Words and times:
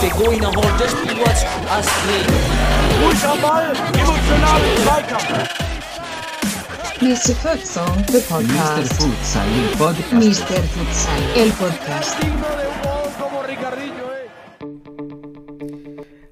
Pegou 0.00 0.32
e 0.32 0.40
não 0.40 0.50
rolou 0.52 0.72
dois 0.78 0.94
pilotos 0.94 1.44
a 1.70 1.82
seguir. 1.82 2.26
Ruhig 3.02 3.24
am 3.26 3.40
Ball, 3.40 3.72
emotional 3.98 4.60
im 4.60 4.82
Zweikampf. 4.82 5.68
Mr. 7.00 7.34
Futsal, 7.36 7.86
the 8.06 8.18
Mr. 8.18 8.28
podcast. 8.28 8.92
Futsal, 8.94 9.46
il 9.48 9.76
podcast. 9.76 10.12
Mr. 10.12 10.62
Futsal, 10.74 11.22
el 11.36 11.52
podcast. 11.52 12.67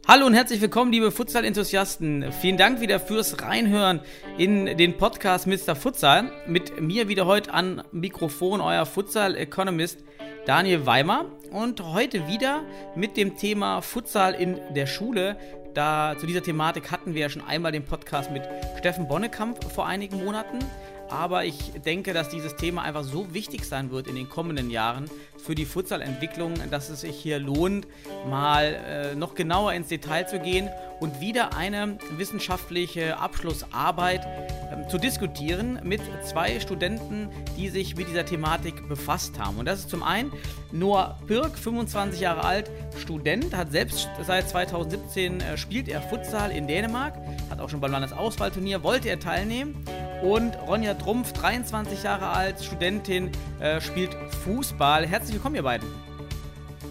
Hallo 0.09 0.25
und 0.25 0.35
herzlich 0.35 0.61
willkommen, 0.61 0.93
liebe 0.93 1.11
Futsal-Enthusiasten. 1.11 2.31
Vielen 2.31 2.57
Dank 2.57 2.81
wieder 2.81 3.01
fürs 3.01 3.43
Reinhören 3.43 3.99
in 4.39 4.77
den 4.77 4.97
Podcast 4.97 5.49
Mr. 5.49 5.75
Futsal. 5.75 6.31
Mit 6.47 6.81
mir 6.81 7.09
wieder 7.09 7.27
heute 7.27 7.53
an 7.53 7.83
Mikrofon 7.91 8.61
euer 8.61 8.87
Futsal-Economist 8.87 10.05
Daniel 10.47 10.87
Weimer. 10.87 11.25
Und 11.51 11.83
heute 11.83 12.29
wieder 12.29 12.63
mit 12.95 13.17
dem 13.17 13.37
Thema 13.37 13.83
Futsal 13.83 14.35
in 14.35 14.61
der 14.77 14.87
Schule. 14.87 15.37
Da 15.75 16.15
zu 16.17 16.27
dieser 16.27 16.45
Thematik 16.45 16.93
hatten 16.93 17.15
wir 17.15 17.23
ja 17.23 17.29
schon 17.29 17.43
einmal 17.43 17.73
den 17.73 17.85
Podcast 17.85 18.31
mit 18.31 18.45
Steffen 18.79 19.09
Bonnekamp 19.09 19.65
vor 19.65 19.89
einigen 19.89 20.25
Monaten. 20.25 20.61
Aber 21.09 21.45
ich 21.45 21.73
denke, 21.85 22.13
dass 22.13 22.29
dieses 22.29 22.55
Thema 22.55 22.83
einfach 22.83 23.03
so 23.03 23.35
wichtig 23.35 23.65
sein 23.65 23.91
wird 23.91 24.07
in 24.07 24.15
den 24.15 24.29
kommenden 24.29 24.71
Jahren 24.71 25.11
für 25.39 25.55
die 25.55 25.65
Futsal-Entwicklung, 25.65 26.55
dass 26.71 26.89
es 26.89 27.03
sich 27.03 27.17
hier 27.17 27.39
lohnt, 27.39 27.87
mal 28.29 28.65
äh, 28.65 29.15
noch 29.15 29.35
genauer 29.35 29.73
ins 29.73 29.89
Detail 29.89 30.27
zu 30.27 30.39
gehen 30.39 30.69
und 31.01 31.21
wieder 31.21 31.57
eine 31.57 31.99
wissenschaftliche 32.17 33.19
Abschlussarbeit 33.19 34.27
ähm, 34.73 34.89
zu 34.89 34.99
diskutieren 34.99 35.81
mit 35.83 36.01
zwei 36.25 36.59
Studenten, 36.61 37.29
die 37.57 37.69
sich 37.69 37.97
mit 37.97 38.09
dieser 38.09 38.25
Thematik 38.25 38.89
befasst 38.89 39.39
haben. 39.39 39.59
Und 39.59 39.67
das 39.67 39.81
ist 39.81 39.91
zum 39.91 40.03
einen 40.03 40.33
Noah 40.73 41.19
Pirk, 41.27 41.59
25 41.59 42.21
Jahre 42.21 42.45
alt, 42.45 42.71
Student, 42.99 43.55
hat 43.55 43.73
selbst 43.73 44.09
seit 44.23 44.49
2017 44.49 45.41
äh, 45.41 45.57
spielt 45.57 45.89
er 45.89 46.01
Futsal 46.01 46.51
in 46.51 46.67
Dänemark, 46.67 47.15
hat 47.51 47.61
auch 47.61 47.69
schon 47.69 47.81
beim 47.81 47.93
Landesauswahlturnier, 47.93 48.83
wollte 48.83 49.09
er 49.09 49.21
teilnehmen. 49.21 49.85
Und 50.23 50.57
Ronja 50.67 50.95
Trumpf, 50.95 51.33
23 51.35 52.03
Jahre 52.03 52.29
alt, 52.29 52.65
Studentin, 52.65 53.31
äh, 53.61 53.81
spielt 53.83 54.15
Fußball. 54.45 55.07
Herzlich 55.07 55.26
willkommen, 55.33 55.55
ihr 55.57 55.63
beiden. 55.63 55.89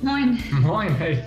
Moin. 0.01 0.41
Moin, 0.61 0.93
hey. 0.95 1.23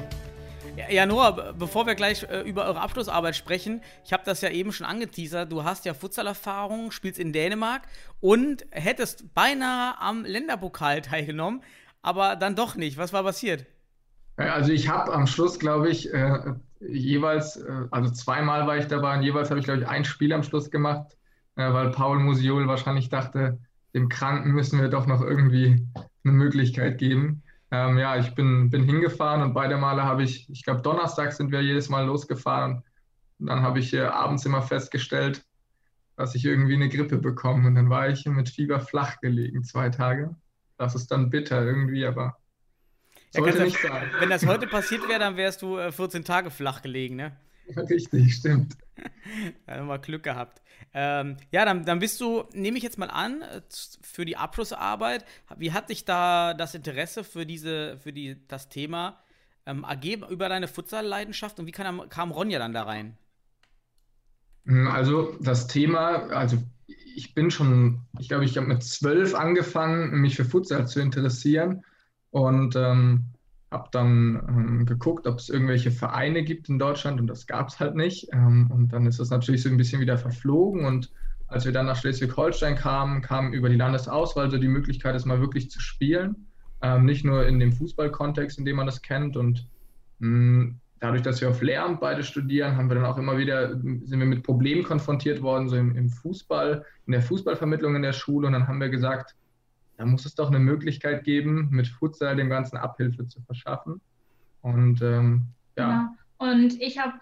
Ja, 0.90 1.06
Noah, 1.06 1.32
be- 1.32 1.54
bevor 1.58 1.86
wir 1.86 1.94
gleich 1.96 2.22
äh, 2.24 2.42
über 2.42 2.64
eure 2.66 2.80
Abschlussarbeit 2.80 3.34
sprechen, 3.34 3.80
ich 4.04 4.12
habe 4.12 4.22
das 4.24 4.40
ja 4.42 4.50
eben 4.50 4.70
schon 4.72 4.86
angeteasert, 4.86 5.50
du 5.50 5.64
hast 5.64 5.84
ja 5.84 5.94
Futsalerfahrung, 5.94 6.92
spielst 6.92 7.18
in 7.18 7.32
Dänemark 7.32 7.82
und 8.20 8.64
hättest 8.70 9.34
beinahe 9.34 10.00
am 10.00 10.24
Länderpokal 10.24 11.00
teilgenommen, 11.02 11.62
aber 12.02 12.36
dann 12.36 12.54
doch 12.54 12.76
nicht. 12.76 12.96
Was 12.96 13.12
war 13.12 13.24
passiert? 13.24 13.66
Ja, 14.38 14.54
Also 14.54 14.72
ich 14.72 14.88
habe 14.88 15.12
am 15.12 15.26
Schluss, 15.26 15.58
glaube 15.58 15.90
ich, 15.90 16.12
äh, 16.14 16.54
jeweils, 16.80 17.56
äh, 17.56 17.86
also 17.90 18.10
zweimal 18.12 18.66
war 18.68 18.76
ich 18.76 18.86
dabei 18.86 19.16
und 19.16 19.22
jeweils 19.24 19.50
habe 19.50 19.58
ich, 19.58 19.64
glaube 19.66 19.80
ich, 19.80 19.88
ein 19.88 20.04
Spiel 20.04 20.32
am 20.32 20.44
Schluss 20.44 20.70
gemacht, 20.70 21.16
äh, 21.56 21.72
weil 21.72 21.90
Paul 21.90 22.20
Musiol 22.20 22.68
wahrscheinlich 22.68 23.08
dachte, 23.08 23.58
dem 23.94 24.08
Kranken 24.08 24.52
müssen 24.52 24.80
wir 24.80 24.88
doch 24.88 25.06
noch 25.06 25.22
irgendwie 25.22 25.86
eine 26.24 26.32
Möglichkeit 26.32 26.98
geben. 26.98 27.42
Ähm, 27.70 27.98
ja, 27.98 28.16
ich 28.16 28.34
bin, 28.34 28.70
bin 28.70 28.84
hingefahren 28.84 29.42
und 29.42 29.54
beide 29.54 29.76
Male 29.76 30.02
habe 30.04 30.22
ich, 30.22 30.48
ich 30.50 30.64
glaube, 30.64 30.82
Donnerstag 30.82 31.32
sind 31.32 31.52
wir 31.52 31.60
jedes 31.60 31.88
Mal 31.88 32.06
losgefahren. 32.06 32.82
Und 33.38 33.46
dann 33.46 33.62
habe 33.62 33.78
ich 33.78 33.92
äh, 33.92 34.00
abends 34.00 34.46
immer 34.46 34.62
festgestellt, 34.62 35.44
dass 36.16 36.34
ich 36.34 36.44
irgendwie 36.44 36.74
eine 36.74 36.88
Grippe 36.88 37.18
bekomme. 37.18 37.68
Und 37.68 37.74
dann 37.74 37.90
war 37.90 38.08
ich 38.08 38.24
mit 38.26 38.48
Fieber 38.48 38.80
flach 38.80 39.20
gelegen, 39.20 39.64
zwei 39.64 39.90
Tage. 39.90 40.34
Das 40.76 40.94
ist 40.94 41.10
dann 41.10 41.30
bitter 41.30 41.62
irgendwie, 41.64 42.06
aber 42.06 42.38
Ja, 43.34 43.42
sollte 43.42 43.64
nicht 43.64 43.80
sein. 43.80 44.10
Wenn 44.18 44.30
das 44.30 44.46
heute 44.46 44.66
passiert 44.66 45.08
wäre, 45.08 45.20
dann 45.20 45.36
wärst 45.36 45.62
du 45.62 45.76
äh, 45.76 45.92
14 45.92 46.24
Tage 46.24 46.50
flach 46.50 46.82
gelegen, 46.82 47.16
ne? 47.16 47.36
Richtig, 47.76 48.34
stimmt. 48.34 48.76
Da 49.66 49.76
haben 49.76 49.86
wir 49.86 49.98
Glück 49.98 50.22
gehabt. 50.22 50.62
Ähm, 50.94 51.36
ja, 51.50 51.64
dann, 51.64 51.84
dann 51.84 51.98
bist 51.98 52.20
du, 52.20 52.44
nehme 52.52 52.78
ich 52.78 52.84
jetzt 52.84 52.98
mal 52.98 53.10
an, 53.10 53.42
äh, 53.42 53.60
für 54.02 54.24
die 54.24 54.36
Abschlussarbeit. 54.36 55.24
Wie 55.56 55.72
hat 55.72 55.90
dich 55.90 56.04
da 56.04 56.54
das 56.54 56.74
Interesse 56.74 57.24
für 57.24 57.46
diese, 57.46 57.98
für 57.98 58.12
die, 58.12 58.46
das 58.48 58.68
Thema 58.68 59.22
ähm, 59.66 59.84
ergeben 59.84 60.24
über 60.28 60.48
deine 60.48 60.68
Futsal-Leidenschaft 60.68 61.58
und 61.60 61.66
wie 61.66 61.72
kam, 61.72 62.08
kam 62.08 62.30
Ronja 62.30 62.58
dann 62.58 62.72
da 62.72 62.84
rein? 62.84 63.16
Also 64.66 65.36
das 65.40 65.66
Thema, 65.66 66.28
also 66.28 66.58
ich 66.86 67.34
bin 67.34 67.50
schon, 67.50 68.02
ich 68.18 68.28
glaube, 68.28 68.44
ich 68.44 68.56
habe 68.56 68.66
mit 68.66 68.82
zwölf 68.82 69.34
angefangen, 69.34 70.20
mich 70.20 70.36
für 70.36 70.44
Futsal 70.44 70.86
zu 70.86 71.00
interessieren 71.00 71.84
und 72.30 72.76
ähm, 72.76 73.24
habe 73.70 73.88
dann 73.92 74.42
ähm, 74.48 74.86
geguckt, 74.86 75.26
ob 75.26 75.38
es 75.38 75.48
irgendwelche 75.48 75.90
Vereine 75.90 76.42
gibt 76.42 76.68
in 76.68 76.78
Deutschland 76.78 77.20
und 77.20 77.26
das 77.26 77.46
gab 77.46 77.68
es 77.68 77.80
halt 77.80 77.94
nicht. 77.94 78.28
Ähm, 78.32 78.70
und 78.70 78.92
dann 78.92 79.06
ist 79.06 79.20
das 79.20 79.30
natürlich 79.30 79.62
so 79.62 79.68
ein 79.68 79.76
bisschen 79.76 80.00
wieder 80.00 80.16
verflogen 80.16 80.84
und 80.84 81.10
als 81.48 81.64
wir 81.64 81.72
dann 81.72 81.86
nach 81.86 81.96
Schleswig-Holstein 81.96 82.76
kamen, 82.76 83.22
kam 83.22 83.52
über 83.52 83.70
die 83.70 83.76
Landesauswahl 83.76 84.50
so 84.50 84.58
die 84.58 84.68
Möglichkeit, 84.68 85.14
es 85.14 85.24
mal 85.24 85.40
wirklich 85.40 85.70
zu 85.70 85.80
spielen. 85.80 86.46
Ähm, 86.82 87.06
nicht 87.06 87.24
nur 87.24 87.46
in 87.46 87.58
dem 87.58 87.72
Fußballkontext, 87.72 88.58
in 88.58 88.64
dem 88.64 88.76
man 88.76 88.86
das 88.86 89.02
kennt 89.02 89.36
und 89.36 89.66
mh, 90.18 90.74
dadurch, 91.00 91.22
dass 91.22 91.40
wir 91.40 91.48
auf 91.48 91.62
Lehramt 91.62 92.00
beide 92.00 92.22
studieren, 92.22 92.76
haben 92.76 92.88
wir 92.88 92.96
dann 92.96 93.04
auch 93.04 93.18
immer 93.18 93.38
wieder, 93.38 93.70
sind 93.70 94.18
wir 94.18 94.26
mit 94.26 94.42
Problemen 94.42 94.84
konfrontiert 94.84 95.42
worden, 95.42 95.68
so 95.68 95.76
im, 95.76 95.96
im 95.96 96.08
Fußball, 96.08 96.84
in 97.06 97.12
der 97.12 97.22
Fußballvermittlung 97.22 97.96
in 97.96 98.02
der 98.02 98.12
Schule. 98.12 98.46
Und 98.46 98.52
dann 98.52 98.68
haben 98.68 98.80
wir 98.80 98.88
gesagt, 98.88 99.34
da 99.98 100.06
muss 100.06 100.24
es 100.24 100.34
doch 100.34 100.48
eine 100.48 100.60
Möglichkeit 100.60 101.24
geben, 101.24 101.68
mit 101.70 101.88
Futsal 101.88 102.36
dem 102.36 102.48
Ganzen 102.48 102.76
Abhilfe 102.76 103.26
zu 103.26 103.42
verschaffen. 103.42 104.00
Und 104.62 105.02
ähm, 105.02 105.42
ja, 105.76 106.14
Genau. 106.38 106.52
Und 106.54 106.80
ich 106.80 106.98
habe 106.98 107.18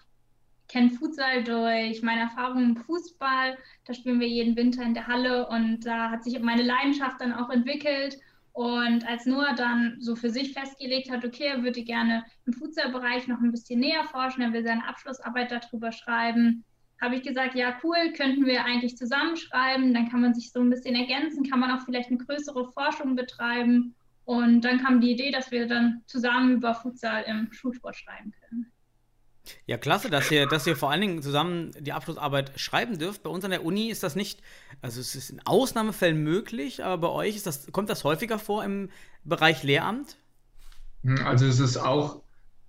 kenne 0.67 0.91
Futsal 0.91 1.43
durch 1.43 2.03
meine 2.03 2.21
Erfahrungen 2.21 2.75
im 2.75 2.77
Fußball. 2.77 3.57
Da 3.85 3.93
spielen 3.93 4.19
wir 4.19 4.27
jeden 4.27 4.55
Winter 4.55 4.83
in 4.83 4.93
der 4.93 5.07
Halle 5.07 5.47
und 5.47 5.85
da 5.85 6.11
hat 6.11 6.23
sich 6.23 6.39
meine 6.39 6.63
Leidenschaft 6.63 7.19
dann 7.19 7.33
auch 7.33 7.49
entwickelt. 7.49 8.19
Und 8.53 9.07
als 9.07 9.25
Noah 9.25 9.55
dann 9.55 9.97
so 9.99 10.15
für 10.15 10.29
sich 10.29 10.53
festgelegt 10.53 11.09
hat, 11.09 11.23
okay, 11.23 11.45
er 11.45 11.63
würde 11.63 11.83
gerne 11.83 12.25
im 12.45 12.53
Futsal-Bereich 12.53 13.27
noch 13.27 13.39
ein 13.39 13.51
bisschen 13.51 13.79
näher 13.79 14.03
forschen, 14.05 14.41
er 14.41 14.51
will 14.51 14.63
seine 14.63 14.87
Abschlussarbeit 14.87 15.51
darüber 15.51 15.91
schreiben, 15.91 16.63
habe 17.01 17.15
ich 17.15 17.23
gesagt, 17.23 17.55
ja 17.55 17.77
cool, 17.83 18.13
könnten 18.15 18.45
wir 18.45 18.65
eigentlich 18.65 18.97
zusammenschreiben, 18.97 19.93
dann 19.93 20.09
kann 20.09 20.21
man 20.21 20.33
sich 20.33 20.51
so 20.51 20.59
ein 20.59 20.69
bisschen 20.69 20.95
ergänzen, 20.95 21.49
kann 21.49 21.59
man 21.59 21.71
auch 21.71 21.85
vielleicht 21.85 22.09
eine 22.09 22.17
größere 22.17 22.71
Forschung 22.71 23.15
betreiben. 23.15 23.95
Und 24.25 24.61
dann 24.61 24.83
kam 24.83 24.99
die 24.99 25.11
Idee, 25.11 25.31
dass 25.31 25.51
wir 25.51 25.67
dann 25.67 26.01
zusammen 26.05 26.55
über 26.55 26.75
Futsal 26.75 27.23
im 27.27 27.51
Schulsport 27.53 27.95
schreiben 27.95 28.33
können. 28.41 28.71
Ja, 29.65 29.77
klasse, 29.77 30.09
dass 30.09 30.29
ihr, 30.31 30.45
dass 30.47 30.67
ihr 30.67 30.75
vor 30.75 30.91
allen 30.91 31.01
Dingen 31.01 31.21
zusammen 31.21 31.71
die 31.79 31.93
Abschlussarbeit 31.93 32.59
schreiben 32.59 32.99
dürft. 32.99 33.23
Bei 33.23 33.29
uns 33.29 33.45
an 33.45 33.51
der 33.51 33.63
Uni 33.63 33.89
ist 33.89 34.03
das 34.03 34.15
nicht, 34.15 34.41
also 34.81 34.99
es 34.99 35.15
ist 35.15 35.29
in 35.29 35.41
Ausnahmefällen 35.45 36.21
möglich, 36.21 36.83
aber 36.83 36.97
bei 36.97 37.09
euch 37.09 37.37
ist 37.37 37.47
das, 37.47 37.71
kommt 37.71 37.89
das 37.89 38.03
häufiger 38.03 38.39
vor 38.39 38.63
im 38.63 38.89
Bereich 39.23 39.63
Lehramt? 39.63 40.17
also 41.23 41.45
es 41.45 41.59
ist 41.59 41.77
auch, 41.77 42.21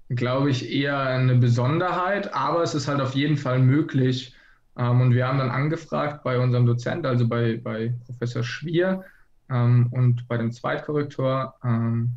glaube 0.08 0.50
ich, 0.50 0.70
eher 0.70 1.00
eine 1.00 1.36
Besonderheit, 1.36 2.32
aber 2.34 2.62
es 2.62 2.74
ist 2.74 2.88
halt 2.88 3.00
auf 3.00 3.14
jeden 3.14 3.36
Fall 3.36 3.58
möglich. 3.58 4.34
Ähm, 4.76 5.00
und 5.00 5.14
wir 5.14 5.26
haben 5.26 5.38
dann 5.38 5.50
angefragt 5.50 6.22
bei 6.24 6.38
unserem 6.38 6.66
Dozent, 6.66 7.04
also 7.06 7.28
bei, 7.28 7.60
bei 7.62 7.94
Professor 8.06 8.42
Schwier 8.42 9.04
ähm, 9.50 9.88
und 9.91 10.26
bei 10.28 10.36
dem 10.38 10.52
Zweitkorrektor 10.52 11.54
ähm, 11.64 12.10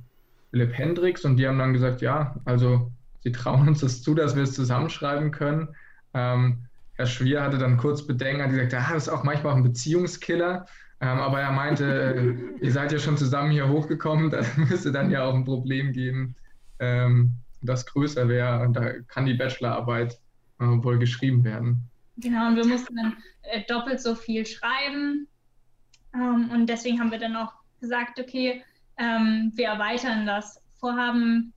Philipp 0.51 0.77
Hendricks 0.77 1.25
und 1.25 1.37
die 1.37 1.47
haben 1.47 1.59
dann 1.59 1.73
gesagt, 1.73 2.01
ja, 2.01 2.35
also 2.45 2.91
sie 3.21 3.31
trauen 3.31 3.67
uns 3.67 3.79
das 3.79 4.01
zu, 4.01 4.13
dass 4.15 4.35
wir 4.35 4.43
es 4.43 4.53
zusammenschreiben 4.53 5.31
können. 5.31 5.69
Herr 6.13 7.07
Schwier 7.07 7.41
hatte 7.41 7.57
dann 7.57 7.77
kurz 7.77 8.05
Bedenken, 8.05 8.43
hat 8.43 8.51
gesagt, 8.51 8.73
ja, 8.73 8.89
das 8.93 9.07
ist 9.07 9.09
auch 9.09 9.23
manchmal 9.23 9.53
auch 9.53 9.57
ein 9.57 9.63
Beziehungskiller. 9.63 10.65
Ähm, 11.01 11.17
aber 11.17 11.41
er 11.41 11.51
meinte, 11.51 12.13
äh, 12.13 12.63
ihr 12.63 12.71
seid 12.71 12.91
ja 12.91 12.99
schon 12.99 13.17
zusammen 13.17 13.49
hier 13.49 13.67
hochgekommen, 13.67 14.29
da 14.29 14.41
müsste 14.55 14.91
dann 14.91 15.09
ja 15.09 15.23
auch 15.23 15.33
ein 15.33 15.45
Problem 15.45 15.93
geben, 15.93 16.35
ähm, 16.77 17.40
das 17.61 17.85
größer 17.85 18.27
wäre. 18.27 18.61
Und 18.61 18.73
da 18.73 18.99
kann 19.07 19.25
die 19.25 19.33
Bachelorarbeit 19.33 20.19
äh, 20.59 20.65
wohl 20.65 20.99
geschrieben 20.99 21.43
werden. 21.43 21.89
Genau, 22.17 22.47
und 22.47 22.55
wir 22.55 22.65
mussten 22.65 22.95
dann 22.95 23.17
äh, 23.43 23.63
doppelt 23.67 24.01
so 24.01 24.15
viel 24.15 24.45
schreiben. 24.45 25.27
Ähm, 26.13 26.49
und 26.51 26.67
deswegen 26.67 26.99
haben 26.99 27.11
wir 27.11 27.19
dann 27.19 27.35
auch 27.35 27.53
gesagt, 27.79 28.19
okay, 28.19 28.63
ähm, 28.97 29.51
wir 29.55 29.67
erweitern 29.67 30.25
das 30.25 30.61
Vorhaben, 30.79 31.53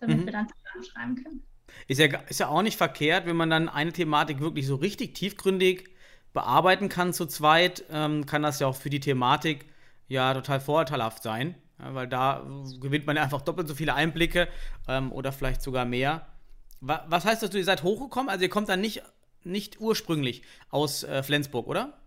damit 0.00 0.20
Mhm. 0.20 0.26
wir 0.26 0.32
dann 0.32 0.48
zusammenschreiben 0.48 1.24
können. 1.24 1.42
Ist 1.86 1.98
ja, 1.98 2.06
ist 2.28 2.40
ja 2.40 2.48
auch 2.48 2.62
nicht 2.62 2.76
verkehrt, 2.76 3.26
wenn 3.26 3.36
man 3.36 3.50
dann 3.50 3.68
eine 3.68 3.92
Thematik 3.92 4.40
wirklich 4.40 4.66
so 4.66 4.76
richtig 4.76 5.14
tiefgründig 5.14 5.88
bearbeiten 6.32 6.88
kann 6.88 7.12
zu 7.12 7.26
zweit, 7.26 7.84
ähm, 7.90 8.26
kann 8.26 8.42
das 8.42 8.60
ja 8.60 8.66
auch 8.66 8.76
für 8.76 8.90
die 8.90 9.00
Thematik 9.00 9.66
ja 10.08 10.34
total 10.34 10.60
vorteilhaft 10.60 11.22
sein, 11.22 11.54
ja, 11.82 11.94
weil 11.94 12.08
da 12.08 12.44
gewinnt 12.80 13.06
man 13.06 13.16
ja 13.16 13.22
einfach 13.22 13.42
doppelt 13.42 13.68
so 13.68 13.74
viele 13.74 13.94
Einblicke 13.94 14.48
ähm, 14.88 15.12
oder 15.12 15.32
vielleicht 15.32 15.62
sogar 15.62 15.84
mehr. 15.84 16.26
Wa 16.80 17.04
was 17.08 17.24
heißt 17.24 17.42
das, 17.42 17.54
ihr 17.54 17.64
seid 17.64 17.82
hochgekommen? 17.82 18.28
Also 18.28 18.42
ihr 18.42 18.50
kommt 18.50 18.68
dann 18.68 18.80
nicht, 18.80 19.02
nicht 19.44 19.80
ursprünglich 19.80 20.42
aus 20.70 21.04
äh, 21.04 21.22
Flensburg, 21.22 21.66
oder? 21.66 21.98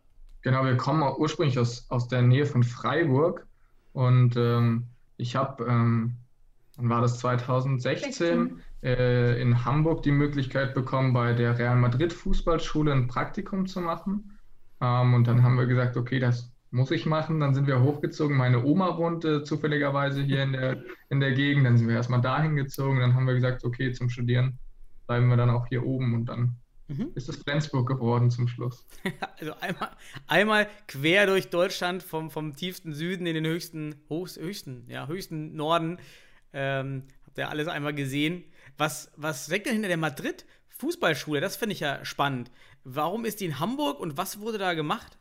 Genau, 0.42 0.66
wir 0.66 0.76
kommen 0.78 1.04
ursprünglich 1.18 1.58
aus, 1.58 1.86
aus 1.90 2.08
der 2.08 2.22
Nähe 2.22 2.46
von 2.46 2.64
Freiburg 2.64 3.48
und 3.94 4.36
ähm, 4.36 4.88
ich 5.18 5.36
habe, 5.36 5.64
ähm, 5.66 6.18
wann 6.76 6.90
war 6.90 7.02
das 7.02 7.20
2016, 7.20 8.62
äh, 8.84 9.42
in 9.42 9.64
Hamburg 9.64 10.04
die 10.04 10.12
Möglichkeit 10.12 10.74
bekommen, 10.74 11.14
bei 11.14 11.34
der 11.34 11.58
Real 11.58 11.78
Madrid 11.78 12.12
Fußballschule 12.12 12.92
ein 12.92 13.08
Praktikum 13.08 13.68
zu 13.68 13.80
machen. 13.80 14.38
Ähm, 14.82 15.14
und 15.14 15.28
dann 15.28 15.44
haben 15.44 15.58
wir 15.58 15.66
gesagt, 15.66 15.96
okay, 15.96 16.20
das 16.20 16.53
muss 16.74 16.92
ich 16.92 17.06
machen. 17.06 17.40
Dann 17.40 17.54
sind 17.54 17.68
wir 17.68 17.82
hochgezogen. 17.82 18.36
Meine 18.36 18.64
Oma 18.66 18.98
wohnte 18.98 19.44
zufälligerweise 19.44 20.24
hier 20.24 20.44
in 20.44 20.54
der, 20.54 20.84
in 21.10 21.20
der 21.20 21.34
Gegend. 21.34 21.66
Dann 21.66 21.78
sind 21.78 21.88
wir 21.88 21.96
erstmal 21.96 22.22
dahin 22.22 22.56
gezogen. 22.56 23.00
Dann 23.00 23.14
haben 23.14 23.28
wir 23.28 23.36
gesagt, 23.36 23.64
okay, 23.64 23.94
zum 23.94 24.10
Studieren 24.10 24.58
bleiben 25.08 25.30
wir 25.30 25.38
dann 25.38 25.52
auch 25.52 25.68
hier 25.68 25.86
oben 25.86 26.16
und 26.16 26.26
dann 26.26 26.56
mhm. 26.88 27.12
ist 27.14 27.30
es 27.30 27.38
Flensburg 27.38 27.88
geworden 27.88 28.32
zum 28.32 28.48
Schluss. 28.48 28.86
also 29.40 29.54
einmal, 29.60 29.90
einmal 30.28 30.68
quer 30.88 31.28
durch 31.28 31.50
Deutschland 31.50 32.02
vom, 32.02 32.32
vom 32.32 32.56
tiefsten 32.56 32.94
Süden 32.94 33.28
in 33.28 33.36
den 33.36 33.46
höchsten, 33.46 33.96
hochst, 34.10 34.40
höchsten, 34.40 34.86
ja, 34.88 35.08
höchsten 35.08 35.56
Norden. 35.56 36.00
Ähm, 36.54 37.04
habt 37.28 37.38
ihr 37.38 37.50
alles 37.50 37.68
einmal 37.68 37.94
gesehen. 37.94 38.44
Was, 38.78 39.12
was 39.16 39.46
steckt 39.46 39.68
denn 39.68 39.74
hinter 39.74 39.90
der 39.90 39.98
Madrid? 39.98 40.46
Fußballschule, 40.70 41.40
das 41.40 41.56
finde 41.56 41.74
ich 41.74 41.82
ja 41.82 42.04
spannend. 42.04 42.50
Warum 42.84 43.26
ist 43.26 43.42
die 43.42 43.46
in 43.46 43.60
Hamburg 43.60 44.00
und 44.00 44.18
was 44.18 44.40
wurde 44.40 44.58
da 44.58 44.74
gemacht? 44.74 45.18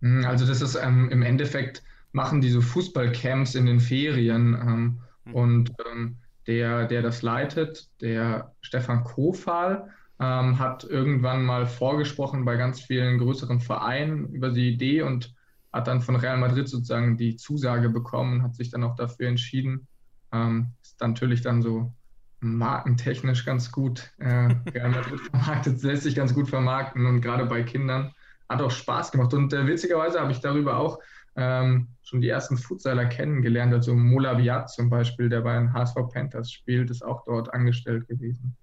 Hm, 0.00 0.24
also 0.24 0.46
das 0.46 0.62
ist 0.62 0.76
ähm, 0.76 1.10
im 1.10 1.22
Endeffekt, 1.22 1.82
machen 2.12 2.40
diese 2.40 2.62
Fußballcamps 2.62 3.54
in 3.54 3.66
den 3.66 3.80
Ferien 3.80 4.54
ähm, 4.54 4.98
mhm. 5.24 5.34
und 5.34 5.72
ähm, 5.90 6.16
der, 6.46 6.86
der 6.86 7.02
das 7.02 7.22
leitet, 7.22 7.88
der 8.00 8.54
Stefan 8.60 9.04
Kofal, 9.04 9.90
ähm, 10.18 10.58
hat 10.58 10.84
irgendwann 10.84 11.44
mal 11.44 11.66
vorgesprochen 11.66 12.44
bei 12.44 12.56
ganz 12.56 12.80
vielen 12.80 13.18
größeren 13.18 13.60
Vereinen 13.60 14.28
über 14.28 14.50
die 14.50 14.70
Idee 14.70 15.02
und 15.02 15.34
hat 15.72 15.88
dann 15.88 16.00
von 16.00 16.16
Real 16.16 16.38
Madrid 16.38 16.68
sozusagen 16.68 17.18
die 17.18 17.36
Zusage 17.36 17.90
bekommen, 17.90 18.42
hat 18.42 18.54
sich 18.54 18.70
dann 18.70 18.82
auch 18.82 18.96
dafür 18.96 19.28
entschieden. 19.28 19.86
Ähm, 20.32 20.68
ist 20.82 21.00
natürlich 21.00 21.42
dann 21.42 21.60
so 21.60 21.92
markentechnisch 22.40 23.44
ganz 23.44 23.72
gut. 23.72 24.12
Äh, 24.18 24.54
Real 24.72 24.90
Madrid 24.90 25.20
vermarktet, 25.30 25.82
lässt 25.82 26.04
sich 26.04 26.14
ganz 26.14 26.32
gut 26.32 26.48
vermarkten 26.48 27.04
und 27.04 27.20
gerade 27.20 27.44
bei 27.44 27.62
Kindern 27.62 28.12
hat 28.48 28.62
auch 28.62 28.70
Spaß 28.70 29.12
gemacht. 29.12 29.34
Und 29.34 29.52
äh, 29.52 29.66
witzigerweise 29.66 30.20
habe 30.20 30.32
ich 30.32 30.40
darüber 30.40 30.78
auch 30.78 30.98
ähm, 31.36 31.88
schon 32.02 32.20
die 32.20 32.28
ersten 32.28 32.56
Futsaler 32.56 33.06
kennengelernt. 33.06 33.72
Also 33.72 33.94
Mola 33.94 34.38
Viat 34.38 34.70
zum 34.70 34.88
Beispiel, 34.88 35.28
der 35.28 35.42
bei 35.42 35.54
den 35.54 35.72
HSV 35.72 35.96
Panthers 36.12 36.50
spielt, 36.50 36.90
ist 36.90 37.04
auch 37.04 37.24
dort 37.24 37.52
angestellt 37.52 38.08
gewesen. 38.08 38.56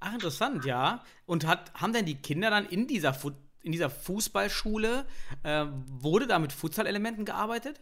Ach, 0.00 0.14
interessant, 0.14 0.64
ja. 0.64 1.02
Und 1.26 1.46
hat, 1.46 1.72
haben 1.74 1.92
denn 1.92 2.06
die 2.06 2.16
Kinder 2.16 2.50
dann 2.50 2.66
in 2.66 2.86
dieser, 2.86 3.14
Fu 3.14 3.30
in 3.62 3.70
dieser 3.70 3.90
Fußballschule, 3.90 5.04
äh, 5.44 5.66
wurde 5.86 6.26
da 6.26 6.40
mit 6.40 6.52
Futsal-Elementen 6.52 7.24
gearbeitet? 7.24 7.80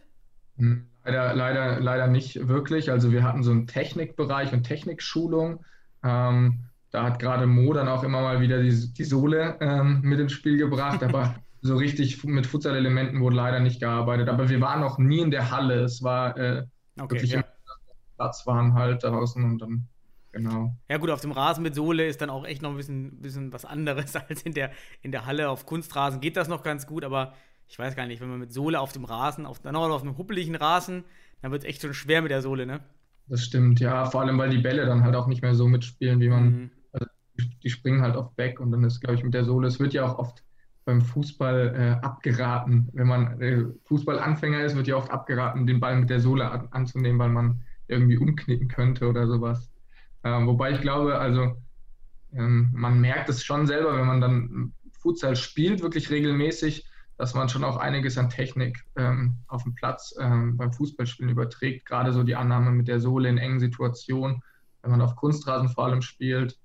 Hm, 0.57 0.87
leider, 1.03 1.33
leider, 1.33 1.79
leider 1.79 2.07
nicht 2.07 2.47
wirklich. 2.47 2.91
Also 2.91 3.11
wir 3.11 3.23
hatten 3.23 3.41
so 3.41 3.49
einen 3.51 3.65
Technikbereich 3.65 4.53
und 4.53 4.63
Technikschulung. 4.63 5.65
Ähm, 6.03 6.65
da 6.91 7.03
hat 7.03 7.19
gerade 7.19 7.47
Mo 7.47 7.73
dann 7.73 7.87
auch 7.87 8.03
immer 8.03 8.21
mal 8.21 8.41
wieder 8.41 8.61
die, 8.61 8.93
die 8.93 9.03
Sohle 9.03 9.57
ähm, 9.61 10.01
mit 10.01 10.19
ins 10.19 10.33
Spiel 10.33 10.57
gebracht, 10.57 11.01
aber 11.01 11.35
so 11.61 11.77
richtig 11.77 12.23
mit 12.23 12.45
Futsal-Elementen 12.45 13.21
wurde 13.21 13.37
leider 13.37 13.59
nicht 13.59 13.79
gearbeitet. 13.79 14.27
Aber 14.27 14.49
wir 14.49 14.59
waren 14.61 14.81
noch 14.81 14.97
nie 14.97 15.19
in 15.19 15.31
der 15.31 15.51
Halle. 15.51 15.81
Es 15.81 16.03
war 16.03 16.37
äh, 16.37 16.65
okay, 16.99 17.15
wirklich 17.15 17.31
ja. 17.31 17.43
Platz 18.17 18.45
waren 18.45 18.73
halt 18.73 19.03
draußen 19.03 19.43
und 19.43 19.59
dann 19.59 19.87
genau. 20.33 20.75
Ja 20.89 20.97
gut, 20.97 21.09
auf 21.09 21.21
dem 21.21 21.31
Rasen 21.31 21.63
mit 21.63 21.75
Sohle 21.75 22.05
ist 22.05 22.21
dann 22.21 22.29
auch 22.29 22.45
echt 22.45 22.61
noch 22.61 22.71
ein 22.71 22.77
bisschen, 22.77 23.21
bisschen 23.21 23.53
was 23.53 23.63
anderes 23.63 24.15
als 24.29 24.41
in 24.41 24.53
der, 24.53 24.71
in 25.01 25.11
der 25.11 25.25
Halle. 25.25 25.49
Auf 25.49 25.65
Kunstrasen 25.65 26.19
geht 26.19 26.35
das 26.35 26.49
noch 26.49 26.61
ganz 26.61 26.87
gut, 26.87 27.05
aber 27.05 27.33
ich 27.69 27.79
weiß 27.79 27.95
gar 27.95 28.05
nicht, 28.05 28.21
wenn 28.21 28.29
man 28.29 28.39
mit 28.39 28.51
Sohle 28.51 28.81
auf 28.81 28.91
dem 28.91 29.05
Rasen, 29.05 29.45
auf, 29.45 29.59
dann 29.59 29.77
auch 29.77 29.89
auf 29.89 30.01
einem 30.01 30.17
huppeligen 30.17 30.55
Rasen, 30.55 31.05
dann 31.41 31.51
wird 31.51 31.63
es 31.63 31.69
echt 31.69 31.81
schon 31.81 31.93
schwer 31.93 32.21
mit 32.21 32.31
der 32.31 32.41
Sohle, 32.41 32.65
ne? 32.65 32.81
Das 33.27 33.45
stimmt, 33.45 33.79
ja. 33.79 34.05
Vor 34.07 34.21
allem, 34.21 34.37
weil 34.37 34.49
die 34.49 34.57
Bälle 34.57 34.85
dann 34.85 35.03
halt 35.03 35.15
auch 35.15 35.27
nicht 35.27 35.41
mehr 35.41 35.55
so 35.55 35.69
mitspielen, 35.69 36.19
wie 36.19 36.27
man. 36.27 36.43
Mhm 36.43 36.71
die 37.63 37.69
springen 37.69 38.01
halt 38.01 38.15
oft 38.15 38.37
weg 38.37 38.59
und 38.59 38.71
dann 38.71 38.83
ist, 38.83 39.01
glaube 39.01 39.15
ich, 39.15 39.23
mit 39.23 39.33
der 39.33 39.45
Sohle, 39.45 39.67
es 39.67 39.79
wird 39.79 39.93
ja 39.93 40.05
auch 40.05 40.17
oft 40.17 40.43
beim 40.85 41.01
Fußball 41.01 41.75
äh, 41.75 42.05
abgeraten. 42.05 42.89
Wenn 42.93 43.07
man 43.07 43.41
äh, 43.41 43.65
Fußballanfänger 43.85 44.61
ist, 44.61 44.75
wird 44.75 44.87
ja 44.87 44.95
oft 44.95 45.11
abgeraten, 45.11 45.67
den 45.67 45.79
Ball 45.79 45.99
mit 45.99 46.09
der 46.09 46.19
Sohle 46.19 46.49
an, 46.49 46.67
anzunehmen, 46.71 47.19
weil 47.19 47.29
man 47.29 47.61
irgendwie 47.87 48.17
umknicken 48.17 48.67
könnte 48.67 49.07
oder 49.07 49.27
sowas. 49.27 49.69
Ähm, 50.23 50.47
wobei 50.47 50.71
ich 50.71 50.81
glaube, 50.81 51.19
also 51.19 51.55
ähm, 52.33 52.69
man 52.73 52.99
merkt 52.99 53.29
es 53.29 53.43
schon 53.43 53.67
selber, 53.67 53.97
wenn 53.97 54.07
man 54.07 54.21
dann 54.21 54.73
Futsal 54.91 55.35
spielt, 55.35 55.81
wirklich 55.81 56.09
regelmäßig, 56.09 56.85
dass 57.17 57.33
man 57.33 57.49
schon 57.49 57.63
auch 57.63 57.77
einiges 57.77 58.17
an 58.17 58.29
Technik 58.29 58.83
ähm, 58.95 59.35
auf 59.47 59.63
dem 59.63 59.75
Platz 59.75 60.15
ähm, 60.19 60.57
beim 60.57 60.73
Fußballspielen 60.73 61.31
überträgt. 61.31 61.85
Gerade 61.85 62.13
so 62.13 62.23
die 62.23 62.35
Annahme 62.35 62.71
mit 62.71 62.87
der 62.87 62.99
Sohle 62.99 63.29
in 63.29 63.37
engen 63.37 63.59
Situationen, 63.59 64.41
wenn 64.81 64.91
man 64.91 65.01
auf 65.01 65.15
Kunstrasen 65.15 65.69
vor 65.69 65.85
allem 65.85 66.01
spielt 66.01 66.57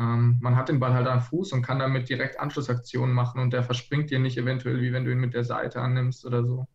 ähm, 0.00 0.38
man 0.40 0.56
hat 0.56 0.70
den 0.70 0.80
Ball 0.80 0.94
halt 0.94 1.06
am 1.06 1.20
Fuß 1.20 1.52
und 1.52 1.60
kann 1.60 1.78
damit 1.78 2.08
direkt 2.08 2.40
Anschlussaktionen 2.40 3.14
machen 3.14 3.40
und 3.40 3.52
der 3.52 3.62
verspringt 3.62 4.10
dir 4.10 4.18
nicht 4.18 4.38
eventuell, 4.38 4.80
wie 4.80 4.94
wenn 4.94 5.04
du 5.04 5.12
ihn 5.12 5.18
mit 5.18 5.34
der 5.34 5.44
Seite 5.44 5.82
annimmst 5.82 6.24
oder 6.24 6.42
so. 6.42 6.66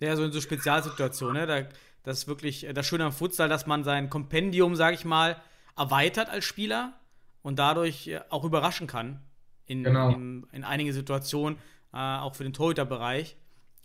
Ja, 0.00 0.16
so 0.16 0.24
in 0.24 0.32
so 0.32 0.40
Spezialsituationen, 0.40 1.42
ne? 1.42 1.46
Da, 1.46 1.68
das 2.02 2.18
ist 2.18 2.28
wirklich 2.28 2.66
das 2.74 2.84
Schöne 2.84 3.04
am 3.04 3.12
Futsal, 3.12 3.48
dass 3.48 3.66
man 3.66 3.84
sein 3.84 4.10
Kompendium, 4.10 4.74
sag 4.74 4.94
ich 4.94 5.04
mal, 5.04 5.36
erweitert 5.76 6.28
als 6.28 6.44
Spieler 6.44 6.94
und 7.42 7.60
dadurch 7.60 8.08
äh, 8.08 8.20
auch 8.28 8.42
überraschen 8.42 8.88
kann 8.88 9.20
in, 9.66 9.84
genau. 9.84 10.10
in, 10.10 10.44
in 10.50 10.64
einigen 10.64 10.92
Situationen, 10.92 11.58
äh, 11.92 11.96
auch 11.96 12.34
für 12.34 12.42
den 12.42 12.52
Torhüterbereich. 12.52 13.36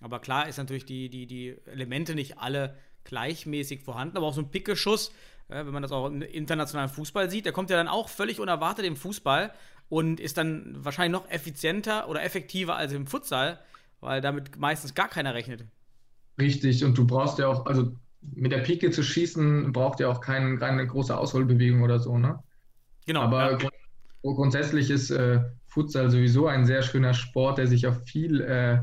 Aber 0.01 0.19
klar 0.19 0.47
ist 0.47 0.57
natürlich 0.57 0.85
die, 0.85 1.09
die, 1.09 1.27
die 1.27 1.57
Elemente 1.65 2.15
nicht 2.15 2.39
alle 2.39 2.75
gleichmäßig 3.03 3.83
vorhanden, 3.83 4.17
aber 4.17 4.25
auch 4.25 4.33
so 4.33 4.41
ein 4.41 4.49
Pickeschuss 4.49 5.11
wenn 5.49 5.73
man 5.73 5.81
das 5.81 5.91
auch 5.91 6.07
im 6.07 6.21
internationalen 6.21 6.89
Fußball 6.89 7.29
sieht, 7.29 7.45
der 7.45 7.53
kommt 7.53 7.69
ja 7.69 7.77
dann 7.77 7.87
auch 7.87 8.09
völlig 8.09 8.39
unerwartet 8.39 8.85
im 8.85 8.95
Fußball 8.95 9.51
und 9.89 10.19
ist 10.19 10.37
dann 10.37 10.75
wahrscheinlich 10.77 11.19
noch 11.19 11.29
effizienter 11.29 12.07
oder 12.07 12.23
effektiver 12.23 12.75
als 12.75 12.93
im 12.93 13.07
Futsal, 13.07 13.59
weil 13.99 14.21
damit 14.21 14.57
meistens 14.57 14.93
gar 14.93 15.09
keiner 15.09 15.33
rechnet. 15.33 15.65
Richtig, 16.39 16.85
und 16.85 16.97
du 16.97 17.05
brauchst 17.05 17.39
ja 17.39 17.47
auch, 17.47 17.65
also 17.65 17.91
mit 18.21 18.51
der 18.51 18.59
Pike 18.59 18.91
zu 18.91 19.03
schießen, 19.03 19.71
braucht 19.73 19.99
ja 19.99 20.07
auch 20.07 20.21
kein, 20.21 20.59
keine 20.59 20.85
große 20.85 21.17
Ausholbewegung 21.17 21.81
oder 21.81 21.99
so, 21.99 22.17
ne? 22.17 22.39
Genau. 23.05 23.21
Aber 23.21 23.51
ja. 23.51 23.57
grund 23.57 23.73
grundsätzlich 24.21 24.89
ist 24.89 25.11
äh, 25.11 25.41
Futsal 25.67 26.11
sowieso 26.11 26.47
ein 26.47 26.65
sehr 26.65 26.81
schöner 26.81 27.13
Sport, 27.13 27.57
der 27.57 27.67
sich 27.67 27.87
auf 27.87 28.03
viel 28.03 28.41
äh, 28.41 28.79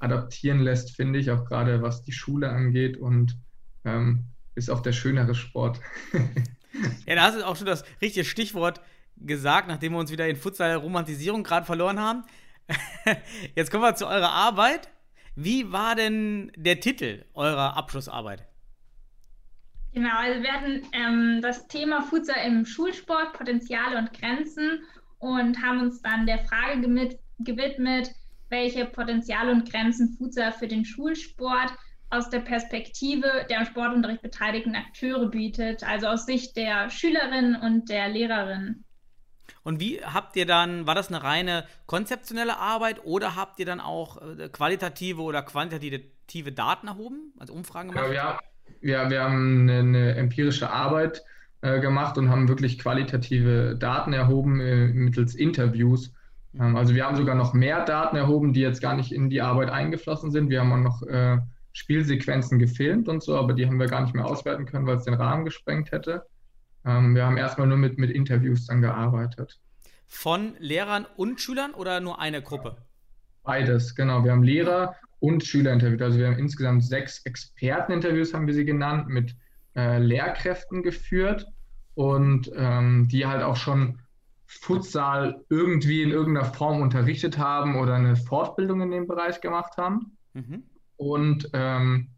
adaptieren 0.00 0.60
lässt, 0.60 0.96
finde 0.96 1.18
ich, 1.18 1.30
auch 1.30 1.44
gerade 1.44 1.80
was 1.80 2.02
die 2.02 2.12
Schule 2.12 2.50
angeht 2.50 2.96
und 2.96 3.36
ähm, 3.84 4.24
ist 4.60 4.70
auch 4.70 4.80
der 4.80 4.92
schönere 4.92 5.34
Sport. 5.34 5.80
ja, 7.06 7.14
da 7.14 7.22
hast 7.22 7.36
du 7.36 7.46
auch 7.46 7.56
schon 7.56 7.66
das 7.66 7.84
richtige 8.00 8.24
Stichwort 8.24 8.80
gesagt, 9.16 9.68
nachdem 9.68 9.92
wir 9.92 9.98
uns 9.98 10.12
wieder 10.12 10.28
in 10.28 10.36
Futsal-Romantisierung 10.36 11.42
gerade 11.42 11.66
verloren 11.66 11.98
haben. 11.98 12.24
Jetzt 13.56 13.70
kommen 13.70 13.82
wir 13.82 13.94
zu 13.94 14.06
eurer 14.06 14.30
Arbeit. 14.30 14.88
Wie 15.34 15.72
war 15.72 15.94
denn 15.94 16.52
der 16.56 16.80
Titel 16.80 17.24
eurer 17.34 17.76
Abschlussarbeit? 17.76 18.46
Genau, 19.92 20.16
also 20.16 20.42
wir 20.42 20.52
hatten 20.52 20.82
ähm, 20.92 21.40
das 21.42 21.66
Thema 21.66 22.02
Futsal 22.02 22.46
im 22.46 22.64
Schulsport, 22.64 23.32
Potenziale 23.32 23.98
und 23.98 24.12
Grenzen 24.12 24.82
und 25.18 25.60
haben 25.60 25.80
uns 25.80 26.00
dann 26.00 26.26
der 26.26 26.44
Frage 26.44 26.80
gewidmet, 27.38 28.10
welche 28.50 28.84
Potenziale 28.86 29.50
und 29.50 29.70
Grenzen 29.70 30.16
Futsal 30.16 30.52
für 30.52 30.68
den 30.68 30.84
Schulsport 30.84 31.72
aus 32.10 32.28
der 32.28 32.40
Perspektive 32.40 33.46
der 33.48 33.60
am 33.60 33.66
Sportunterricht 33.66 34.22
beteiligten 34.22 34.74
Akteure 34.74 35.28
bietet, 35.28 35.84
also 35.84 36.08
aus 36.08 36.26
Sicht 36.26 36.56
der 36.56 36.90
Schülerinnen 36.90 37.56
und 37.56 37.88
der 37.88 38.08
Lehrerinnen. 38.08 38.84
Und 39.62 39.80
wie 39.80 40.00
habt 40.02 40.36
ihr 40.36 40.46
dann, 40.46 40.86
war 40.86 40.94
das 40.94 41.08
eine 41.08 41.22
reine 41.22 41.64
konzeptionelle 41.86 42.58
Arbeit 42.58 43.04
oder 43.04 43.36
habt 43.36 43.58
ihr 43.60 43.66
dann 43.66 43.80
auch 43.80 44.16
äh, 44.16 44.48
qualitative 44.48 45.22
oder 45.22 45.42
quantitative 45.42 46.52
Daten 46.52 46.88
erhoben, 46.88 47.32
also 47.38 47.52
Umfragen 47.52 47.90
gemacht? 47.90 48.12
Ja, 48.12 48.38
wir, 48.80 49.10
wir 49.10 49.22
haben 49.22 49.68
eine, 49.68 49.78
eine 49.80 50.14
empirische 50.16 50.70
Arbeit 50.70 51.22
äh, 51.60 51.80
gemacht 51.80 52.16
und 52.16 52.30
haben 52.30 52.48
wirklich 52.48 52.78
qualitative 52.78 53.76
Daten 53.78 54.12
erhoben 54.12 54.60
äh, 54.60 54.88
mittels 54.88 55.34
Interviews. 55.34 56.12
Ähm, 56.58 56.76
also 56.76 56.94
wir 56.94 57.04
haben 57.04 57.16
sogar 57.16 57.34
noch 57.34 57.52
mehr 57.52 57.84
Daten 57.84 58.16
erhoben, 58.16 58.52
die 58.52 58.60
jetzt 58.60 58.80
gar 58.80 58.96
nicht 58.96 59.12
in 59.12 59.28
die 59.28 59.42
Arbeit 59.42 59.70
eingeflossen 59.70 60.30
sind. 60.30 60.48
Wir 60.48 60.60
haben 60.60 60.72
auch 60.72 60.78
noch 60.78 61.02
äh, 61.02 61.38
Spielsequenzen 61.72 62.58
gefilmt 62.58 63.08
und 63.08 63.22
so, 63.22 63.36
aber 63.36 63.52
die 63.52 63.66
haben 63.66 63.78
wir 63.78 63.86
gar 63.86 64.02
nicht 64.02 64.14
mehr 64.14 64.26
auswerten 64.26 64.66
können, 64.66 64.86
weil 64.86 64.96
es 64.96 65.04
den 65.04 65.14
Rahmen 65.14 65.44
gesprengt 65.44 65.92
hätte. 65.92 66.26
Ähm, 66.84 67.14
wir 67.14 67.24
haben 67.24 67.36
erstmal 67.36 67.66
nur 67.66 67.76
mit, 67.76 67.98
mit 67.98 68.10
Interviews 68.10 68.66
dann 68.66 68.80
gearbeitet. 68.80 69.60
Von 70.06 70.56
Lehrern 70.58 71.06
und 71.16 71.40
Schülern 71.40 71.72
oder 71.72 72.00
nur 72.00 72.20
eine 72.20 72.42
Gruppe? 72.42 72.76
Beides, 73.44 73.94
genau. 73.94 74.24
Wir 74.24 74.32
haben 74.32 74.42
Lehrer 74.42 74.96
und 75.20 75.44
Schüler 75.44 75.72
interviewt. 75.72 76.02
Also 76.02 76.18
wir 76.18 76.26
haben 76.26 76.38
insgesamt 76.38 76.84
sechs 76.84 77.24
Experteninterviews, 77.24 78.34
haben 78.34 78.46
wir 78.46 78.54
sie 78.54 78.64
genannt, 78.64 79.08
mit 79.08 79.36
äh, 79.76 79.98
Lehrkräften 79.98 80.82
geführt 80.82 81.46
und 81.94 82.50
ähm, 82.56 83.08
die 83.08 83.26
halt 83.26 83.42
auch 83.42 83.56
schon 83.56 84.00
Futsal 84.46 85.44
irgendwie 85.48 86.02
in 86.02 86.10
irgendeiner 86.10 86.46
Form 86.46 86.82
unterrichtet 86.82 87.38
haben 87.38 87.76
oder 87.76 87.94
eine 87.94 88.16
Fortbildung 88.16 88.80
in 88.80 88.90
dem 88.90 89.06
Bereich 89.06 89.40
gemacht 89.40 89.76
haben. 89.76 90.16
Mhm. 90.32 90.64
Und 91.00 91.48
ähm, 91.54 92.10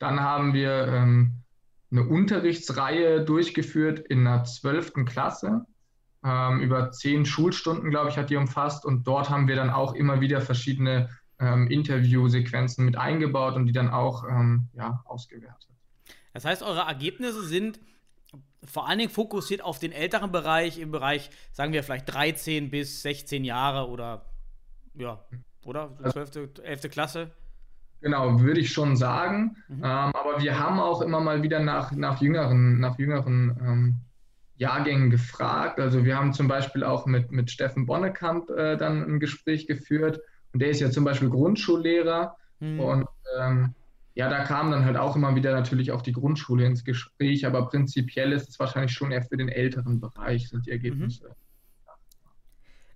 dann 0.00 0.18
haben 0.18 0.54
wir 0.54 0.88
ähm, 0.88 1.44
eine 1.92 2.02
Unterrichtsreihe 2.02 3.24
durchgeführt 3.24 4.00
in 4.00 4.24
der 4.24 4.42
12. 4.42 5.04
Klasse. 5.06 5.64
Ähm, 6.24 6.60
über 6.60 6.90
zehn 6.90 7.26
Schulstunden, 7.26 7.90
glaube 7.90 8.10
ich, 8.10 8.16
hat 8.16 8.30
die 8.30 8.36
umfasst. 8.36 8.84
Und 8.84 9.06
dort 9.06 9.30
haben 9.30 9.46
wir 9.46 9.54
dann 9.54 9.70
auch 9.70 9.94
immer 9.94 10.20
wieder 10.20 10.40
verschiedene 10.40 11.10
ähm, 11.38 11.68
Interviewsequenzen 11.68 12.84
mit 12.84 12.98
eingebaut 12.98 13.54
und 13.54 13.66
die 13.66 13.72
dann 13.72 13.88
auch 13.88 14.24
ähm, 14.28 14.68
ja, 14.72 15.00
ausgewertet. 15.04 15.68
Das 16.32 16.44
heißt, 16.44 16.64
eure 16.64 16.80
Ergebnisse 16.80 17.44
sind 17.44 17.78
vor 18.64 18.88
allen 18.88 18.98
Dingen 18.98 19.12
fokussiert 19.12 19.62
auf 19.62 19.78
den 19.78 19.92
älteren 19.92 20.32
Bereich, 20.32 20.80
im 20.80 20.90
Bereich, 20.90 21.30
sagen 21.52 21.72
wir 21.72 21.84
vielleicht 21.84 22.12
13 22.12 22.68
bis 22.68 23.02
16 23.02 23.44
Jahre 23.44 23.88
oder 23.88 24.24
ja, 24.94 25.24
oder? 25.64 25.96
12., 26.10 26.58
11. 26.64 26.90
Klasse? 26.90 27.30
Genau, 28.04 28.38
würde 28.38 28.60
ich 28.60 28.70
schon 28.70 28.96
sagen. 28.96 29.56
Mhm. 29.66 29.76
Ähm, 29.76 29.82
aber 29.82 30.38
wir 30.38 30.58
haben 30.58 30.78
auch 30.78 31.00
immer 31.00 31.20
mal 31.20 31.42
wieder 31.42 31.58
nach, 31.60 31.90
nach 31.92 32.20
jüngeren, 32.20 32.78
nach 32.78 32.98
jüngeren 32.98 33.56
ähm, 33.64 33.94
Jahrgängen 34.56 35.08
gefragt. 35.08 35.80
Also 35.80 36.04
wir 36.04 36.14
haben 36.14 36.34
zum 36.34 36.46
Beispiel 36.46 36.84
auch 36.84 37.06
mit, 37.06 37.32
mit 37.32 37.50
Steffen 37.50 37.86
Bonnekamp 37.86 38.50
äh, 38.50 38.76
dann 38.76 39.02
ein 39.02 39.20
Gespräch 39.20 39.66
geführt. 39.66 40.20
Und 40.52 40.60
der 40.60 40.68
ist 40.68 40.80
ja 40.80 40.90
zum 40.90 41.04
Beispiel 41.04 41.30
Grundschullehrer. 41.30 42.36
Mhm. 42.60 42.80
Und 42.80 43.08
ähm, 43.40 43.74
ja, 44.14 44.28
da 44.28 44.44
kam 44.44 44.70
dann 44.70 44.84
halt 44.84 44.98
auch 44.98 45.16
immer 45.16 45.34
wieder 45.34 45.54
natürlich 45.54 45.90
auch 45.90 46.02
die 46.02 46.12
Grundschule 46.12 46.66
ins 46.66 46.84
Gespräch, 46.84 47.46
aber 47.46 47.70
prinzipiell 47.70 48.32
ist 48.32 48.50
es 48.50 48.60
wahrscheinlich 48.60 48.92
schon 48.92 49.12
eher 49.12 49.22
für 49.22 49.38
den 49.38 49.48
älteren 49.48 49.98
Bereich, 49.98 50.50
sind 50.50 50.66
die 50.66 50.72
Ergebnisse. 50.72 51.28
Mhm. 51.28 51.43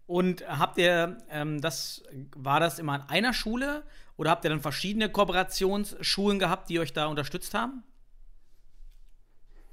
Und 0.09 0.43
habt 0.49 0.79
ihr 0.79 1.19
ähm, 1.31 1.61
das, 1.61 2.03
war 2.35 2.61
das 2.61 2.79
immer 2.79 2.95
an 2.95 3.03
einer 3.09 3.35
Schule 3.35 3.85
oder 4.17 4.31
habt 4.31 4.43
ihr 4.43 4.49
dann 4.49 4.63
verschiedene 4.63 5.11
Kooperationsschulen 5.11 6.39
gehabt, 6.39 6.71
die 6.71 6.81
euch 6.81 6.95
da 6.95 7.07
unterstützt 7.07 7.53
haben? 7.53 7.85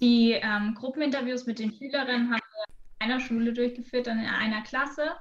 Die 0.01 0.33
ähm, 0.33 0.75
Gruppeninterviews 0.75 1.45
mit 1.45 1.59
den 1.59 1.71
Schülerinnen 1.71 2.33
haben 2.33 2.41
wir 2.41 2.65
in 2.99 3.11
einer 3.11 3.21
Schule 3.21 3.53
durchgeführt, 3.53 4.07
dann 4.07 4.19
in 4.19 4.25
einer 4.25 4.61
Klasse. 4.63 5.11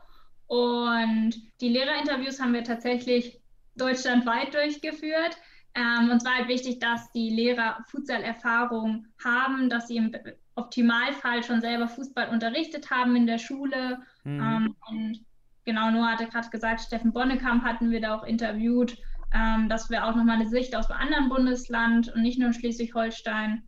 Und 0.48 1.34
die 1.60 1.68
Lehrerinterviews 1.68 2.40
haben 2.40 2.52
wir 2.52 2.64
tatsächlich 2.64 3.40
deutschlandweit 3.76 4.52
durchgeführt. 4.52 5.38
Ähm, 5.76 6.10
uns 6.10 6.24
war 6.24 6.38
halt 6.38 6.48
wichtig, 6.48 6.80
dass 6.80 7.12
die 7.12 7.30
Lehrer 7.30 7.84
Futsal-Erfahrung 7.88 9.06
haben, 9.22 9.70
dass 9.70 9.86
sie 9.86 9.96
im 9.96 10.10
Optimalfall 10.56 11.42
schon 11.42 11.60
selber 11.60 11.88
Fußball 11.88 12.28
unterrichtet 12.28 12.90
haben 12.90 13.16
in 13.16 13.26
der 13.26 13.38
Schule. 13.38 13.98
Mhm. 14.24 14.40
Ähm, 14.40 14.76
und 14.88 15.24
genau, 15.64 15.90
Noah 15.90 16.12
hatte 16.12 16.26
gerade 16.26 16.48
gesagt, 16.50 16.80
Steffen 16.80 17.12
Bonnekamp 17.12 17.64
hatten 17.64 17.90
wir 17.90 18.00
da 18.00 18.16
auch 18.16 18.24
interviewt, 18.24 18.96
ähm, 19.32 19.68
dass 19.68 19.90
wir 19.90 20.04
auch 20.04 20.14
nochmal 20.14 20.36
eine 20.36 20.48
Sicht 20.48 20.76
aus 20.76 20.90
einem 20.90 21.00
anderen 21.00 21.28
Bundesland 21.28 22.12
und 22.14 22.22
nicht 22.22 22.38
nur 22.38 22.48
in 22.48 22.54
Schleswig-Holstein 22.54 23.64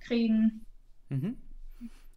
kriegen. 0.00 0.66
Mhm. 1.08 1.38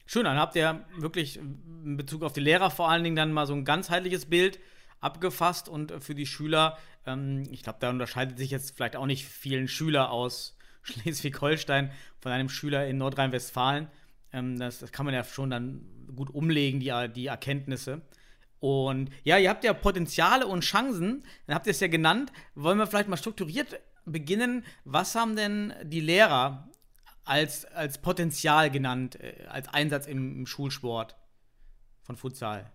Schön, 0.05 0.25
dann 0.25 0.37
habt 0.37 0.57
ihr 0.57 0.85
wirklich 0.97 1.37
in 1.37 1.95
Bezug 1.95 2.23
auf 2.23 2.33
die 2.33 2.41
Lehrer 2.41 2.69
vor 2.69 2.89
allen 2.89 3.03
Dingen 3.03 3.15
dann 3.15 3.31
mal 3.31 3.47
so 3.47 3.53
ein 3.53 3.63
ganzheitliches 3.63 4.25
Bild 4.25 4.59
abgefasst 4.99 5.69
und 5.69 6.03
für 6.03 6.15
die 6.15 6.25
Schüler, 6.25 6.77
ähm, 7.05 7.43
ich 7.49 7.63
glaube, 7.63 7.79
da 7.79 7.89
unterscheidet 7.89 8.37
sich 8.37 8.51
jetzt 8.51 8.75
vielleicht 8.75 8.97
auch 8.97 9.05
nicht 9.05 9.25
vielen 9.25 9.69
Schüler 9.69 10.11
aus 10.11 10.57
Schleswig-Holstein 10.83 11.91
von 12.19 12.31
einem 12.31 12.49
Schüler 12.49 12.87
in 12.87 12.97
Nordrhein-Westfalen. 12.97 13.87
Ähm, 14.33 14.59
das, 14.59 14.79
das, 14.79 14.91
kann 14.91 15.05
man 15.05 15.15
ja 15.15 15.23
schon 15.23 15.49
dann 15.49 15.81
gut 16.15 16.29
umlegen, 16.29 16.79
die, 16.79 16.93
die 17.13 17.27
Erkenntnisse. 17.27 18.01
Und 18.59 19.09
ja, 19.23 19.37
ihr 19.37 19.49
habt 19.49 19.63
ja 19.63 19.73
Potenziale 19.73 20.45
und 20.45 20.61
Chancen, 20.61 21.23
dann 21.47 21.55
habt 21.55 21.65
ihr 21.65 21.71
es 21.71 21.79
ja 21.79 21.87
genannt. 21.87 22.31
Wollen 22.53 22.77
wir 22.77 22.85
vielleicht 22.85 23.09
mal 23.09 23.17
strukturiert 23.17 23.79
beginnen? 24.05 24.63
Was 24.85 25.15
haben 25.15 25.35
denn 25.35 25.73
die 25.83 25.99
Lehrer 25.99 26.69
als, 27.25 27.65
als 27.65 27.97
Potenzial 27.99 28.69
genannt, 28.69 29.19
äh, 29.19 29.45
als 29.47 29.67
Einsatz 29.67 30.07
im, 30.07 30.39
im 30.39 30.45
Schulsport 30.45 31.15
von 32.03 32.15
Futsal? 32.15 32.71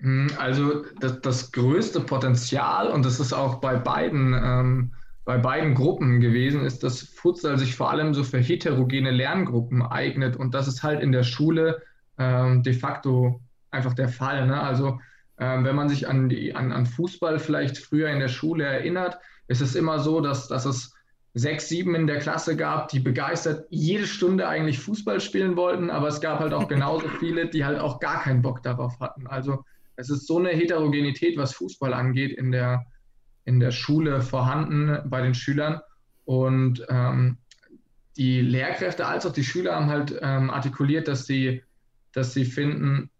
Hm, 0.00 0.30
also 0.38 0.84
das, 0.98 1.20
das, 1.20 1.52
größte 1.52 2.00
Potenzial, 2.00 2.88
und 2.88 3.04
das 3.04 3.20
ist 3.20 3.32
auch 3.32 3.56
bei 3.56 3.76
beiden, 3.76 4.34
ähm, 4.34 4.92
bei 5.30 5.38
beiden 5.38 5.76
Gruppen 5.76 6.18
gewesen, 6.18 6.64
ist, 6.64 6.82
dass 6.82 7.02
Futsal 7.02 7.56
sich 7.56 7.76
vor 7.76 7.88
allem 7.92 8.14
so 8.14 8.24
für 8.24 8.40
heterogene 8.40 9.12
Lerngruppen 9.12 9.80
eignet. 9.80 10.34
Und 10.34 10.54
das 10.54 10.66
ist 10.66 10.82
halt 10.82 11.00
in 11.00 11.12
der 11.12 11.22
Schule 11.22 11.82
ähm, 12.18 12.64
de 12.64 12.72
facto 12.72 13.40
einfach 13.70 13.94
der 13.94 14.08
Fall. 14.08 14.48
Ne? 14.48 14.60
Also 14.60 14.98
ähm, 15.38 15.64
wenn 15.64 15.76
man 15.76 15.88
sich 15.88 16.08
an, 16.08 16.28
die, 16.28 16.56
an, 16.56 16.72
an 16.72 16.84
Fußball 16.84 17.38
vielleicht 17.38 17.78
früher 17.78 18.10
in 18.10 18.18
der 18.18 18.26
Schule 18.26 18.64
erinnert, 18.64 19.18
ist 19.46 19.60
es 19.60 19.76
immer 19.76 20.00
so, 20.00 20.20
dass, 20.20 20.48
dass 20.48 20.64
es 20.64 20.96
sechs, 21.32 21.68
sieben 21.68 21.94
in 21.94 22.08
der 22.08 22.18
Klasse 22.18 22.56
gab, 22.56 22.88
die 22.88 22.98
begeistert 22.98 23.68
jede 23.70 24.08
Stunde 24.08 24.48
eigentlich 24.48 24.80
Fußball 24.80 25.20
spielen 25.20 25.54
wollten, 25.54 25.90
aber 25.90 26.08
es 26.08 26.20
gab 26.20 26.40
halt 26.40 26.54
auch 26.54 26.66
genauso 26.74 27.06
viele, 27.20 27.48
die 27.48 27.64
halt 27.64 27.78
auch 27.78 28.00
gar 28.00 28.20
keinen 28.20 28.42
Bock 28.42 28.64
darauf 28.64 28.98
hatten. 28.98 29.28
Also 29.28 29.64
es 29.94 30.10
ist 30.10 30.26
so 30.26 30.40
eine 30.40 30.48
Heterogenität, 30.48 31.36
was 31.38 31.54
Fußball 31.54 31.94
angeht, 31.94 32.36
in 32.36 32.50
der, 32.50 32.84
in 33.44 33.60
der 33.60 33.70
Schule 33.70 34.22
vorhanden 34.22 34.98
bei 35.08 35.22
den 35.22 35.34
Schülern. 35.34 35.80
Und 36.24 36.84
ähm, 36.88 37.38
die 38.16 38.40
Lehrkräfte 38.40 39.06
als 39.06 39.26
auch 39.26 39.32
die 39.32 39.44
Schüler 39.44 39.74
haben 39.74 39.86
halt 39.86 40.18
ähm, 40.20 40.50
artikuliert, 40.50 41.08
dass 41.08 41.26
sie, 41.26 41.62
dass 42.12 42.34
sie 42.34 42.44
finden, 42.44 43.10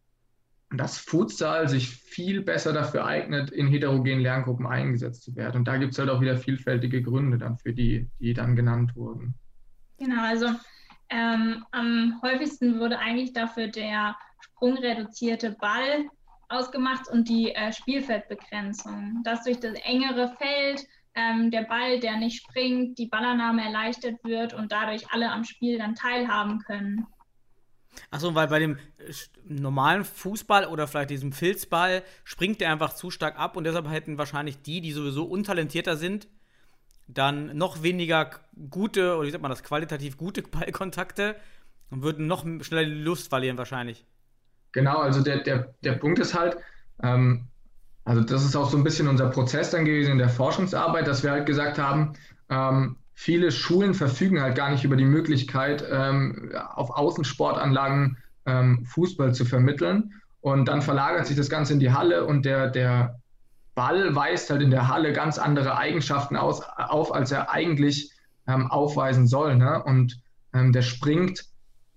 dass 0.71 0.99
Futsal 0.99 1.69
sich 1.69 1.89
viel 1.89 2.43
besser 2.43 2.73
dafür 2.73 3.05
eignet, 3.05 3.51
in 3.51 3.67
heterogenen 3.67 4.21
Lerngruppen 4.21 4.67
eingesetzt 4.67 5.23
zu 5.23 5.35
werden. 5.35 5.59
Und 5.59 5.69
da 5.69 5.77
gibt 5.79 5.93
es 5.93 5.99
halt 5.99 6.11
auch 6.11 6.21
wieder 6.21 6.37
vielfältige 6.37 7.03
Gründe 7.03 7.39
dann 7.39 7.59
für 7.59 7.73
die, 7.73 8.09
die 8.21 8.35
dann 8.35 8.55
genannt 8.55 8.95
wurden. 8.95 9.35
Genau, 9.99 10.23
also 10.23 10.47
ähm, 11.09 11.65
am 11.73 12.21
häufigsten 12.23 12.79
wurde 12.79 12.99
eigentlich 12.99 13.33
dafür 13.33 13.67
der 13.67 14.17
sprungreduzierte 14.41 15.57
Ball 15.61 16.09
ausgemacht 16.51 17.09
und 17.09 17.29
die 17.29 17.55
äh, 17.55 17.73
Spielfeldbegrenzung. 17.73 19.23
Dass 19.25 19.45
durch 19.45 19.61
das 19.61 19.75
engere 19.85 20.35
Feld 20.37 20.87
ähm, 21.15 21.51
der 21.51 21.63
Ball, 21.63 22.01
der 22.01 22.17
nicht 22.17 22.43
springt, 22.43 22.99
die 22.99 23.07
Ballannahme 23.07 23.65
erleichtert 23.65 24.23
wird 24.25 24.55
und 24.55 24.73
dadurch 24.73 25.11
alle 25.11 25.31
am 25.31 25.45
Spiel 25.45 25.79
dann 25.79 25.95
teilhaben 25.95 26.61
können. 26.61 27.07
Achso, 28.11 28.35
weil 28.35 28.49
bei 28.49 28.59
dem 28.59 28.77
äh, 28.77 29.13
normalen 29.45 30.05
Fußball 30.05 30.67
oder 30.67 30.87
vielleicht 30.87 31.11
diesem 31.11 31.33
Filzball 31.33 32.03
springt 32.25 32.61
der 32.61 32.71
einfach 32.71 32.95
zu 32.95 33.11
stark 33.11 33.39
ab 33.39 33.57
und 33.57 33.65
deshalb 33.65 33.89
hätten 33.91 34.19
wahrscheinlich 34.19 34.63
die, 34.63 34.81
die 34.81 34.93
sowieso 34.93 35.25
untalentierter 35.25 35.97
sind, 35.97 36.29
dann 37.09 37.57
noch 37.57 37.83
weniger 37.83 38.31
gute, 38.71 39.17
oder 39.17 39.27
wie 39.27 39.31
sagt 39.31 39.43
man 39.43 39.51
das, 39.51 39.63
qualitativ 39.63 40.17
gute 40.17 40.43
Ballkontakte 40.51 41.37
und 41.91 42.03
würden 42.03 42.27
noch 42.27 42.45
schneller 42.63 42.85
die 42.85 43.03
Lust 43.03 43.29
verlieren 43.29 43.59
wahrscheinlich. 43.59 44.05
Genau, 44.73 44.99
also 44.99 45.23
der, 45.23 45.39
der, 45.39 45.75
der 45.83 45.93
Punkt 45.93 46.19
ist 46.19 46.39
halt, 46.39 46.57
ähm, 47.03 47.47
also 48.05 48.23
das 48.23 48.45
ist 48.45 48.57
auch 48.57 48.71
so 48.71 48.77
ein 48.77 48.85
bisschen 48.85 49.09
unser 49.09 49.29
Prozess 49.31 49.71
dann 49.71 49.85
gewesen 49.85 50.13
in 50.13 50.19
der 50.19 50.29
Forschungsarbeit, 50.29 51.07
dass 51.07 51.23
wir 51.23 51.33
halt 51.33 51.47
gesagt 51.47 51.79
haben, 51.79 52.15
ähm, 52.49 52.97
viele 53.15 53.53
Schulen 53.53 53.95
verfügen 53.95 54.41
halt 54.41 54.57
gar 54.57 54.71
nicht 54.71 54.85
über 54.85 54.97
die 54.97 55.05
Möglichkeit, 55.05 55.85
ähm, 55.91 56.53
auf 56.75 56.91
Außensportanlagen 56.91 58.17
ähm, 58.47 58.85
Fußball 58.87 59.35
zu 59.35 59.45
vermitteln. 59.45 60.15
Und 60.41 60.67
dann 60.67 60.81
verlagert 60.81 61.27
sich 61.27 61.37
das 61.37 61.51
Ganze 61.51 61.75
in 61.75 61.81
die 61.81 61.93
Halle 61.93 62.25
und 62.25 62.47
der, 62.47 62.69
der 62.69 63.21
Ball 63.75 64.15
weist 64.15 64.51
halt 64.51 64.63
in 64.63 64.71
der 64.71 64.89
Halle 64.89 65.13
ganz 65.13 65.39
andere 65.39 65.77
Eigenschaften 65.77 66.37
aus, 66.37 66.63
auf, 66.63 67.15
als 67.15 67.31
er 67.31 67.51
eigentlich 67.51 68.11
ähm, 68.47 68.71
aufweisen 68.71 69.27
soll. 69.27 69.57
Ne? 69.57 69.83
Und 69.83 70.21
ähm, 70.55 70.73
der 70.73 70.83
springt 70.83 71.45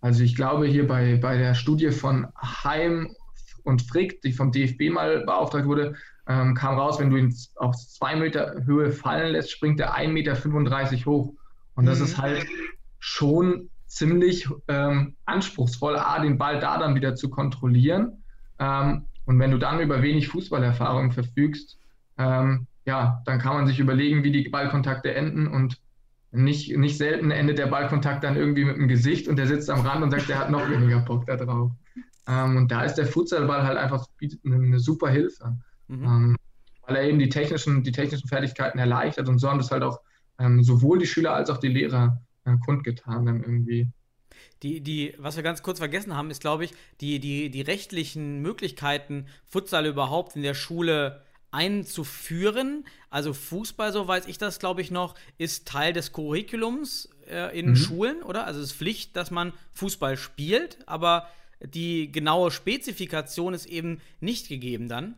also 0.03 0.22
ich 0.22 0.36
glaube 0.36 0.67
hier 0.67 0.86
bei, 0.86 1.15
bei 1.15 1.38
der 1.38 1.53
Studie 1.53 1.91
von 1.91 2.27
Heim 2.36 3.15
und 3.63 3.83
Frick, 3.83 4.22
die 4.22 4.33
vom 4.33 4.51
DFB 4.51 4.91
mal 4.91 5.24
beauftragt 5.24 5.65
wurde, 5.65 5.95
ähm, 6.27 6.55
kam 6.55 6.77
raus, 6.77 7.00
wenn 7.00 7.10
du 7.10 7.15
ihn 7.15 7.33
auf 7.55 7.77
zwei 7.77 8.17
Meter 8.17 8.65
Höhe 8.65 8.91
fallen 8.91 9.31
lässt, 9.31 9.50
springt 9.50 9.79
er 9.79 9.95
1,35 9.95 10.10
Meter 10.12 11.05
hoch. 11.05 11.33
Und 11.75 11.86
das 11.86 12.00
mhm. 12.00 12.05
ist 12.05 12.17
halt 12.17 12.45
schon 13.00 13.69
ziemlich 13.88 14.50
ähm, 14.67 15.15
anspruchsvoll, 15.24 15.95
A, 15.95 16.19
den 16.19 16.38
Ball 16.38 16.60
da 16.60 16.77
dann 16.77 16.95
wieder 16.95 17.15
zu 17.15 17.29
kontrollieren. 17.29 18.24
Ähm, 18.60 19.05
und 19.24 19.39
wenn 19.39 19.51
du 19.51 19.57
dann 19.57 19.79
über 19.79 20.01
wenig 20.01 20.27
Fußballerfahrung 20.27 21.13
verfügst, 21.13 21.77
ähm, 22.17 22.67
ja, 22.83 23.22
dann 23.25 23.39
kann 23.39 23.55
man 23.55 23.67
sich 23.67 23.79
überlegen, 23.79 24.25
wie 24.25 24.33
die 24.33 24.50
Ballkontakte 24.50 25.13
enden 25.13 25.48
und 25.48 25.79
nicht, 26.34 26.75
nicht 26.75 26.98
selten 26.98 27.32
endet 27.32 27.60
der 27.60 27.68
Ballkontakt 27.68 28.24
dann 28.24 28.36
irgendwie 28.36 28.66
mit 28.66 28.75
dem 28.75 28.88
Gesicht 28.88 29.28
und 29.28 29.36
der 29.38 29.48
sitzt 29.48 29.70
am 29.70 29.82
Rand 29.82 30.04
und 30.04 30.12
sagt, 30.12 30.30
er 30.30 30.40
hat 30.40 30.50
noch 30.50 30.68
weniger 30.70 31.00
Bock 31.00 31.28
da 31.28 31.36
drauf. 31.36 31.72
Ähm, 32.28 32.58
und 32.58 32.72
da 32.72 32.84
ist 32.84 32.96
der 32.96 33.06
Futsalball 33.06 33.63
halt 33.63 33.78
einfach 33.78 34.08
bietet 34.18 34.40
eine, 34.44 34.56
eine 34.56 34.80
super 34.80 35.10
Hilfe, 35.10 35.56
mhm. 35.88 36.04
ähm, 36.04 36.38
weil 36.88 36.96
er 36.96 37.04
eben 37.04 37.20
die 37.20 37.30
technischen, 37.30 37.84
die 37.84 37.92
technischen 37.92 38.28
Fertigkeiten 38.28 38.80
erleichtert 38.80 39.30
und 39.30 39.38
so 39.38 39.50
haben 39.50 39.60
das 39.60 39.70
halt 39.70 39.84
auch 39.84 40.00
ähm, 40.40 40.63
sowohl 40.63 40.98
die 40.98 41.06
Schüler 41.06 41.36
als 41.36 41.52
auch 41.52 41.58
die 41.58 41.68
Lehrer 41.68 42.22
äh, 42.46 42.56
kundgetan 42.66 43.25
dann 43.28 43.44
irgendwie. 43.44 43.90
die, 44.63 44.82
die, 44.82 45.13
was 45.20 45.36
wir 45.36 45.44
ganz 45.44 45.62
kurz 45.62 45.78
vergessen 45.78 46.16
haben, 46.16 46.32
ist, 46.32 46.42
glaube 46.42 46.66
ich, 46.66 46.74
die, 47.00 47.20
die, 47.20 47.52
die 47.52 47.62
rechtlichen 47.62 48.42
Möglichkeiten, 48.42 49.28
Futsal 49.46 49.86
überhaupt 49.86 50.36
in 50.36 50.42
der 50.42 50.56
Schule 50.56 51.22
einzuführen. 51.53 52.86
Also 53.10 53.33
Fußball, 53.33 53.93
so 53.93 54.07
weiß 54.07 54.27
ich 54.27 54.38
das, 54.38 54.60
glaube 54.60 54.81
ich, 54.81 54.91
noch, 54.91 55.15
ist 55.38 55.67
Teil 55.67 55.93
des 55.93 56.12
Curriculums 56.12 57.10
äh, 57.29 57.57
in 57.57 57.69
mhm. 57.69 57.75
Schulen, 57.75 58.24
oder? 58.24 58.45
Also 58.45 58.60
es 58.60 58.72
ist 58.72 58.77
Pflicht, 58.77 59.15
dass 59.15 59.31
man 59.31 59.53
Fußball 59.74 60.17
spielt, 60.17 60.79
aber 60.88 61.27
die 61.62 62.12
genaue 62.12 62.51
Spezifikation 62.51 63.53
ist 63.53 63.67
eben 63.67 64.01
nicht 64.19 64.50
gegeben 64.50 64.89
dann. 64.89 65.15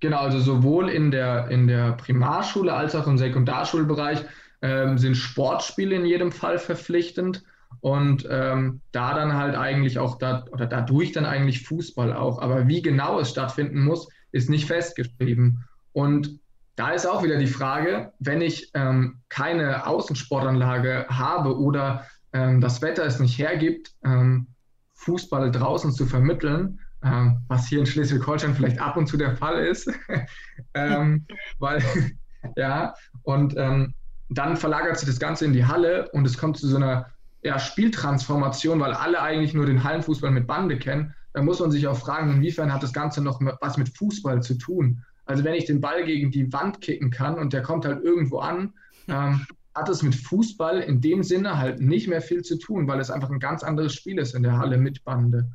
Genau, 0.00 0.20
also 0.20 0.40
sowohl 0.40 0.88
in 0.88 1.10
der, 1.10 1.48
in 1.50 1.66
der 1.66 1.92
Primarschule 1.92 2.72
als 2.72 2.94
auch 2.94 3.06
im 3.06 3.18
Sekundarschulbereich 3.18 4.24
ähm, 4.62 4.96
sind 4.96 5.14
Sportspiele 5.14 5.94
in 5.94 6.06
jedem 6.06 6.32
Fall 6.32 6.58
verpflichtend 6.58 7.44
und 7.80 8.26
ähm, 8.30 8.80
da 8.92 9.14
dann 9.14 9.34
halt 9.34 9.54
eigentlich 9.54 9.98
auch 9.98 10.18
da 10.18 10.44
oder 10.52 10.66
dadurch 10.66 11.12
dann 11.12 11.26
eigentlich 11.26 11.62
Fußball 11.64 12.14
auch. 12.14 12.40
Aber 12.40 12.66
wie 12.66 12.80
genau 12.80 13.20
es 13.20 13.30
stattfinden 13.30 13.84
muss, 13.84 14.08
ist 14.32 14.50
nicht 14.50 14.66
festgeschrieben. 14.66 15.64
Und 15.92 16.40
da 16.76 16.90
ist 16.90 17.06
auch 17.06 17.22
wieder 17.22 17.36
die 17.36 17.46
Frage, 17.46 18.12
wenn 18.18 18.40
ich 18.40 18.70
ähm, 18.74 19.20
keine 19.28 19.86
Außensportanlage 19.86 21.06
habe 21.08 21.58
oder 21.58 22.06
ähm, 22.32 22.60
das 22.60 22.80
Wetter 22.80 23.04
es 23.04 23.20
nicht 23.20 23.38
hergibt, 23.38 23.92
ähm, 24.04 24.46
Fußball 24.94 25.50
draußen 25.50 25.92
zu 25.92 26.06
vermitteln, 26.06 26.80
ähm, 27.02 27.40
was 27.48 27.66
hier 27.66 27.80
in 27.80 27.86
Schleswig-Holstein 27.86 28.54
vielleicht 28.54 28.80
ab 28.80 28.96
und 28.96 29.06
zu 29.06 29.16
der 29.16 29.36
Fall 29.36 29.64
ist, 29.64 29.90
ähm, 30.74 31.26
weil 31.58 31.82
ja, 32.56 32.94
und 33.22 33.54
ähm, 33.56 33.94
dann 34.28 34.56
verlagert 34.56 34.98
sich 34.98 35.08
das 35.08 35.18
Ganze 35.18 35.44
in 35.44 35.52
die 35.52 35.66
Halle 35.66 36.08
und 36.12 36.26
es 36.26 36.38
kommt 36.38 36.56
zu 36.56 36.68
so 36.68 36.76
einer 36.76 37.06
ja, 37.42 37.58
Spieltransformation, 37.58 38.80
weil 38.80 38.92
alle 38.92 39.20
eigentlich 39.22 39.54
nur 39.54 39.66
den 39.66 39.82
Hallenfußball 39.82 40.30
mit 40.30 40.46
Bande 40.46 40.78
kennen. 40.78 41.14
Da 41.32 41.42
muss 41.42 41.60
man 41.60 41.70
sich 41.70 41.86
auch 41.86 41.96
fragen, 41.96 42.32
inwiefern 42.32 42.72
hat 42.72 42.82
das 42.82 42.92
Ganze 42.92 43.22
noch 43.22 43.40
was 43.60 43.76
mit 43.76 43.88
Fußball 43.96 44.42
zu 44.42 44.54
tun? 44.54 45.04
Also 45.26 45.44
wenn 45.44 45.54
ich 45.54 45.64
den 45.64 45.80
Ball 45.80 46.04
gegen 46.04 46.30
die 46.30 46.52
Wand 46.52 46.80
kicken 46.80 47.10
kann 47.10 47.38
und 47.38 47.52
der 47.52 47.62
kommt 47.62 47.84
halt 47.84 48.02
irgendwo 48.02 48.38
an, 48.38 48.72
ähm, 49.06 49.46
hat 49.74 49.88
es 49.88 50.02
mit 50.02 50.14
Fußball 50.14 50.80
in 50.80 51.00
dem 51.00 51.22
Sinne 51.22 51.56
halt 51.56 51.80
nicht 51.80 52.08
mehr 52.08 52.20
viel 52.20 52.42
zu 52.42 52.58
tun, 52.58 52.88
weil 52.88 52.98
es 52.98 53.10
einfach 53.10 53.30
ein 53.30 53.38
ganz 53.38 53.62
anderes 53.62 53.94
Spiel 53.94 54.18
ist 54.18 54.34
in 54.34 54.42
der 54.42 54.58
Halle 54.58 54.76
mit 54.76 55.04
Bande. 55.04 55.52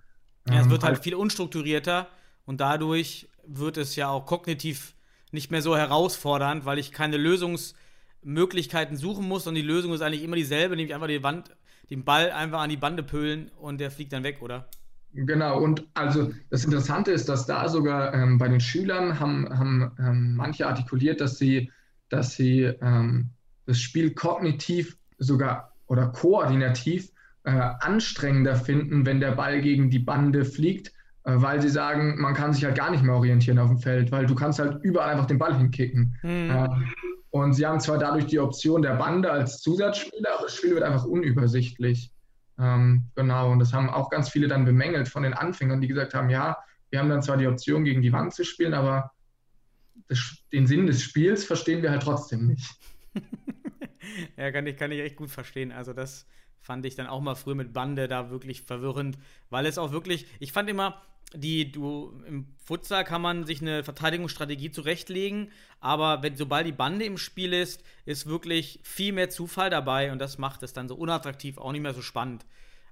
Ja, 0.47 0.61
es 0.61 0.69
wird 0.69 0.83
ähm, 0.83 0.89
halt 0.89 1.03
viel 1.03 1.15
unstrukturierter 1.15 2.07
und 2.45 2.61
dadurch 2.61 3.27
wird 3.45 3.77
es 3.77 3.95
ja 3.95 4.09
auch 4.09 4.25
kognitiv 4.25 4.95
nicht 5.31 5.51
mehr 5.51 5.61
so 5.61 5.75
herausfordernd, 5.75 6.65
weil 6.65 6.79
ich 6.79 6.91
keine 6.91 7.17
Lösungsmöglichkeiten 7.17 8.95
suchen 8.95 9.27
muss 9.27 9.47
und 9.47 9.55
die 9.55 9.61
Lösung 9.61 9.93
ist 9.93 10.01
eigentlich 10.01 10.23
immer 10.23 10.37
dieselbe, 10.37 10.75
nämlich 10.75 10.95
einfach 10.95 11.07
die 11.07 11.23
Wand, 11.23 11.51
den 11.89 12.05
Ball 12.05 12.31
einfach 12.31 12.61
an 12.61 12.69
die 12.69 12.77
Bande 12.77 13.03
pölen 13.03 13.51
und 13.59 13.79
der 13.79 13.91
fliegt 13.91 14.13
dann 14.13 14.23
weg, 14.23 14.41
oder? 14.41 14.69
Genau, 15.15 15.59
und 15.61 15.87
also 15.93 16.31
das 16.49 16.65
Interessante 16.65 17.11
ist, 17.11 17.29
dass 17.29 17.45
da 17.45 17.69
sogar 17.69 18.13
ähm, 18.13 18.37
bei 18.37 18.49
den 18.49 18.59
Schülern 18.59 19.19
haben, 19.19 19.47
haben 19.49 19.91
ähm, 19.97 20.35
manche 20.35 20.67
artikuliert, 20.67 21.21
dass 21.21 21.37
sie, 21.37 21.71
dass 22.09 22.35
sie 22.35 22.63
ähm, 22.81 23.29
das 23.65 23.79
Spiel 23.79 24.13
kognitiv 24.13 24.97
sogar 25.17 25.73
oder 25.87 26.07
koordinativ 26.07 27.11
äh, 27.45 27.51
anstrengender 27.51 28.55
finden, 28.55 29.05
wenn 29.05 29.21
der 29.21 29.31
Ball 29.31 29.61
gegen 29.61 29.89
die 29.89 29.99
Bande 29.99 30.43
fliegt, 30.43 30.89
äh, 31.23 31.31
weil 31.35 31.61
sie 31.61 31.69
sagen, 31.69 32.19
man 32.19 32.33
kann 32.33 32.53
sich 32.53 32.65
halt 32.65 32.75
gar 32.75 32.91
nicht 32.91 33.03
mehr 33.03 33.15
orientieren 33.15 33.59
auf 33.59 33.69
dem 33.69 33.77
Feld, 33.77 34.11
weil 34.11 34.25
du 34.25 34.35
kannst 34.35 34.59
halt 34.59 34.83
überall 34.83 35.11
einfach 35.11 35.27
den 35.27 35.37
Ball 35.37 35.57
hinkicken. 35.57 36.15
Mhm. 36.23 36.49
Äh, 36.49 36.67
und 37.29 37.53
sie 37.53 37.65
haben 37.65 37.79
zwar 37.79 37.97
dadurch 37.97 38.25
die 38.27 38.39
Option 38.39 38.81
der 38.81 38.95
Bande 38.95 39.31
als 39.31 39.61
Zusatzspieler, 39.61 40.35
aber 40.35 40.43
das 40.43 40.55
Spiel 40.55 40.73
wird 40.73 40.83
einfach 40.83 41.05
unübersichtlich. 41.05 42.11
Ähm, 42.57 43.05
genau, 43.15 43.51
und 43.51 43.59
das 43.59 43.73
haben 43.73 43.89
auch 43.89 44.09
ganz 44.09 44.29
viele 44.29 44.47
dann 44.47 44.65
bemängelt 44.65 45.07
von 45.07 45.23
den 45.23 45.33
Anfängern, 45.33 45.81
die 45.81 45.87
gesagt 45.87 46.13
haben, 46.13 46.29
ja, 46.29 46.57
wir 46.89 46.99
haben 46.99 47.09
dann 47.09 47.21
zwar 47.21 47.37
die 47.37 47.47
Option, 47.47 47.83
gegen 47.83 48.01
die 48.01 48.13
Wand 48.13 48.33
zu 48.33 48.43
spielen, 48.43 48.73
aber 48.73 49.11
das, 50.07 50.37
den 50.51 50.67
Sinn 50.67 50.87
des 50.87 51.03
Spiels 51.03 51.45
verstehen 51.45 51.81
wir 51.81 51.91
halt 51.91 52.03
trotzdem 52.03 52.47
nicht. 52.47 52.69
ja, 54.37 54.51
kann 54.51 54.67
ich, 54.67 54.77
kann 54.77 54.91
ich 54.91 55.01
echt 55.01 55.15
gut 55.15 55.29
verstehen. 55.29 55.71
Also 55.71 55.93
das 55.93 56.27
fand 56.59 56.85
ich 56.85 56.95
dann 56.95 57.07
auch 57.07 57.21
mal 57.21 57.35
früher 57.35 57.55
mit 57.55 57.73
Bande 57.73 58.07
da 58.07 58.29
wirklich 58.29 58.61
verwirrend, 58.61 59.17
weil 59.49 59.65
es 59.65 59.77
auch 59.77 59.91
wirklich, 59.91 60.25
ich 60.39 60.51
fand 60.51 60.69
immer, 60.69 61.01
die 61.35 61.71
du 61.71 62.13
im 62.27 62.47
Futsal 62.63 63.03
kann 63.03 63.21
man 63.21 63.45
sich 63.45 63.61
eine 63.61 63.83
Verteidigungsstrategie 63.83 64.71
zurechtlegen, 64.71 65.51
aber 65.79 66.23
wenn 66.23 66.35
sobald 66.35 66.65
die 66.65 66.71
Bande 66.71 67.05
im 67.05 67.17
Spiel 67.17 67.53
ist, 67.53 67.83
ist 68.05 68.25
wirklich 68.25 68.79
viel 68.83 69.13
mehr 69.13 69.29
Zufall 69.29 69.69
dabei 69.69 70.11
und 70.11 70.19
das 70.19 70.37
macht 70.37 70.63
es 70.63 70.73
dann 70.73 70.87
so 70.87 70.95
unattraktiv, 70.95 71.57
auch 71.57 71.71
nicht 71.71 71.81
mehr 71.81 71.93
so 71.93 72.01
spannend. 72.01 72.45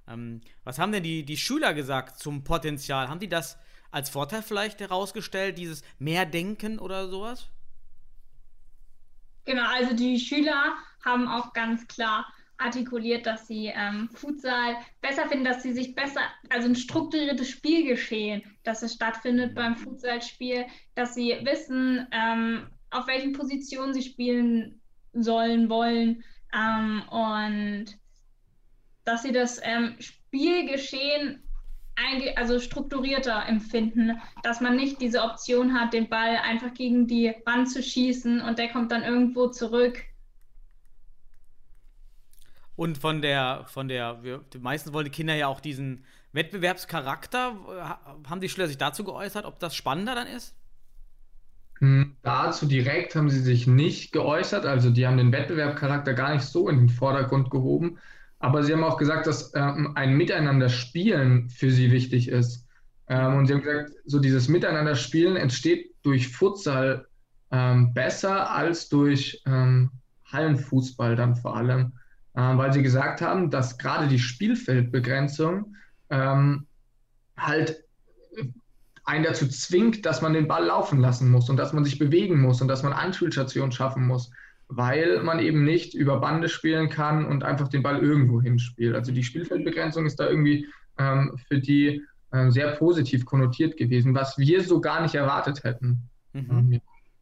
Ähm, 0.06 0.42
was 0.62 0.78
haben 0.78 0.92
denn 0.92 1.02
die, 1.02 1.24
die 1.24 1.36
Schüler 1.36 1.74
gesagt 1.74 2.18
zum 2.18 2.44
Potenzial? 2.44 3.08
Haben 3.08 3.20
die 3.20 3.28
das 3.28 3.58
als 3.90 4.10
Vorteil 4.10 4.42
vielleicht 4.42 4.80
herausgestellt, 4.80 5.58
dieses 5.58 5.82
Mehrdenken 5.98 6.78
oder 6.78 7.08
sowas? 7.08 7.48
Genau, 9.44 9.66
also 9.66 9.94
die 9.94 10.18
Schüler 10.18 10.74
haben 11.04 11.28
auch 11.28 11.52
ganz 11.52 11.86
klar 11.86 12.26
artikuliert, 12.58 13.26
dass 13.26 13.46
sie 13.46 13.72
ähm, 13.74 14.08
Futsal 14.14 14.76
besser 15.00 15.28
finden, 15.28 15.44
dass 15.44 15.62
sie 15.62 15.72
sich 15.72 15.94
besser, 15.94 16.20
also 16.50 16.68
ein 16.68 16.76
strukturiertes 16.76 17.48
Spielgeschehen, 17.48 18.42
dass 18.62 18.82
es 18.82 18.94
stattfindet 18.94 19.54
beim 19.54 19.76
Futsalspiel, 19.76 20.66
dass 20.94 21.14
sie 21.14 21.36
wissen, 21.42 22.06
ähm, 22.12 22.66
auf 22.90 23.06
welchen 23.06 23.32
Positionen 23.32 23.92
sie 23.92 24.02
spielen 24.02 24.80
sollen, 25.12 25.68
wollen 25.68 26.22
ähm, 26.54 27.02
und 27.08 27.86
dass 29.04 29.22
sie 29.22 29.32
das 29.32 29.60
ähm, 29.62 29.96
Spielgeschehen 29.98 31.40
also 32.36 32.58
strukturierter 32.58 33.46
empfinden, 33.46 34.20
dass 34.42 34.60
man 34.60 34.74
nicht 34.74 35.00
diese 35.00 35.22
Option 35.22 35.78
hat, 35.78 35.92
den 35.92 36.08
Ball 36.08 36.38
einfach 36.38 36.74
gegen 36.74 37.06
die 37.06 37.34
Wand 37.44 37.70
zu 37.70 37.82
schießen 37.82 38.40
und 38.40 38.58
der 38.58 38.68
kommt 38.70 38.90
dann 38.90 39.04
irgendwo 39.04 39.46
zurück 39.48 40.02
und 42.76 42.98
von 42.98 43.22
der, 43.22 43.64
von 43.66 43.88
der, 43.88 44.22
wir, 44.22 44.40
meistens 44.60 44.92
wollen 44.92 45.04
die 45.04 45.10
Kinder 45.10 45.34
ja 45.34 45.46
auch 45.46 45.60
diesen 45.60 46.04
Wettbewerbscharakter. 46.32 47.56
Haben 48.28 48.40
die 48.40 48.48
Schüler 48.48 48.66
sich 48.66 48.78
dazu 48.78 49.04
geäußert, 49.04 49.44
ob 49.44 49.58
das 49.60 49.76
spannender 49.76 50.14
dann 50.14 50.26
ist? 50.26 50.54
Hm, 51.78 52.16
dazu 52.22 52.66
direkt 52.66 53.14
haben 53.14 53.30
sie 53.30 53.40
sich 53.40 53.66
nicht 53.66 54.12
geäußert. 54.12 54.66
Also 54.66 54.90
die 54.90 55.06
haben 55.06 55.16
den 55.16 55.32
Wettbewerbscharakter 55.32 56.14
gar 56.14 56.34
nicht 56.34 56.44
so 56.44 56.68
in 56.68 56.78
den 56.78 56.88
Vordergrund 56.88 57.50
gehoben. 57.50 57.98
Aber 58.40 58.62
sie 58.62 58.72
haben 58.72 58.84
auch 58.84 58.98
gesagt, 58.98 59.26
dass 59.26 59.54
ähm, 59.54 59.92
ein 59.94 60.16
Miteinander 60.16 60.68
spielen 60.68 61.48
für 61.48 61.70
sie 61.70 61.92
wichtig 61.92 62.28
ist. 62.28 62.66
Ähm, 63.08 63.36
und 63.36 63.46
sie 63.46 63.54
haben 63.54 63.62
gesagt, 63.62 63.92
so 64.04 64.18
dieses 64.18 64.48
Miteinander 64.48 64.96
spielen 64.96 65.36
entsteht 65.36 65.94
durch 66.02 66.28
Futsal 66.28 67.06
ähm, 67.50 67.94
besser 67.94 68.50
als 68.50 68.88
durch 68.88 69.42
ähm, 69.46 69.90
Hallenfußball 70.26 71.16
dann 71.16 71.36
vor 71.36 71.56
allem 71.56 71.92
weil 72.34 72.72
sie 72.72 72.82
gesagt 72.82 73.20
haben, 73.20 73.50
dass 73.50 73.78
gerade 73.78 74.08
die 74.08 74.18
Spielfeldbegrenzung 74.18 75.76
ähm, 76.10 76.66
halt 77.36 77.84
einen 79.04 79.24
dazu 79.24 79.46
zwingt, 79.48 80.06
dass 80.06 80.22
man 80.22 80.32
den 80.32 80.48
Ball 80.48 80.64
laufen 80.64 81.00
lassen 81.00 81.30
muss 81.30 81.50
und 81.50 81.56
dass 81.56 81.72
man 81.72 81.84
sich 81.84 81.98
bewegen 81.98 82.40
muss 82.40 82.60
und 82.60 82.68
dass 82.68 82.82
man 82.82 82.92
Anspielstationen 82.92 83.70
schaffen 83.70 84.06
muss, 84.06 84.30
weil 84.68 85.22
man 85.22 85.40
eben 85.40 85.64
nicht 85.64 85.94
über 85.94 86.20
Bande 86.20 86.48
spielen 86.48 86.88
kann 86.88 87.26
und 87.26 87.44
einfach 87.44 87.68
den 87.68 87.82
Ball 87.82 87.98
irgendwo 87.98 88.40
hinspielt. 88.40 88.94
Also 88.94 89.12
die 89.12 89.22
Spielfeldbegrenzung 89.22 90.06
ist 90.06 90.16
da 90.16 90.28
irgendwie 90.28 90.66
ähm, 90.98 91.38
für 91.48 91.58
die 91.58 92.02
äh, 92.32 92.50
sehr 92.50 92.72
positiv 92.72 93.26
konnotiert 93.26 93.76
gewesen, 93.76 94.14
was 94.14 94.38
wir 94.38 94.62
so 94.62 94.80
gar 94.80 95.02
nicht 95.02 95.14
erwartet 95.14 95.64
hätten. 95.64 96.08
Mhm. 96.32 96.50
Ähm, 96.50 96.80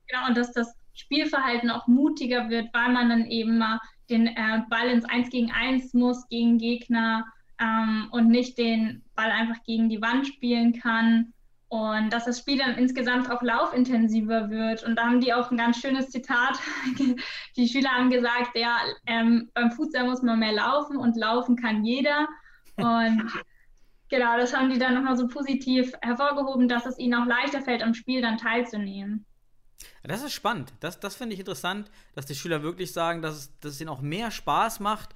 genau, 0.09 0.29
und 0.29 0.37
dass 0.37 0.53
das 0.53 0.73
Spielverhalten 0.95 1.71
auch 1.71 1.87
mutiger 1.89 2.49
wird, 2.49 2.73
weil 2.73 2.93
man 2.93 3.09
dann 3.09 3.27
eben 3.27 3.59
mal 3.59 3.81
den 4.11 4.27
äh, 4.27 4.63
Ball 4.69 4.89
ins 4.89 5.05
1 5.05 5.31
gegen 5.31 5.51
1 5.51 5.95
muss 5.95 6.29
gegen 6.29 6.59
Gegner 6.59 7.25
ähm, 7.61 8.09
und 8.11 8.29
nicht 8.29 8.59
den 8.59 9.03
Ball 9.15 9.31
einfach 9.31 9.63
gegen 9.65 9.89
die 9.89 10.03
Wand 10.03 10.27
spielen 10.27 10.79
kann. 10.79 11.33
Und 11.69 12.13
dass 12.13 12.27
das 12.27 12.41
Spiel 12.41 12.59
dann 12.59 12.75
insgesamt 12.75 13.31
auch 13.31 13.41
laufintensiver 13.41 14.51
wird. 14.51 14.85
Und 14.85 14.97
da 14.97 15.05
haben 15.05 15.21
die 15.21 15.33
auch 15.33 15.51
ein 15.51 15.57
ganz 15.57 15.81
schönes 15.81 16.11
Zitat. 16.11 16.61
die 17.57 17.67
Schüler 17.67 17.91
haben 17.91 18.11
gesagt, 18.11 18.51
ja, 18.55 18.77
ähm, 19.07 19.51
beim 19.55 19.71
Futsal 19.71 20.05
muss 20.05 20.21
man 20.21 20.39
mehr 20.39 20.53
laufen 20.53 20.99
und 20.99 21.17
laufen 21.17 21.57
kann 21.57 21.83
jeder. 21.83 22.29
Und 22.77 23.25
genau, 24.11 24.37
das 24.37 24.55
haben 24.55 24.69
die 24.69 24.79
dann 24.79 24.93
nochmal 24.93 25.17
so 25.17 25.29
positiv 25.29 25.93
hervorgehoben, 26.03 26.69
dass 26.69 26.85
es 26.85 26.99
ihnen 26.99 27.15
auch 27.15 27.27
leichter 27.27 27.63
fällt, 27.63 27.83
am 27.83 27.95
Spiel 27.95 28.21
dann 28.21 28.37
teilzunehmen. 28.37 29.25
Das 30.05 30.23
ist 30.23 30.33
spannend. 30.33 30.73
Das, 30.81 30.99
das 30.99 31.15
finde 31.15 31.35
ich 31.35 31.41
interessant, 31.41 31.91
dass 32.15 32.27
die 32.27 32.35
Schüler 32.35 32.63
wirklich 32.63 32.93
sagen, 32.93 33.23
dass 33.23 33.37
es, 33.37 33.59
dass 33.61 33.75
es 33.75 33.81
ihnen 33.81 33.91
auch 33.91 34.01
mehr 34.01 34.31
Spaß 34.31 34.81
macht, 34.81 35.11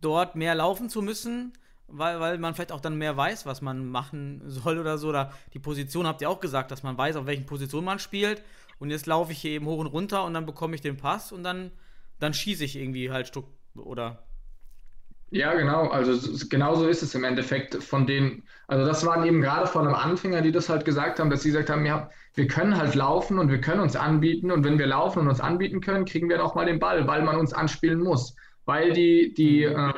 dort 0.00 0.34
mehr 0.34 0.54
laufen 0.54 0.88
zu 0.88 1.02
müssen, 1.02 1.52
weil, 1.88 2.18
weil 2.20 2.38
man 2.38 2.54
vielleicht 2.54 2.72
auch 2.72 2.80
dann 2.80 2.96
mehr 2.96 3.16
weiß, 3.16 3.44
was 3.44 3.60
man 3.60 3.86
machen 3.86 4.42
soll 4.46 4.78
oder 4.78 4.96
so. 4.96 5.08
Oder 5.08 5.32
die 5.52 5.58
Position 5.58 6.06
habt 6.06 6.22
ihr 6.22 6.30
auch 6.30 6.40
gesagt, 6.40 6.70
dass 6.70 6.82
man 6.82 6.96
weiß, 6.96 7.16
auf 7.16 7.26
welchen 7.26 7.44
Position 7.44 7.84
man 7.84 7.98
spielt. 7.98 8.42
Und 8.78 8.90
jetzt 8.90 9.06
laufe 9.06 9.32
ich 9.32 9.38
hier 9.40 9.52
eben 9.52 9.66
hoch 9.66 9.78
und 9.78 9.86
runter 9.86 10.24
und 10.24 10.34
dann 10.34 10.46
bekomme 10.46 10.74
ich 10.74 10.80
den 10.80 10.96
Pass 10.96 11.30
und 11.30 11.44
dann, 11.44 11.70
dann 12.18 12.34
schieße 12.34 12.64
ich 12.64 12.76
irgendwie 12.76 13.10
halt 13.10 13.28
Stuck 13.28 13.46
oder. 13.76 14.24
Ja, 15.32 15.54
genau. 15.54 15.88
Also 15.88 16.46
genau 16.50 16.74
so 16.74 16.86
ist 16.86 17.02
es 17.02 17.14
im 17.14 17.24
Endeffekt 17.24 17.82
von 17.82 18.06
denen. 18.06 18.42
Also 18.66 18.84
das 18.84 19.06
waren 19.06 19.24
eben 19.24 19.40
gerade 19.40 19.66
von 19.66 19.86
einem 19.86 19.94
Anfänger, 19.94 20.42
die 20.42 20.52
das 20.52 20.68
halt 20.68 20.84
gesagt 20.84 21.18
haben, 21.18 21.30
dass 21.30 21.42
sie 21.42 21.48
gesagt 21.48 21.70
haben, 21.70 21.86
ja, 21.86 22.10
wir 22.34 22.46
können 22.46 22.76
halt 22.76 22.94
laufen 22.94 23.38
und 23.38 23.48
wir 23.50 23.58
können 23.58 23.80
uns 23.80 23.96
anbieten 23.96 24.50
und 24.50 24.62
wenn 24.62 24.78
wir 24.78 24.86
laufen 24.86 25.20
und 25.20 25.28
uns 25.28 25.40
anbieten 25.40 25.80
können, 25.80 26.04
kriegen 26.04 26.28
wir 26.28 26.44
auch 26.44 26.54
mal 26.54 26.66
den 26.66 26.78
Ball, 26.78 27.06
weil 27.06 27.22
man 27.22 27.36
uns 27.36 27.54
anspielen 27.54 28.00
muss. 28.00 28.36
Weil 28.66 28.92
die, 28.92 29.32
die, 29.32 29.62
äh, 29.64 29.94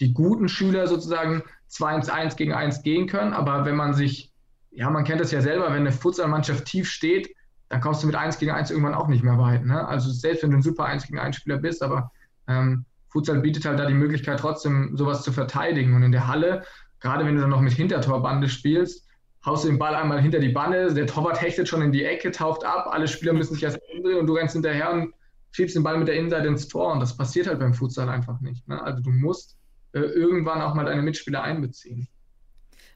die 0.00 0.14
guten 0.14 0.48
Schüler 0.48 0.86
sozusagen 0.86 1.42
2 1.66 1.96
ins 1.96 2.08
1 2.08 2.36
gegen 2.36 2.54
1 2.54 2.82
gehen 2.82 3.06
können, 3.06 3.34
aber 3.34 3.66
wenn 3.66 3.76
man 3.76 3.92
sich, 3.92 4.32
ja, 4.70 4.88
man 4.88 5.04
kennt 5.04 5.20
das 5.20 5.30
ja 5.30 5.42
selber, 5.42 5.66
wenn 5.66 5.80
eine 5.80 5.92
Futsalmannschaft 5.92 6.64
tief 6.64 6.88
steht, 6.88 7.28
dann 7.68 7.82
kommst 7.82 8.02
du 8.02 8.06
mit 8.06 8.16
1 8.16 8.38
gegen 8.38 8.52
1 8.52 8.70
irgendwann 8.70 8.94
auch 8.94 9.08
nicht 9.08 9.22
mehr 9.22 9.36
weit. 9.36 9.62
Ne? 9.66 9.86
Also 9.86 10.10
selbst 10.10 10.42
wenn 10.42 10.52
du 10.52 10.56
ein 10.56 10.62
super 10.62 10.86
1 10.86 11.06
gegen 11.06 11.18
1 11.18 11.36
Spieler 11.36 11.58
bist, 11.58 11.82
aber 11.82 12.10
ähm, 12.48 12.86
Futsal 13.10 13.40
bietet 13.40 13.64
halt 13.64 13.78
da 13.78 13.86
die 13.86 13.94
Möglichkeit, 13.94 14.40
trotzdem 14.40 14.96
sowas 14.96 15.22
zu 15.22 15.32
verteidigen. 15.32 15.94
Und 15.94 16.02
in 16.02 16.12
der 16.12 16.26
Halle, 16.26 16.64
gerade 17.00 17.24
wenn 17.26 17.34
du 17.34 17.40
dann 17.40 17.50
noch 17.50 17.60
mit 17.60 17.72
Hintertorbande 17.72 18.48
spielst, 18.48 19.06
haust 19.44 19.64
du 19.64 19.68
den 19.68 19.78
Ball 19.78 19.94
einmal 19.94 20.20
hinter 20.20 20.38
die 20.38 20.50
Bande, 20.50 20.92
der 20.92 21.06
Torwart 21.06 21.40
hechtet 21.40 21.68
schon 21.68 21.82
in 21.82 21.92
die 21.92 22.04
Ecke, 22.04 22.30
taucht 22.30 22.64
ab, 22.64 22.88
alle 22.90 23.08
Spieler 23.08 23.32
müssen 23.32 23.54
sich 23.54 23.62
erst 23.62 23.78
umdrehen 23.94 24.18
und 24.18 24.26
du 24.26 24.34
rennst 24.34 24.54
hinterher 24.54 24.92
und 24.92 25.14
schiebst 25.52 25.74
den 25.74 25.82
Ball 25.82 25.98
mit 25.98 26.08
der 26.08 26.16
Innenseite 26.16 26.46
ins 26.46 26.68
Tor. 26.68 26.92
Und 26.92 27.00
das 27.00 27.16
passiert 27.16 27.46
halt 27.46 27.58
beim 27.58 27.74
Futsal 27.74 28.08
einfach 28.08 28.40
nicht. 28.40 28.66
Ne? 28.68 28.80
Also 28.82 29.02
du 29.02 29.10
musst 29.10 29.56
äh, 29.92 30.00
irgendwann 30.00 30.60
auch 30.60 30.74
mal 30.74 30.84
deine 30.84 31.02
Mitspieler 31.02 31.42
einbeziehen. 31.42 32.08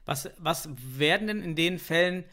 Was, 0.05 0.29
was 0.37 0.69
werden 0.77 1.27
denn 1.27 1.41
in 1.41 1.55
den 1.55 1.79
Fällen 1.79 2.23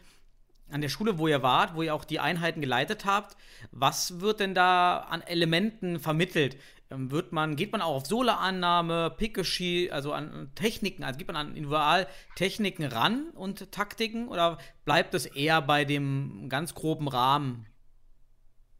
an 0.69 0.81
der 0.81 0.89
Schule, 0.89 1.17
wo 1.17 1.27
ihr 1.27 1.43
wart, 1.43 1.75
wo 1.75 1.81
ihr 1.81 1.93
auch 1.93 2.05
die 2.05 2.19
Einheiten 2.19 2.61
geleitet 2.61 3.05
habt, 3.05 3.35
was 3.71 4.21
wird 4.21 4.39
denn 4.39 4.55
da 4.55 4.97
an 4.97 5.21
Elementen 5.21 5.99
vermittelt? 5.99 6.57
Ähm, 6.93 7.11
wird 7.11 7.31
man, 7.31 7.55
geht 7.55 7.71
man 7.71 7.81
auch 7.81 7.95
auf 7.95 8.05
Soleannahme, 8.05 9.13
Pickeski, 9.17 9.89
also 9.91 10.13
an 10.13 10.49
Techniken, 10.55 11.03
also 11.03 11.17
geht 11.17 11.27
man 11.27 11.35
an 11.35 11.55
Individualtechniken 11.55 12.85
ran 12.85 13.29
und 13.35 13.71
Taktiken 13.71 14.27
oder 14.27 14.57
bleibt 14.85 15.13
es 15.13 15.25
eher 15.25 15.61
bei 15.61 15.85
dem 15.85 16.47
ganz 16.49 16.75
groben 16.75 17.07
Rahmen? 17.07 17.65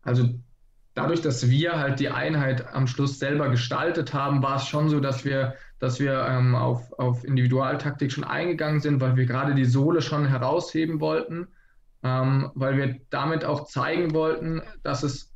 Also 0.01 0.29
dadurch, 0.93 1.21
dass 1.21 1.49
wir 1.49 1.79
halt 1.79 1.99
die 1.99 2.09
Einheit 2.09 2.73
am 2.73 2.87
Schluss 2.87 3.19
selber 3.19 3.49
gestaltet 3.49 4.13
haben, 4.13 4.43
war 4.43 4.57
es 4.57 4.67
schon 4.67 4.89
so, 4.89 4.99
dass 4.99 5.25
wir, 5.25 5.55
dass 5.79 5.99
wir 5.99 6.25
ähm, 6.27 6.55
auf, 6.55 6.91
auf 6.99 7.23
Individualtaktik 7.23 8.11
schon 8.11 8.23
eingegangen 8.23 8.81
sind, 8.81 9.01
weil 9.01 9.15
wir 9.15 9.25
gerade 9.25 9.55
die 9.55 9.65
Sohle 9.65 10.01
schon 10.01 10.27
herausheben 10.27 10.99
wollten, 10.99 11.47
ähm, 12.03 12.51
weil 12.53 12.77
wir 12.77 12.99
damit 13.09 13.45
auch 13.45 13.65
zeigen 13.65 14.13
wollten, 14.13 14.61
dass 14.83 15.03
es 15.03 15.32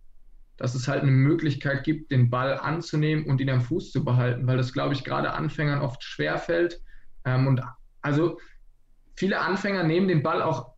dass 0.57 0.75
es 0.75 0.87
halt 0.87 1.03
eine 1.03 1.11
Möglichkeit 1.11 1.83
gibt, 1.83 2.11
den 2.11 2.29
Ball 2.29 2.57
anzunehmen 2.57 3.25
und 3.25 3.39
ihn 3.39 3.49
am 3.49 3.61
Fuß 3.61 3.91
zu 3.91 4.03
behalten, 4.03 4.47
weil 4.47 4.57
das, 4.57 4.73
glaube 4.73 4.93
ich, 4.93 5.03
gerade 5.03 5.33
Anfängern 5.33 5.81
oft 5.81 6.03
schwerfällt. 6.03 6.81
Ähm, 7.25 7.47
und 7.47 7.61
also 8.01 8.39
viele 9.15 9.39
Anfänger 9.39 9.83
nehmen 9.83 10.07
den 10.07 10.23
Ball 10.23 10.41
auch 10.41 10.73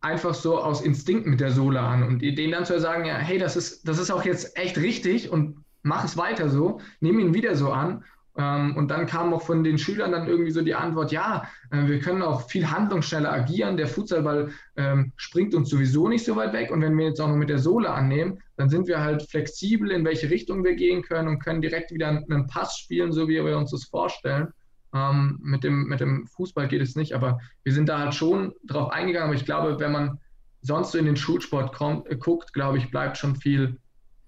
einfach 0.00 0.34
so 0.34 0.60
aus 0.60 0.80
Instinkt 0.80 1.26
mit 1.26 1.40
der 1.40 1.50
Sohle 1.50 1.80
an 1.80 2.02
und 2.02 2.20
denen 2.20 2.52
dann 2.52 2.64
zu 2.64 2.80
sagen, 2.80 3.04
ja, 3.04 3.16
hey, 3.16 3.38
das 3.38 3.56
ist, 3.56 3.86
das 3.86 3.98
ist 3.98 4.10
auch 4.10 4.24
jetzt 4.24 4.56
echt 4.56 4.78
richtig 4.78 5.30
und 5.30 5.64
mach 5.82 6.04
es 6.04 6.16
weiter 6.16 6.48
so, 6.48 6.80
nehme 7.00 7.20
ihn 7.20 7.34
wieder 7.34 7.54
so 7.54 7.72
an 7.72 8.04
und 8.34 8.88
dann 8.88 9.06
kam 9.06 9.34
auch 9.34 9.42
von 9.42 9.64
den 9.64 9.76
Schülern 9.76 10.12
dann 10.12 10.28
irgendwie 10.28 10.52
so 10.52 10.62
die 10.62 10.74
Antwort, 10.74 11.10
ja, 11.10 11.48
äh, 11.70 11.86
wir 11.86 11.98
können 11.98 12.22
auch 12.22 12.48
viel 12.48 12.70
handlungsschneller 12.70 13.32
agieren. 13.32 13.76
Der 13.76 13.88
Futsalball 13.88 14.50
ähm, 14.76 15.12
springt 15.16 15.54
uns 15.54 15.68
sowieso 15.68 16.08
nicht 16.08 16.24
so 16.24 16.36
weit 16.36 16.52
weg. 16.52 16.70
Und 16.70 16.80
wenn 16.80 16.96
wir 16.96 17.06
jetzt 17.06 17.20
auch 17.20 17.28
noch 17.28 17.36
mit 17.36 17.48
der 17.48 17.58
Sohle 17.58 17.90
annehmen, 17.90 18.40
dann 18.56 18.68
sind 18.68 18.86
wir 18.86 19.00
halt 19.00 19.22
flexibel, 19.22 19.90
in 19.90 20.04
welche 20.04 20.30
Richtung 20.30 20.62
wir 20.64 20.74
gehen 20.74 21.02
können 21.02 21.28
und 21.28 21.40
können 21.40 21.60
direkt 21.60 21.90
wieder 21.90 22.08
einen 22.08 22.46
Pass 22.46 22.78
spielen, 22.78 23.12
so 23.12 23.28
wie 23.28 23.44
wir 23.44 23.58
uns 23.58 23.72
das 23.72 23.84
vorstellen. 23.84 24.48
Ähm, 24.94 25.38
mit, 25.42 25.64
dem, 25.64 25.84
mit 25.84 26.00
dem 26.00 26.26
Fußball 26.28 26.68
geht 26.68 26.82
es 26.82 26.96
nicht, 26.96 27.14
aber 27.14 27.40
wir 27.64 27.72
sind 27.72 27.88
da 27.88 27.98
halt 27.98 28.14
schon 28.14 28.54
drauf 28.64 28.90
eingegangen. 28.90 29.28
Aber 29.28 29.36
ich 29.36 29.44
glaube, 29.44 29.78
wenn 29.80 29.92
man 29.92 30.18
sonst 30.62 30.92
so 30.92 30.98
in 30.98 31.06
den 31.06 31.16
Schulsport 31.16 31.74
kommt, 31.74 32.06
äh, 32.08 32.16
guckt, 32.16 32.52
glaube 32.52 32.78
ich, 32.78 32.90
bleibt 32.90 33.16
schon 33.16 33.34
viel 33.36 33.78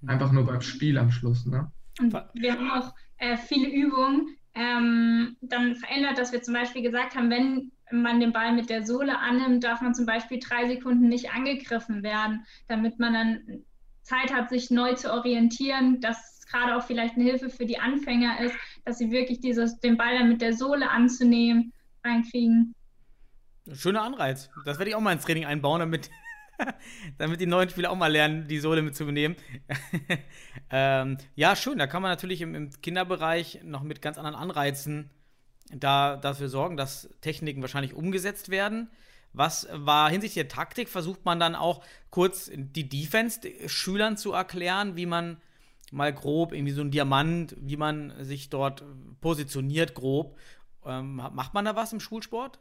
einfach 0.07 0.33
nur 0.33 0.45
beim 0.45 0.61
Spiel 0.61 0.99
am 0.99 1.11
Schluss. 1.11 1.47
Ne? 1.47 1.71
Und 2.01 2.13
wir 2.35 2.53
haben 2.53 2.71
auch 2.71 2.93
äh, 3.23 3.37
viele 3.37 3.69
Übungen 3.69 4.37
ähm, 4.55 5.37
dann 5.41 5.77
verändert, 5.77 6.19
dass 6.19 6.33
wir 6.33 6.43
zum 6.43 6.55
Beispiel 6.55 6.83
gesagt 6.83 7.15
haben, 7.15 7.31
wenn 7.31 7.71
man 7.93 8.19
den 8.19 8.33
Ball 8.33 8.53
mit 8.53 8.69
der 8.69 8.85
Sohle 8.85 9.19
annimmt, 9.19 9.63
darf 9.63 9.81
man 9.81 9.95
zum 9.95 10.07
Beispiel 10.07 10.41
drei 10.41 10.67
Sekunden 10.67 11.09
nicht 11.09 11.33
angegriffen 11.33 12.03
werden, 12.03 12.45
damit 12.67 12.99
man 12.99 13.13
dann 13.15 13.65
Zeit 14.03 14.33
hat, 14.35 14.51
sich 14.51 14.71
neu 14.71 14.95
zu 14.95 15.13
orientieren, 15.13 16.01
dass 16.01 16.45
gerade 16.51 16.77
auch 16.77 16.85
vielleicht 16.85 17.15
eine 17.15 17.25
Hilfe 17.25 17.49
für 17.49 17.65
die 17.65 17.79
Anfänger 17.79 18.41
ist, 18.41 18.57
dass 18.85 18.99
sie 18.99 19.13
wirklich 19.13 19.41
dieses, 19.41 19.79
den 19.79 19.97
Ball 19.97 20.19
dann 20.19 20.29
mit 20.29 20.43
der 20.43 20.55
Sohle 20.55 20.91
anzunehmen, 20.91 21.73
reinkriegen. 22.05 22.75
Schöner 23.73 24.03
Anreiz. 24.03 24.51
Das 24.65 24.79
werde 24.79 24.91
ich 24.91 24.97
auch 24.97 25.01
mal 25.01 25.13
ins 25.13 25.25
Training 25.25 25.45
einbauen, 25.45 25.79
damit 25.79 26.11
damit 27.19 27.41
die 27.41 27.47
neuen 27.47 27.69
Spieler 27.69 27.91
auch 27.91 27.97
mal 27.97 28.11
lernen, 28.11 28.49
die 28.49 28.59
Sohle 28.59 28.83
mitzunehmen. 28.83 29.37
ähm, 30.71 31.19
ja, 31.35 31.57
schön. 31.57 31.79
Da 31.79 31.87
kann 31.87 32.03
man 32.03 32.11
natürlich 32.11 32.41
im, 32.41 32.55
im, 32.55 32.71
Kinderbereich 32.83 33.61
noch 33.65 33.83
mit 33.83 34.03
ganz 34.03 34.19
anderen 34.19 34.37
Anreizen 34.37 35.11
da, 35.73 36.17
dafür 36.17 36.49
sorgen, 36.49 36.77
dass 36.77 37.09
Techniken 37.21 37.63
wahrscheinlich 37.63 37.95
umgesetzt 37.95 38.51
werden. 38.51 38.91
Was 39.33 39.67
war 39.73 40.11
hinsichtlich 40.11 40.47
der 40.47 40.55
Taktik? 40.55 40.89
Versucht 40.89 41.25
man 41.25 41.41
dann 41.41 41.55
auch 41.55 41.83
kurz 42.11 42.51
die 42.55 42.89
Defense 42.89 43.41
Schülern 43.67 44.17
zu 44.17 44.33
erklären, 44.33 44.97
wie 44.97 45.07
man 45.07 45.39
mal 45.91 46.13
grob, 46.13 46.53
irgendwie 46.53 46.73
so 46.73 46.83
ein 46.83 46.91
Diamant, 46.91 47.57
wie 47.59 47.77
man 47.77 48.13
sich 48.25 48.51
dort 48.51 48.85
positioniert, 49.21 49.95
grob. 49.95 50.37
Ähm, 50.85 51.17
macht 51.17 51.55
man 51.55 51.65
da 51.65 51.77
was 51.77 51.93
im 51.93 52.01
Schulsport? 52.01 52.59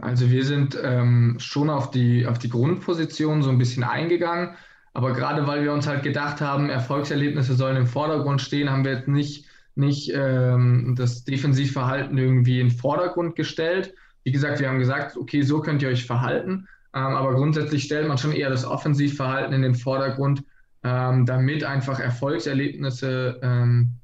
Also 0.00 0.30
wir 0.30 0.44
sind 0.44 0.78
ähm, 0.82 1.36
schon 1.38 1.70
auf 1.70 1.90
die, 1.90 2.26
auf 2.26 2.38
die 2.38 2.48
Grundposition 2.48 3.42
so 3.42 3.50
ein 3.50 3.58
bisschen 3.58 3.84
eingegangen, 3.84 4.50
aber 4.92 5.12
gerade 5.12 5.46
weil 5.46 5.62
wir 5.62 5.72
uns 5.72 5.86
halt 5.86 6.02
gedacht 6.02 6.40
haben, 6.40 6.68
Erfolgserlebnisse 6.68 7.54
sollen 7.54 7.76
im 7.76 7.86
Vordergrund 7.86 8.40
stehen, 8.40 8.70
haben 8.70 8.84
wir 8.84 8.92
jetzt 8.92 9.08
nicht, 9.08 9.46
nicht 9.74 10.12
ähm, 10.14 10.94
das 10.96 11.24
Defensivverhalten 11.24 12.16
irgendwie 12.18 12.60
in 12.60 12.68
den 12.68 12.76
Vordergrund 12.76 13.36
gestellt. 13.36 13.94
Wie 14.24 14.32
gesagt, 14.32 14.60
wir 14.60 14.68
haben 14.68 14.78
gesagt, 14.78 15.16
okay, 15.16 15.42
so 15.42 15.60
könnt 15.60 15.82
ihr 15.82 15.88
euch 15.88 16.06
verhalten, 16.06 16.68
ähm, 16.94 17.02
aber 17.02 17.34
grundsätzlich 17.34 17.84
stellt 17.84 18.08
man 18.08 18.18
schon 18.18 18.32
eher 18.32 18.50
das 18.50 18.64
Offensivverhalten 18.64 19.52
in 19.52 19.62
den 19.62 19.74
Vordergrund, 19.74 20.44
ähm, 20.82 21.26
damit 21.26 21.64
einfach 21.64 22.00
Erfolgserlebnisse 22.00 23.40
ähm, 23.42 23.98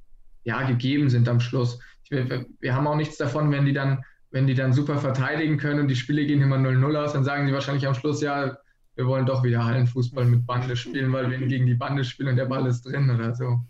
ja, 0.44 0.62
gegeben 0.62 1.08
sind 1.08 1.28
am 1.28 1.40
Schluss. 1.40 1.78
Wir, 2.08 2.46
wir 2.58 2.74
haben 2.74 2.86
auch 2.86 2.96
nichts 2.96 3.16
davon, 3.16 3.52
wenn 3.52 3.64
die 3.64 3.72
dann 3.72 4.04
wenn 4.30 4.46
die 4.46 4.54
dann 4.54 4.72
super 4.72 4.98
verteidigen 4.98 5.58
können 5.58 5.80
und 5.80 5.88
die 5.88 5.96
Spiele 5.96 6.24
gehen 6.24 6.40
immer 6.40 6.56
0-0 6.56 6.96
aus, 6.96 7.12
dann 7.12 7.24
sagen 7.24 7.46
die 7.46 7.52
wahrscheinlich 7.52 7.86
am 7.86 7.94
Schluss, 7.94 8.22
ja, 8.22 8.56
wir 8.94 9.06
wollen 9.06 9.26
doch 9.26 9.42
wieder 9.42 9.64
Hallenfußball 9.64 10.24
mit 10.24 10.46
Bande 10.46 10.76
spielen, 10.76 11.12
weil 11.12 11.30
wir 11.30 11.38
gegen 11.46 11.66
die 11.66 11.74
Bande 11.74 12.04
spielen 12.04 12.30
und 12.30 12.36
der 12.36 12.46
Ball 12.46 12.66
ist 12.66 12.82
drin 12.82 13.10
oder 13.10 13.34
so. 13.34 13.60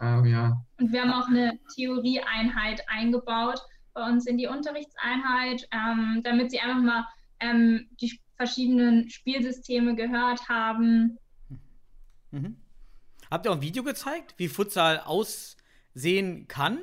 Ähm, 0.00 0.24
ja. 0.26 0.64
Und 0.78 0.92
wir 0.92 1.02
haben 1.02 1.12
auch 1.12 1.28
eine 1.28 1.58
Theorieeinheit 1.74 2.82
eingebaut 2.88 3.60
bei 3.94 4.08
uns 4.08 4.26
in 4.26 4.38
die 4.38 4.46
Unterrichtseinheit, 4.46 5.68
ähm, 5.72 6.22
damit 6.24 6.50
sie 6.50 6.60
einfach 6.60 6.82
mal 6.82 7.06
ähm, 7.40 7.88
die 8.00 8.18
verschiedenen 8.36 9.08
Spielsysteme 9.10 9.94
gehört 9.94 10.48
haben. 10.48 11.18
Mhm. 12.30 12.56
Habt 13.30 13.46
ihr 13.46 13.52
auch 13.52 13.56
ein 13.56 13.62
Video 13.62 13.82
gezeigt, 13.82 14.34
wie 14.38 14.48
Futsal 14.48 15.00
aussehen 15.00 16.48
kann? 16.48 16.78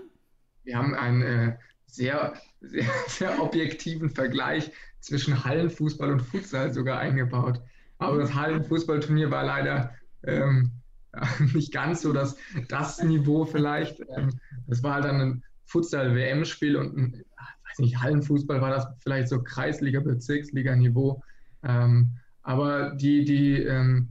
Wir 0.63 0.77
haben 0.77 0.93
ein 0.93 1.21
äh, 1.21 1.57
sehr, 1.95 2.33
sehr, 2.61 2.85
sehr 3.07 3.41
objektiven 3.41 4.09
Vergleich 4.09 4.71
zwischen 4.99 5.43
Hallenfußball 5.43 6.11
und 6.11 6.21
Futsal 6.21 6.73
sogar 6.73 6.99
eingebaut. 6.99 7.61
Aber 7.97 8.17
das 8.17 8.33
Hallenfußballturnier 8.33 9.31
war 9.31 9.43
leider 9.43 9.93
ähm, 10.23 10.71
nicht 11.53 11.73
ganz 11.73 12.01
so 12.01 12.13
das, 12.13 12.37
das 12.67 13.01
Niveau 13.03 13.45
vielleicht. 13.45 13.99
Ähm, 14.15 14.39
das 14.67 14.83
war 14.83 14.95
halt 14.95 15.05
dann 15.05 15.21
ein 15.21 15.43
Futsal-WM-Spiel 15.65 16.75
und 16.75 16.97
ein, 16.97 17.23
weiß 17.69 17.79
nicht, 17.79 17.99
Hallenfußball 17.99 18.61
war 18.61 18.71
das 18.71 18.87
vielleicht 18.99 19.27
so 19.27 19.41
Kreisliga, 19.41 19.99
Bezirksliga-Niveau. 19.99 21.21
Ähm, 21.63 22.11
aber 22.41 22.91
die, 22.91 23.25
die 23.25 23.61
ähm, 23.63 24.09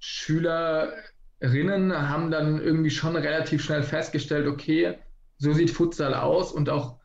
Schülerinnen 0.00 1.92
haben 1.92 2.30
dann 2.30 2.60
irgendwie 2.60 2.90
schon 2.90 3.16
relativ 3.16 3.64
schnell 3.64 3.82
festgestellt, 3.82 4.46
okay, 4.46 4.98
so 5.42 5.52
sieht 5.52 5.72
Futsal 5.72 6.14
aus 6.14 6.52
und 6.52 6.70
auch, 6.70 6.98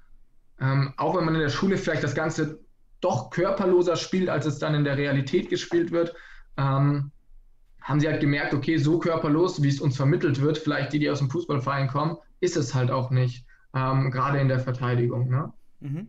ähm, 0.59 0.93
auch 0.97 1.17
wenn 1.17 1.25
man 1.25 1.33
in 1.33 1.41
der 1.41 1.49
Schule 1.49 1.75
vielleicht 1.75 2.03
das 2.03 2.13
Ganze 2.13 2.59
doch 3.01 3.31
körperloser 3.31 3.95
spielt, 3.95 4.29
als 4.29 4.45
es 4.45 4.59
dann 4.59 4.75
in 4.75 4.83
der 4.83 4.95
Realität 4.95 5.49
gespielt 5.49 5.91
wird, 5.91 6.13
ähm, 6.55 7.11
haben 7.81 7.99
sie 7.99 8.07
halt 8.07 8.21
gemerkt, 8.21 8.53
okay, 8.53 8.77
so 8.77 8.99
körperlos, 8.99 9.63
wie 9.63 9.69
es 9.69 9.81
uns 9.81 9.97
vermittelt 9.97 10.39
wird, 10.39 10.59
vielleicht 10.59 10.93
die, 10.93 10.99
die 10.99 11.09
aus 11.09 11.17
dem 11.17 11.31
Fußballverein 11.31 11.87
kommen, 11.87 12.17
ist 12.39 12.57
es 12.57 12.75
halt 12.75 12.91
auch 12.91 13.09
nicht, 13.09 13.43
ähm, 13.73 14.11
gerade 14.11 14.39
in 14.39 14.49
der 14.49 14.59
Verteidigung. 14.59 15.29
Ne? 15.29 15.51
Mhm. 15.79 16.07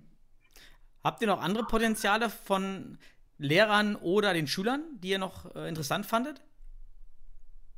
Habt 1.02 1.22
ihr 1.22 1.28
noch 1.28 1.40
andere 1.40 1.64
Potenziale 1.64 2.28
von 2.28 2.98
Lehrern 3.38 3.96
oder 3.96 4.34
den 4.34 4.46
Schülern, 4.46 4.82
die 5.02 5.10
ihr 5.10 5.18
noch 5.18 5.54
äh, 5.54 5.66
interessant 5.66 6.04
fandet? 6.04 6.42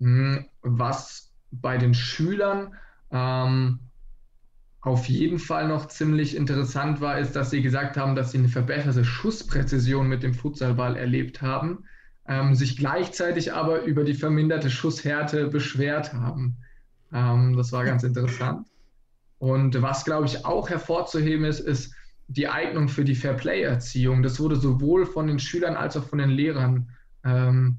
Hm, 0.01 0.47
was 0.63 1.33
bei 1.53 1.77
den 1.77 1.95
Schülern 1.95 2.75
ähm, 3.13 3.79
auf 4.83 5.09
jeden 5.09 5.39
Fall 5.39 5.69
noch 5.69 5.89
ziemlich 5.89 6.35
interessant 6.35 7.01
war, 7.01 7.19
ist, 7.19 7.37
dass 7.37 7.51
sie 7.51 7.61
gesagt 7.61 7.97
haben, 7.97 8.15
dass 8.15 8.33
sie 8.33 8.39
eine 8.39 8.49
verbesserte 8.49 9.05
Schusspräzision 9.05 10.09
mit 10.09 10.23
dem 10.23 10.33
Futsalball 10.33 10.97
erlebt 10.97 11.43
haben, 11.43 11.85
ähm, 12.27 12.55
sich 12.55 12.77
gleichzeitig 12.77 13.53
aber 13.53 13.83
über 13.83 14.05
die 14.05 14.15
verminderte 14.15 14.71
Schusshärte 14.71 15.49
beschwert 15.49 16.15
haben. 16.15 16.57
Ähm, 17.13 17.57
das 17.57 17.73
war 17.73 17.85
ganz 17.85 18.05
interessant. 18.05 18.69
Und 19.39 19.81
was, 19.83 20.05
glaube 20.05 20.27
ich, 20.27 20.45
auch 20.45 20.71
hervorzuheben 20.71 21.45
ist, 21.45 21.61
ist 21.61 21.95
die 22.29 22.49
Eignung 22.49 22.89
für 22.89 23.05
die 23.05 23.15
Fairplay-Erziehung. 23.15 24.23
Das 24.23 24.39
wurde 24.39 24.57
sowohl 24.57 25.05
von 25.05 25.27
den 25.27 25.39
Schülern 25.39 25.77
als 25.77 25.97
auch 25.97 26.05
von 26.05 26.19
den 26.19 26.31
Lehrern 26.31 26.91
ähm, 27.25 27.79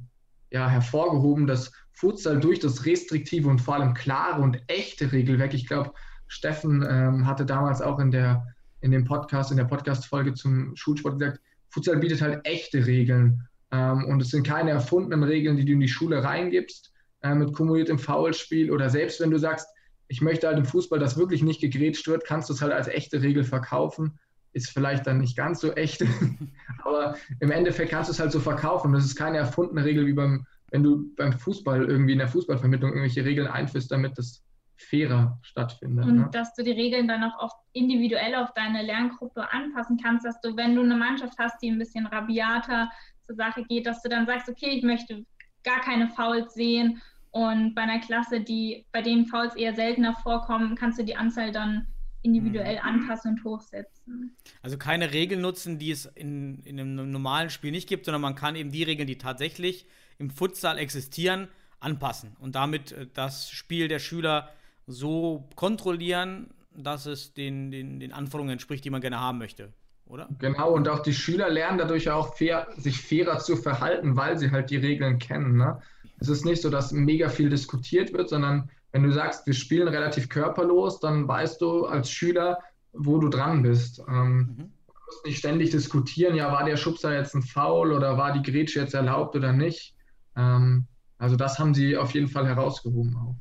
ja, 0.51 0.69
hervorgehoben, 0.69 1.47
dass 1.47 1.71
Futsal 1.93 2.39
durch 2.39 2.59
das 2.59 2.85
restriktive 2.85 3.47
und 3.47 3.59
vor 3.59 3.75
allem 3.75 3.93
klare 3.93 4.41
und 4.41 4.61
echte 4.67 5.11
Regelwerk, 5.11 5.53
ich 5.53 5.67
glaube, 5.67 5.93
Steffen 6.31 6.85
ähm, 6.89 7.27
hatte 7.27 7.45
damals 7.45 7.81
auch 7.81 7.99
in 7.99 8.09
der 8.09 8.45
in 8.79 8.91
dem 8.91 9.03
Podcast, 9.03 9.51
in 9.51 9.57
der 9.57 9.65
Podcast-Folge 9.65 10.33
zum 10.33 10.75
Schulsport 10.77 11.19
gesagt, 11.19 11.41
Futsal 11.69 11.97
bietet 11.97 12.21
halt 12.21 12.39
echte 12.45 12.85
Regeln. 12.85 13.47
Ähm, 13.71 14.05
und 14.05 14.21
es 14.21 14.29
sind 14.29 14.47
keine 14.47 14.71
erfundenen 14.71 15.23
Regeln, 15.23 15.57
die 15.57 15.65
du 15.65 15.73
in 15.73 15.81
die 15.81 15.89
Schule 15.89 16.23
reingibst, 16.23 16.93
äh, 17.21 17.35
mit 17.35 17.53
kumuliertem 17.53 17.99
Foulspiel. 17.99 18.71
Oder 18.71 18.89
selbst 18.89 19.19
wenn 19.19 19.29
du 19.29 19.37
sagst, 19.37 19.67
ich 20.07 20.21
möchte 20.21 20.47
halt 20.47 20.57
im 20.57 20.65
Fußball, 20.65 20.99
dass 20.99 21.17
wirklich 21.17 21.43
nicht 21.43 21.59
gegrätscht 21.59 22.07
wird, 22.07 22.25
kannst 22.25 22.49
du 22.49 22.53
es 22.53 22.61
halt 22.61 22.71
als 22.71 22.87
echte 22.87 23.21
Regel 23.21 23.43
verkaufen. 23.43 24.17
Ist 24.53 24.69
vielleicht 24.69 25.05
dann 25.05 25.19
nicht 25.19 25.35
ganz 25.35 25.59
so 25.59 25.73
echt, 25.73 26.03
aber 26.83 27.15
im 27.41 27.51
Endeffekt 27.51 27.91
kannst 27.91 28.09
du 28.09 28.13
es 28.13 28.19
halt 28.21 28.31
so 28.31 28.39
verkaufen. 28.39 28.93
Das 28.93 29.03
ist 29.03 29.17
keine 29.17 29.37
erfundene 29.37 29.83
Regel, 29.83 30.07
wie 30.07 30.13
beim, 30.13 30.45
wenn 30.71 30.83
du 30.83 31.13
beim 31.17 31.33
Fußball 31.33 31.85
irgendwie 31.85 32.13
in 32.13 32.19
der 32.19 32.29
Fußballvermittlung 32.29 32.91
irgendwelche 32.91 33.25
Regeln 33.25 33.47
einführst, 33.47 33.91
damit 33.91 34.17
das 34.17 34.43
fairer 34.83 35.39
stattfindet. 35.41 36.05
Und 36.05 36.15
ne? 36.17 36.29
dass 36.31 36.53
du 36.53 36.63
die 36.63 36.71
Regeln 36.71 37.07
dann 37.07 37.23
auch 37.23 37.39
oft 37.39 37.57
individuell 37.73 38.35
auf 38.35 38.53
deine 38.53 38.81
Lerngruppe 38.83 39.51
anpassen 39.51 39.97
kannst, 40.01 40.25
dass 40.25 40.39
du, 40.41 40.55
wenn 40.57 40.75
du 40.75 40.81
eine 40.81 40.95
Mannschaft 40.95 41.37
hast, 41.39 41.61
die 41.61 41.69
ein 41.69 41.79
bisschen 41.79 42.05
rabiater 42.05 42.89
zur 43.25 43.35
Sache 43.35 43.63
geht, 43.63 43.85
dass 43.85 44.01
du 44.01 44.09
dann 44.09 44.25
sagst, 44.25 44.49
okay, 44.49 44.69
ich 44.69 44.83
möchte 44.83 45.25
gar 45.63 45.81
keine 45.81 46.09
Fouls 46.09 46.53
sehen 46.53 47.01
und 47.31 47.75
bei 47.75 47.83
einer 47.83 47.99
Klasse, 47.99 48.41
die 48.41 48.85
bei 48.91 49.01
denen 49.01 49.25
Fouls 49.25 49.55
eher 49.55 49.73
seltener 49.73 50.15
vorkommen, 50.15 50.75
kannst 50.75 50.99
du 50.99 51.03
die 51.03 51.15
Anzahl 51.15 51.51
dann 51.51 51.87
individuell 52.23 52.75
mhm. 52.75 52.87
anpassen 52.87 53.31
und 53.31 53.43
hochsetzen. 53.43 54.35
Also 54.61 54.77
keine 54.77 55.13
Regeln 55.13 55.41
nutzen, 55.41 55.79
die 55.79 55.91
es 55.91 56.05
in, 56.05 56.59
in 56.63 56.79
einem 56.79 57.11
normalen 57.11 57.49
Spiel 57.49 57.71
nicht 57.71 57.87
gibt, 57.87 58.05
sondern 58.05 58.21
man 58.21 58.35
kann 58.35 58.55
eben 58.55 58.71
die 58.71 58.83
Regeln, 58.83 59.07
die 59.07 59.17
tatsächlich 59.17 59.87
im 60.19 60.29
Futsal 60.29 60.77
existieren, 60.77 61.47
anpassen 61.79 62.35
und 62.39 62.53
damit 62.53 62.91
äh, 62.91 63.07
das 63.13 63.49
Spiel 63.49 63.87
der 63.87 63.99
Schüler 63.99 64.51
so 64.87 65.47
kontrollieren, 65.55 66.49
dass 66.75 67.05
es 67.05 67.33
den, 67.33 67.71
den, 67.71 67.99
den 67.99 68.13
Anforderungen 68.13 68.53
entspricht, 68.53 68.83
die 68.85 68.89
man 68.89 69.01
gerne 69.01 69.19
haben 69.19 69.37
möchte, 69.37 69.73
oder? 70.05 70.29
Genau, 70.39 70.71
und 70.73 70.87
auch 70.87 70.99
die 70.99 71.13
Schüler 71.13 71.49
lernen 71.49 71.77
dadurch 71.77 72.09
auch 72.09 72.35
fair, 72.35 72.67
sich 72.77 73.01
fairer 73.01 73.39
zu 73.39 73.55
verhalten, 73.55 74.15
weil 74.15 74.37
sie 74.37 74.51
halt 74.51 74.69
die 74.69 74.77
Regeln 74.77 75.19
kennen. 75.19 75.57
Ne? 75.57 75.79
Es 76.19 76.29
ist 76.29 76.45
nicht 76.45 76.61
so, 76.61 76.69
dass 76.69 76.91
mega 76.91 77.29
viel 77.29 77.49
diskutiert 77.49 78.13
wird, 78.13 78.29
sondern 78.29 78.69
wenn 78.91 79.03
du 79.03 79.11
sagst, 79.11 79.47
wir 79.47 79.53
spielen 79.53 79.87
relativ 79.87 80.29
körperlos, 80.29 80.99
dann 80.99 81.27
weißt 81.27 81.61
du 81.61 81.85
als 81.85 82.11
Schüler, 82.11 82.59
wo 82.93 83.17
du 83.19 83.29
dran 83.29 83.63
bist. 83.63 84.01
Ähm, 84.07 84.37
mhm. 84.37 84.57
Du 84.57 84.93
musst 85.05 85.25
nicht 85.25 85.39
ständig 85.39 85.71
diskutieren, 85.71 86.35
ja, 86.35 86.51
war 86.51 86.65
der 86.65 86.77
Schubser 86.77 87.13
jetzt 87.13 87.35
ein 87.35 87.41
Foul 87.41 87.91
oder 87.91 88.17
war 88.17 88.33
die 88.33 88.49
Grätsche 88.49 88.81
jetzt 88.81 88.93
erlaubt 88.93 89.35
oder 89.35 89.53
nicht. 89.53 89.95
Ähm, 90.35 90.87
also 91.17 91.35
das 91.35 91.59
haben 91.59 91.73
sie 91.73 91.97
auf 91.97 92.13
jeden 92.13 92.27
Fall 92.27 92.47
herausgehoben 92.47 93.15
auch. 93.15 93.35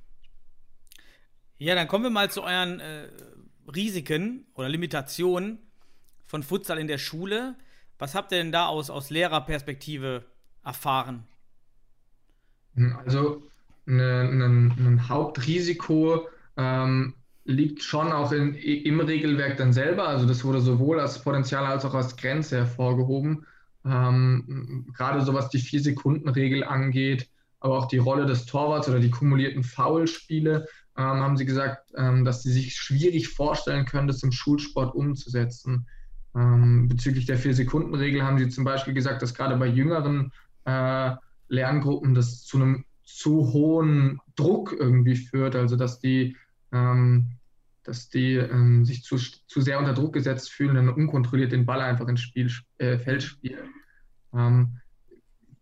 Ja, 1.60 1.74
dann 1.74 1.88
kommen 1.88 2.04
wir 2.04 2.10
mal 2.10 2.30
zu 2.30 2.42
euren 2.42 2.80
äh, 2.80 3.08
Risiken 3.68 4.46
oder 4.54 4.70
Limitationen 4.70 5.58
von 6.24 6.42
Futsal 6.42 6.78
in 6.78 6.86
der 6.86 6.96
Schule. 6.96 7.54
Was 7.98 8.14
habt 8.14 8.32
ihr 8.32 8.38
denn 8.38 8.50
da 8.50 8.64
aus, 8.64 8.88
aus 8.88 9.10
Lehrerperspektive 9.10 10.24
erfahren? 10.64 11.24
Also 13.04 13.42
ein, 13.86 14.40
ein 14.40 15.06
Hauptrisiko 15.06 16.28
ähm, 16.56 17.12
liegt 17.44 17.82
schon 17.82 18.10
auch 18.10 18.32
in, 18.32 18.54
im 18.54 19.00
Regelwerk 19.00 19.58
dann 19.58 19.74
selber. 19.74 20.08
Also 20.08 20.26
das 20.26 20.42
wurde 20.42 20.62
sowohl 20.62 20.98
als 20.98 21.22
Potenzial 21.22 21.66
als 21.66 21.84
auch 21.84 21.92
als 21.92 22.16
Grenze 22.16 22.56
hervorgehoben. 22.56 23.44
Ähm, 23.84 24.86
gerade 24.96 25.20
so 25.20 25.34
was 25.34 25.50
die 25.50 25.58
Vier-Sekunden-Regel 25.58 26.64
angeht, 26.64 27.28
aber 27.58 27.76
auch 27.76 27.88
die 27.88 27.98
Rolle 27.98 28.24
des 28.24 28.46
Torwarts 28.46 28.88
oder 28.88 28.98
die 28.98 29.10
kumulierten 29.10 29.62
Foulspiele 29.62 30.66
ähm, 31.00 31.22
haben 31.22 31.36
sie 31.36 31.46
gesagt, 31.46 31.92
ähm, 31.96 32.24
dass 32.24 32.42
sie 32.42 32.52
sich 32.52 32.74
schwierig 32.74 33.28
vorstellen 33.28 33.86
können, 33.86 34.06
das 34.06 34.22
im 34.22 34.32
Schulsport 34.32 34.94
umzusetzen. 34.94 35.86
Ähm, 36.34 36.88
bezüglich 36.88 37.24
der 37.24 37.38
Vier-Sekunden-Regel 37.38 38.22
haben 38.22 38.38
sie 38.38 38.50
zum 38.50 38.64
Beispiel 38.64 38.92
gesagt, 38.92 39.22
dass 39.22 39.34
gerade 39.34 39.56
bei 39.56 39.66
jüngeren 39.66 40.30
äh, 40.66 41.12
Lerngruppen 41.48 42.14
das 42.14 42.44
zu 42.44 42.58
einem 42.58 42.84
zu 43.02 43.52
hohen 43.52 44.20
Druck 44.36 44.76
irgendwie 44.78 45.16
führt, 45.16 45.56
also 45.56 45.76
dass 45.76 46.00
die, 46.00 46.36
ähm, 46.70 47.32
dass 47.82 48.10
die 48.10 48.34
ähm, 48.34 48.84
sich 48.84 49.02
zu, 49.02 49.16
zu 49.16 49.60
sehr 49.60 49.78
unter 49.78 49.94
Druck 49.94 50.12
gesetzt 50.12 50.52
fühlen 50.52 50.76
und 50.76 50.90
unkontrolliert 50.90 51.52
den 51.52 51.66
Ball 51.66 51.80
einfach 51.80 52.08
ins 52.08 52.20
Spiel, 52.20 52.50
äh, 52.78 52.98
Feld 52.98 53.22
spielen. 53.22 53.70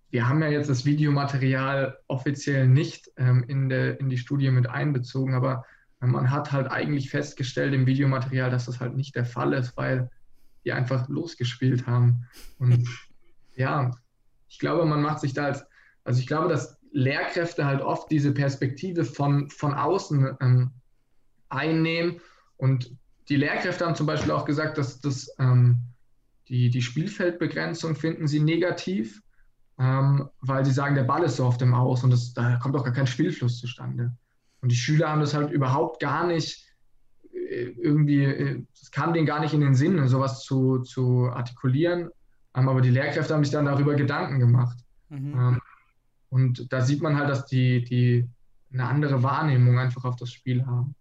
Ähm, 0.08 0.12
wir 0.12 0.28
haben 0.28 0.42
ja 0.42 0.48
jetzt 0.48 0.70
das 0.70 0.84
Videomaterial 0.84 1.98
offiziell 2.06 2.68
nicht 2.68 3.10
ähm, 3.16 3.44
in, 3.48 3.68
der, 3.68 4.00
in 4.00 4.08
die 4.08 4.18
Studie 4.18 4.50
mit 4.50 4.68
einbezogen, 4.68 5.34
aber 5.34 5.64
äh, 6.00 6.06
man 6.06 6.30
hat 6.30 6.52
halt 6.52 6.70
eigentlich 6.70 7.10
festgestellt 7.10 7.74
im 7.74 7.86
Videomaterial, 7.86 8.50
dass 8.50 8.66
das 8.66 8.80
halt 8.80 8.96
nicht 8.96 9.14
der 9.14 9.24
Fall 9.24 9.52
ist, 9.52 9.76
weil 9.76 10.10
die 10.64 10.72
einfach 10.72 11.08
losgespielt 11.08 11.86
haben. 11.86 12.26
Und 12.58 12.88
ja, 13.56 13.90
ich 14.48 14.58
glaube, 14.58 14.86
man 14.86 15.02
macht 15.02 15.20
sich 15.20 15.34
da 15.34 15.46
als, 15.46 15.64
also 16.04 16.20
ich 16.20 16.26
glaube, 16.26 16.48
dass 16.48 16.78
Lehrkräfte 16.90 17.66
halt 17.66 17.82
oft 17.82 18.10
diese 18.10 18.32
Perspektive 18.32 19.04
von, 19.04 19.50
von 19.50 19.74
außen 19.74 20.36
ähm, 20.40 20.70
einnehmen. 21.50 22.20
Und 22.56 22.96
die 23.28 23.36
Lehrkräfte 23.36 23.84
haben 23.84 23.94
zum 23.94 24.06
Beispiel 24.06 24.30
auch 24.30 24.46
gesagt, 24.46 24.78
dass 24.78 25.00
das, 25.00 25.30
ähm, 25.38 25.78
die, 26.48 26.70
die 26.70 26.80
Spielfeldbegrenzung 26.80 27.94
finden 27.94 28.26
sie 28.26 28.40
negativ 28.40 29.22
ähm, 29.78 30.28
weil 30.40 30.64
sie 30.64 30.72
sagen, 30.72 30.94
der 30.94 31.04
Ball 31.04 31.22
ist 31.22 31.36
so 31.36 31.44
auf 31.44 31.58
dem 31.58 31.74
Aus 31.74 32.02
und 32.02 32.10
das, 32.10 32.34
da 32.34 32.56
kommt 32.56 32.74
auch 32.76 32.84
gar 32.84 32.92
kein 32.92 33.06
Spielfluss 33.06 33.58
zustande. 33.58 34.16
Und 34.60 34.72
die 34.72 34.76
Schüler 34.76 35.10
haben 35.10 35.20
das 35.20 35.34
halt 35.34 35.52
überhaupt 35.52 36.00
gar 36.00 36.26
nicht 36.26 36.66
äh, 37.32 37.72
irgendwie, 37.80 38.24
äh, 38.24 38.64
es 38.80 38.90
kam 38.90 39.12
denen 39.12 39.26
gar 39.26 39.40
nicht 39.40 39.54
in 39.54 39.60
den 39.60 39.74
Sinn, 39.74 40.06
sowas 40.08 40.42
zu, 40.42 40.80
zu 40.80 41.30
artikulieren. 41.30 42.10
Ähm, 42.54 42.68
aber 42.68 42.80
die 42.80 42.90
Lehrkräfte 42.90 43.34
haben 43.34 43.44
sich 43.44 43.52
dann 43.52 43.66
darüber 43.66 43.94
Gedanken 43.94 44.40
gemacht. 44.40 44.78
Mhm. 45.08 45.34
Ähm, 45.34 45.60
und 46.30 46.72
da 46.72 46.80
sieht 46.82 47.00
man 47.00 47.16
halt, 47.16 47.30
dass 47.30 47.46
die, 47.46 47.84
die 47.84 48.28
eine 48.72 48.84
andere 48.84 49.22
Wahrnehmung 49.22 49.78
einfach 49.78 50.04
auf 50.04 50.16
das 50.16 50.32
Spiel 50.32 50.66
haben. 50.66 50.94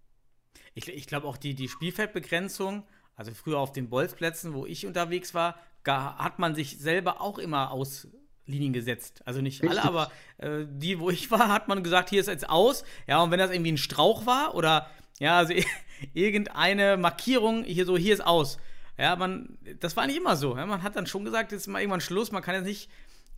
Ich, 0.74 0.88
ich 0.88 1.08
glaube 1.08 1.28
auch 1.28 1.38
die, 1.38 1.56
die 1.56 1.68
Spielfeldbegrenzung, 1.68 2.84
also 3.16 3.34
früher 3.34 3.58
auf 3.58 3.72
den 3.72 3.90
Bolzplätzen, 3.90 4.54
wo 4.54 4.66
ich 4.66 4.86
unterwegs 4.86 5.34
war, 5.34 5.56
hat 5.86 6.38
man 6.38 6.54
sich 6.54 6.80
selber 6.80 7.22
auch 7.22 7.40
immer 7.40 7.72
aus, 7.72 8.10
Linien 8.48 8.74
gesetzt. 8.74 9.22
Also 9.26 9.42
nicht 9.42 9.62
Richtig. 9.62 9.80
alle, 9.80 9.88
aber 9.88 10.12
äh, 10.38 10.66
die, 10.68 11.00
wo 11.00 11.10
ich 11.10 11.30
war, 11.30 11.50
hat 11.50 11.68
man 11.68 11.84
gesagt, 11.84 12.10
hier 12.10 12.22
ist 12.22 12.28
jetzt 12.28 12.50
aus. 12.50 12.84
Ja, 13.08 13.22
und 13.22 13.32
wenn 13.32 13.40
das 13.40 13.52
irgendwie 13.52 13.74
ein 13.74 13.78
Strauch 13.78 14.26
war 14.26 14.56
oder 14.56 14.88
ja, 15.20 15.38
also 15.38 15.54
irgendeine 16.14 16.98
Markierung, 16.98 17.64
hier 17.64 17.86
so, 17.86 17.98
hier 17.98 18.14
ist 18.14 18.26
aus. 18.26 18.58
Ja, 18.98 19.16
man, 19.16 19.58
das 19.80 19.96
war 19.96 20.08
nicht 20.08 20.18
immer 20.18 20.36
so. 20.36 20.58
Ja? 20.58 20.66
Man 20.66 20.82
hat 20.82 20.96
dann 20.96 21.06
schon 21.06 21.24
gesagt, 21.24 21.52
jetzt 21.52 21.62
ist 21.62 21.68
mal 21.68 21.80
irgendwann 21.80 22.02
Schluss, 22.02 22.32
man 22.32 22.42
kann 22.42 22.56
jetzt 22.56 22.66
nicht 22.66 22.90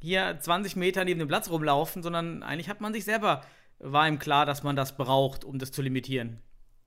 hier 0.01 0.37
20 0.39 0.75
Meter 0.77 1.03
neben 1.03 1.19
dem 1.19 1.27
Platz 1.27 1.49
rumlaufen, 1.49 2.01
sondern 2.01 2.43
eigentlich 2.43 2.69
hat 2.69 2.79
man 2.79 2.93
sich 2.93 3.03
selber, 3.03 3.41
war 3.79 4.07
ihm 4.07 4.19
klar, 4.19 4.45
dass 4.45 4.63
man 4.63 4.75
das 4.75 4.95
braucht, 4.95 5.43
um 5.43 5.59
das 5.59 5.71
zu 5.71 5.81
limitieren. 5.81 6.39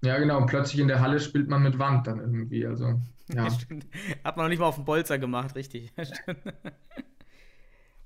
Ja, 0.03 0.19
genau. 0.19 0.39
Und 0.39 0.47
plötzlich 0.47 0.81
in 0.81 0.89
der 0.89 1.01
Halle 1.01 1.21
spielt 1.21 1.49
man 1.49 1.63
mit 1.63 1.79
Wand 1.79 2.07
dann 2.07 2.19
irgendwie. 2.19 2.67
Also, 2.67 3.01
ja. 3.29 3.45
hat 4.25 4.37
man 4.37 4.47
noch 4.47 4.49
nicht 4.49 4.59
mal 4.59 4.67
auf 4.67 4.77
dem 4.77 4.85
Bolzer 4.85 5.19
gemacht, 5.19 5.55
richtig. 5.55 5.93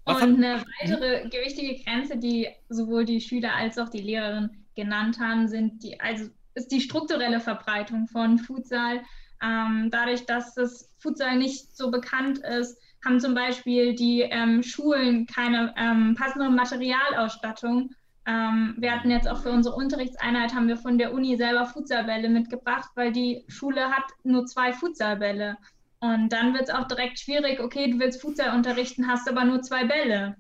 Und 0.07 0.23
eine 0.23 0.64
weitere 0.81 1.29
gewichtige 1.29 1.83
Grenze, 1.83 2.16
die 2.16 2.49
sowohl 2.69 3.05
die 3.05 3.21
Schüler 3.21 3.55
als 3.55 3.77
auch 3.77 3.88
die 3.88 4.01
Lehrerin 4.01 4.51
genannt 4.77 5.19
haben, 5.19 5.49
sind 5.49 5.83
die, 5.83 5.99
also 6.01 6.31
ist 6.55 6.71
die 6.71 6.81
strukturelle 6.81 7.40
Verbreitung 7.40 8.07
von 8.07 8.38
Futsal. 8.38 9.03
Ähm, 9.42 9.88
dadurch, 9.90 10.25
dass 10.25 10.55
das 10.55 10.92
Futsal 10.99 11.37
nicht 11.37 11.77
so 11.77 11.90
bekannt 11.90 12.38
ist, 12.38 12.79
haben 13.05 13.21
zum 13.21 13.35
Beispiel 13.35 13.95
die 13.95 14.23
ähm, 14.23 14.62
Schulen 14.62 15.27
keine 15.27 15.75
ähm, 15.77 16.14
passende 16.16 16.51
Materialausstattung. 16.51 17.90
Ähm, 18.27 18.75
wir 18.79 18.92
hatten 18.92 19.11
jetzt 19.11 19.29
auch 19.29 19.42
für 19.42 19.51
unsere 19.51 19.77
Unterrichtseinheit 19.77 20.55
haben 20.55 20.69
wir 20.69 20.77
von 20.77 20.99
der 20.99 21.12
Uni 21.12 21.37
selber 21.37 21.66
Futsalbälle 21.66 22.29
mitgebracht, 22.29 22.90
weil 22.95 23.12
die 23.12 23.45
Schule 23.49 23.90
hat 23.90 24.05
nur 24.25 24.47
zwei 24.47 24.73
Futsalbälle. 24.73 25.57
Und 26.01 26.29
dann 26.31 26.53
wird 26.53 26.65
es 26.65 26.71
auch 26.71 26.87
direkt 26.87 27.19
schwierig, 27.19 27.61
okay, 27.61 27.91
du 27.91 27.99
willst 27.99 28.21
Futsal 28.21 28.55
unterrichten, 28.55 29.09
hast 29.09 29.29
aber 29.29 29.45
nur 29.45 29.63
zwei 29.63 29.85
Bälle. 29.85 30.37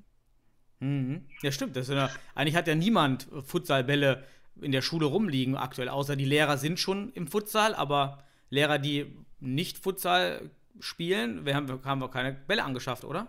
Mhm. 0.80 1.22
Ja, 1.42 1.50
stimmt. 1.50 1.76
Das 1.76 1.88
ja, 1.88 2.10
eigentlich 2.34 2.56
hat 2.56 2.68
ja 2.68 2.74
niemand 2.74 3.26
Futsalbälle 3.46 4.24
in 4.60 4.72
der 4.72 4.82
Schule 4.82 5.06
rumliegen 5.06 5.56
aktuell, 5.56 5.88
außer 5.88 6.16
die 6.16 6.24
Lehrer 6.24 6.58
sind 6.58 6.78
schon 6.78 7.12
im 7.12 7.26
Futsal, 7.26 7.74
aber 7.74 8.22
Lehrer, 8.50 8.78
die 8.78 9.06
nicht 9.40 9.78
Futsal 9.78 10.50
spielen, 10.80 11.44
wir 11.44 11.54
haben, 11.54 11.68
haben 11.84 12.00
wir 12.00 12.08
keine 12.08 12.32
Bälle 12.32 12.64
angeschafft, 12.64 13.04
oder? 13.04 13.26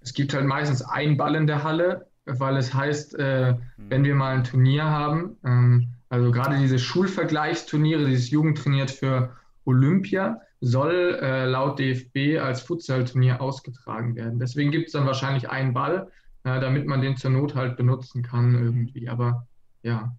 Es 0.00 0.14
gibt 0.14 0.34
halt 0.34 0.46
meistens 0.46 0.82
einen 0.82 1.16
Ball 1.16 1.34
in 1.34 1.46
der 1.46 1.62
Halle, 1.62 2.06
weil 2.24 2.56
es 2.56 2.72
heißt, 2.72 3.18
äh, 3.18 3.48
hm. 3.50 3.58
wenn 3.76 4.04
wir 4.04 4.14
mal 4.14 4.36
ein 4.36 4.44
Turnier 4.44 4.84
haben, 4.84 5.36
ähm, 5.44 5.88
also 6.08 6.30
gerade 6.30 6.58
diese 6.58 6.78
Schulvergleichsturniere, 6.78 8.06
dieses 8.06 8.30
Jugendtrainiert 8.30 8.90
für 8.90 9.36
Olympia, 9.64 10.40
soll 10.60 11.18
äh, 11.20 11.44
laut 11.44 11.78
DFB 11.78 12.40
als 12.40 12.62
Futsalturnier 12.62 13.40
ausgetragen 13.40 14.16
werden. 14.16 14.38
Deswegen 14.38 14.70
gibt 14.70 14.86
es 14.86 14.92
dann 14.92 15.06
wahrscheinlich 15.06 15.50
einen 15.50 15.74
Ball, 15.74 16.10
äh, 16.44 16.60
damit 16.60 16.86
man 16.86 17.00
den 17.00 17.16
zur 17.16 17.30
Not 17.30 17.54
halt 17.54 17.76
benutzen 17.76 18.22
kann 18.22 18.54
irgendwie. 18.54 19.08
Aber 19.08 19.46
ja. 19.82 20.16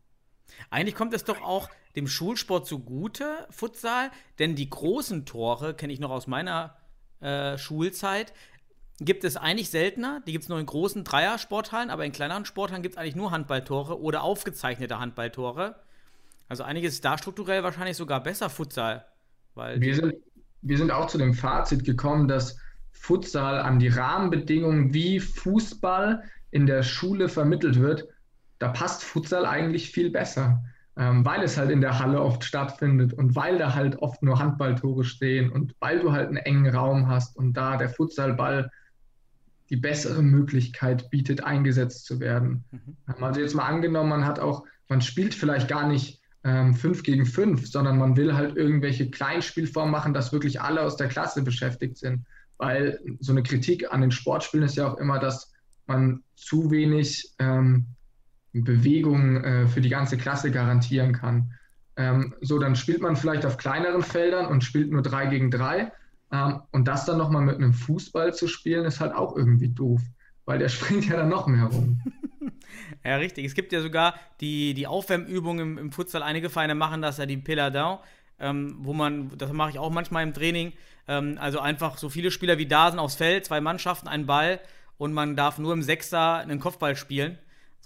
Eigentlich 0.70 0.96
kommt 0.96 1.14
es 1.14 1.24
doch 1.24 1.42
auch 1.42 1.70
dem 1.96 2.08
Schulsport 2.08 2.68
zugute, 2.68 3.48
Futsal, 3.50 4.12
denn 4.38 4.56
die 4.56 4.70
großen 4.70 5.26
Tore, 5.26 5.74
kenne 5.74 5.92
ich 5.92 6.00
noch 6.00 6.12
aus 6.12 6.28
meiner 6.28 6.76
äh, 7.20 7.58
Schulzeit, 7.58 8.34
gibt 9.00 9.24
es 9.24 9.38
eigentlich 9.38 9.70
seltener. 9.70 10.22
Die 10.28 10.32
gibt 10.32 10.44
es 10.44 10.50
nur 10.50 10.60
in 10.60 10.66
großen 10.66 11.04
Dreier-Sporthallen, 11.04 11.90
aber 11.90 12.06
in 12.06 12.12
kleineren 12.12 12.46
Sporthallen 12.46 12.84
gibt 12.84 12.96
es 12.96 13.00
eigentlich 13.00 13.16
nur 13.16 13.32
Handballtore 13.32 14.00
oder 14.00 14.24
aufgezeichnete 14.24 15.00
Handballtore. 15.00 15.76
Also 16.48 16.64
einiges 16.64 16.94
ist 16.94 17.06
da 17.06 17.18
strukturell 17.18 17.64
wahrscheinlich 17.64 17.98
sogar 17.98 18.22
besser 18.22 18.50
Futsal. 18.50 19.06
Weil 19.54 19.82
wir, 19.82 19.96
sind, 19.96 20.16
wir 20.62 20.78
sind 20.78 20.92
auch 20.92 21.08
zu 21.08 21.18
dem 21.18 21.34
Fazit 21.34 21.84
gekommen, 21.84 22.28
dass 22.28 22.58
Futsal 22.92 23.60
an 23.60 23.80
die 23.80 23.88
Rahmenbedingungen, 23.88 24.94
wie 24.94 25.20
Fußball 25.20 26.24
in 26.52 26.66
der 26.66 26.84
Schule 26.84 27.30
vermittelt 27.30 27.80
wird, 27.80 28.08
da 28.60 28.70
passt 28.70 29.04
Futsal 29.04 29.46
eigentlich 29.46 29.92
viel 29.92 30.10
besser, 30.10 30.64
ähm, 30.98 31.24
weil 31.24 31.44
es 31.44 31.58
halt 31.58 31.70
in 31.70 31.82
der 31.82 32.00
Halle 32.00 32.22
oft 32.22 32.44
stattfindet 32.44 33.14
und 33.14 33.36
weil 33.36 33.58
da 33.58 33.76
halt 33.76 33.98
oft 33.98 34.24
nur 34.24 34.40
Handballtore 34.40 35.04
stehen 35.04 35.52
und 35.52 35.76
weil 35.80 36.00
du 36.00 36.12
halt 36.12 36.28
einen 36.28 36.38
engen 36.38 36.74
Raum 36.74 37.08
hast 37.08 37.38
und 37.38 37.54
da 37.54 37.78
der 37.78 37.90
Futsalball 37.90 38.72
die 39.70 39.76
bessere 39.76 40.24
Möglichkeit 40.24 41.10
bietet, 41.10 41.44
eingesetzt 41.44 42.06
zu 42.06 42.20
werden. 42.20 42.64
Mhm. 42.72 43.22
Also 43.22 43.42
jetzt 43.42 43.54
mal 43.54 43.66
angenommen, 43.66 44.10
man 44.10 44.26
hat 44.26 44.40
auch, 44.40 44.64
man 44.88 45.02
spielt 45.02 45.36
vielleicht 45.36 45.68
gar 45.68 45.88
nicht 45.88 46.22
ähm, 46.48 46.74
5 46.74 47.04
gegen 47.04 47.26
5, 47.26 47.68
sondern 47.68 47.98
man 47.98 48.16
will 48.16 48.34
halt 48.34 48.56
irgendwelche 48.56 49.10
Kleinspielformen 49.10 49.92
machen, 49.92 50.14
dass 50.14 50.32
wirklich 50.32 50.62
alle 50.62 50.82
aus 50.82 50.96
der 50.96 51.10
Klasse 51.10 51.44
beschäftigt 51.44 51.98
sind. 51.98 52.26
Weil 52.58 53.00
so 53.20 53.34
eine 53.34 53.44
Kritik 53.44 53.92
an 53.92 54.02
den 54.02 54.12
Sportspielen 54.12 54.66
ist 54.66 54.78
ja 54.78 54.88
auch 54.88 54.98
immer, 54.98 55.20
dass 55.20 55.52
man 55.86 56.24
zu 56.36 56.72
wenig 56.72 57.34
ähm, 57.40 57.86
Bewegung 58.54 59.44
äh, 59.44 59.68
für 59.68 59.82
die 59.82 59.90
ganze 59.90 60.18
Klasse 60.18 60.50
garantieren 60.50 61.12
kann. 61.14 61.52
Ähm, 61.98 62.34
so, 62.42 62.60
dann 62.60 62.76
spielt 62.76 63.02
man 63.02 63.18
vielleicht 63.18 63.46
auf 63.46 63.58
kleineren 63.58 64.02
Feldern 64.02 64.46
und 64.48 64.64
spielt 64.64 64.90
nur 64.90 65.02
3 65.02 65.28
gegen 65.28 65.52
3 65.52 65.92
ähm, 66.32 66.62
und 66.72 66.88
das 66.88 67.06
dann 67.06 67.18
nochmal 67.18 67.44
mit 67.44 67.56
einem 67.56 67.74
Fußball 67.74 68.34
zu 68.34 68.48
spielen, 68.48 68.86
ist 68.86 69.02
halt 69.02 69.14
auch 69.14 69.36
irgendwie 69.36 69.70
doof, 69.70 70.02
weil 70.46 70.60
der 70.60 70.70
springt 70.70 71.08
ja 71.08 71.18
dann 71.18 71.30
noch 71.30 71.48
mehr 71.48 71.66
rum. 71.66 72.02
Ja, 73.04 73.18
richtig. 73.18 73.46
Es 73.46 73.54
gibt 73.54 73.72
ja 73.72 73.82
sogar 73.82 74.16
die, 74.42 74.74
die 74.74 74.88
Aufwärmübungen 74.88 75.62
im, 75.62 75.78
im 75.78 75.92
Futsal. 75.92 76.24
Einige 76.24 76.50
Vereine 76.50 76.76
machen 76.76 77.02
das 77.02 77.18
ja, 77.18 77.26
die 77.26 77.38
Peladin, 77.38 77.98
ähm, 78.40 78.78
wo 78.80 78.94
man, 78.94 79.38
das 79.38 79.52
mache 79.54 79.72
ich 79.72 79.80
auch 79.80 79.90
manchmal 79.90 80.24
im 80.24 80.34
Training, 80.34 80.74
ähm, 81.08 81.38
also 81.40 81.60
einfach 81.60 81.98
so 81.98 82.10
viele 82.10 82.32
Spieler 82.32 82.58
wie 82.58 82.68
da 82.68 82.90
sind 82.90 83.00
aufs 83.00 83.16
Feld, 83.16 83.46
zwei 83.46 83.62
Mannschaften, 83.62 84.08
einen 84.08 84.26
Ball 84.26 84.60
und 84.98 85.14
man 85.14 85.36
darf 85.36 85.58
nur 85.58 85.74
im 85.74 85.84
Sechser 85.84 86.36
einen 86.36 86.60
Kopfball 86.60 86.96
spielen 86.96 87.38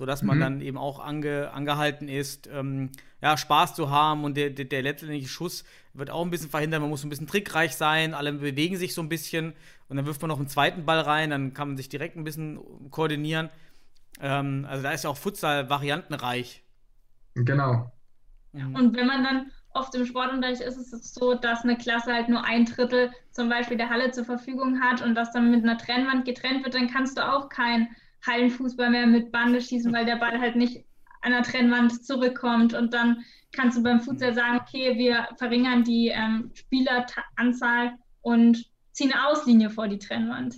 sodass 0.01 0.23
man 0.23 0.37
mhm. 0.37 0.41
dann 0.41 0.61
eben 0.61 0.77
auch 0.79 0.99
ange, 0.99 1.51
angehalten 1.51 2.07
ist, 2.07 2.49
ähm, 2.51 2.89
ja, 3.21 3.37
Spaß 3.37 3.75
zu 3.75 3.91
haben 3.91 4.23
und 4.23 4.35
der, 4.35 4.49
der, 4.49 4.65
der, 4.65 4.81
letztendliche 4.81 5.27
Schuss 5.27 5.63
wird 5.93 6.09
auch 6.09 6.23
ein 6.23 6.31
bisschen 6.31 6.49
verhindert. 6.49 6.81
Man 6.81 6.89
muss 6.89 7.03
ein 7.03 7.09
bisschen 7.09 7.27
trickreich 7.27 7.75
sein, 7.75 8.15
alle 8.15 8.33
bewegen 8.33 8.77
sich 8.77 8.95
so 8.95 9.01
ein 9.03 9.09
bisschen 9.09 9.53
und 9.89 9.97
dann 9.97 10.07
wirft 10.07 10.19
man 10.21 10.29
noch 10.29 10.39
einen 10.39 10.47
zweiten 10.47 10.85
Ball 10.85 11.01
rein, 11.01 11.29
dann 11.29 11.53
kann 11.53 11.67
man 11.67 11.77
sich 11.77 11.87
direkt 11.87 12.15
ein 12.15 12.23
bisschen 12.23 12.59
koordinieren. 12.89 13.49
Ähm, 14.19 14.65
also 14.69 14.83
da 14.83 14.91
ist 14.91 15.03
ja 15.03 15.09
auch 15.09 15.17
Futsal 15.17 15.69
variantenreich. 15.69 16.63
Genau. 17.35 17.91
Mhm. 18.51 18.75
Und 18.75 18.95
wenn 18.95 19.07
man 19.07 19.23
dann 19.23 19.51
oft 19.73 19.95
im 19.95 20.05
Sportunterricht 20.05 20.61
ist 20.61 20.77
es 20.77 21.13
so, 21.13 21.33
dass 21.33 21.63
eine 21.63 21.77
Klasse 21.77 22.13
halt 22.13 22.29
nur 22.29 22.43
ein 22.43 22.65
Drittel 22.65 23.11
zum 23.31 23.49
Beispiel 23.49 23.77
der 23.77 23.89
Halle 23.89 24.11
zur 24.11 24.25
Verfügung 24.25 24.81
hat 24.81 25.01
und 25.01 25.15
das 25.15 25.31
dann 25.31 25.51
mit 25.51 25.63
einer 25.63 25.77
Trennwand 25.77 26.25
getrennt 26.25 26.63
wird, 26.63 26.75
dann 26.75 26.89
kannst 26.89 27.17
du 27.17 27.25
auch 27.25 27.49
kein 27.49 27.87
Hallenfußball 28.25 28.89
mehr 28.89 29.07
mit 29.07 29.31
Bande 29.31 29.61
schießen, 29.61 29.93
weil 29.93 30.05
der 30.05 30.17
Ball 30.17 30.39
halt 30.39 30.55
nicht 30.55 30.85
an 31.21 31.31
der 31.31 31.43
Trennwand 31.43 32.05
zurückkommt. 32.05 32.73
Und 32.73 32.93
dann 32.93 33.23
kannst 33.51 33.77
du 33.77 33.83
beim 33.83 34.01
Futsal 34.01 34.33
sagen, 34.33 34.59
okay, 34.61 34.97
wir 34.97 35.27
verringern 35.37 35.83
die 35.83 36.09
ähm, 36.09 36.51
Spieleranzahl 36.53 37.93
und 38.21 38.65
ziehen 38.91 39.11
eine 39.13 39.27
Auslinie 39.27 39.69
vor 39.69 39.87
die 39.87 39.99
Trennwand. 39.99 40.57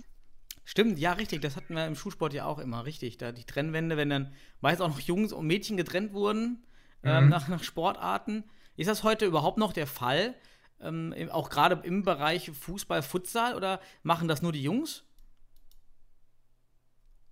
Stimmt, 0.64 0.98
ja, 0.98 1.12
richtig. 1.12 1.42
Das 1.42 1.56
hatten 1.56 1.74
wir 1.74 1.86
im 1.86 1.94
Schulsport 1.94 2.32
ja 2.32 2.46
auch 2.46 2.58
immer, 2.58 2.84
richtig. 2.86 3.18
Da 3.18 3.32
die 3.32 3.44
Trennwände, 3.44 3.96
wenn 3.96 4.10
dann 4.10 4.32
meist 4.60 4.80
auch 4.80 4.88
noch 4.88 5.00
Jungs 5.00 5.32
und 5.32 5.46
Mädchen 5.46 5.76
getrennt 5.76 6.12
wurden 6.12 6.64
ähm, 7.02 7.24
mhm. 7.24 7.30
nach, 7.30 7.48
nach, 7.48 7.62
Sportarten. 7.62 8.44
Ist 8.76 8.88
das 8.88 9.04
heute 9.04 9.26
überhaupt 9.26 9.58
noch 9.58 9.72
der 9.72 9.86
Fall? 9.86 10.34
Ähm, 10.80 11.14
auch 11.30 11.50
gerade 11.50 11.80
im 11.84 12.02
Bereich 12.02 12.50
Fußball, 12.50 13.02
Futsal 13.02 13.54
oder 13.54 13.80
machen 14.02 14.26
das 14.26 14.42
nur 14.42 14.52
die 14.52 14.62
Jungs? 14.62 15.04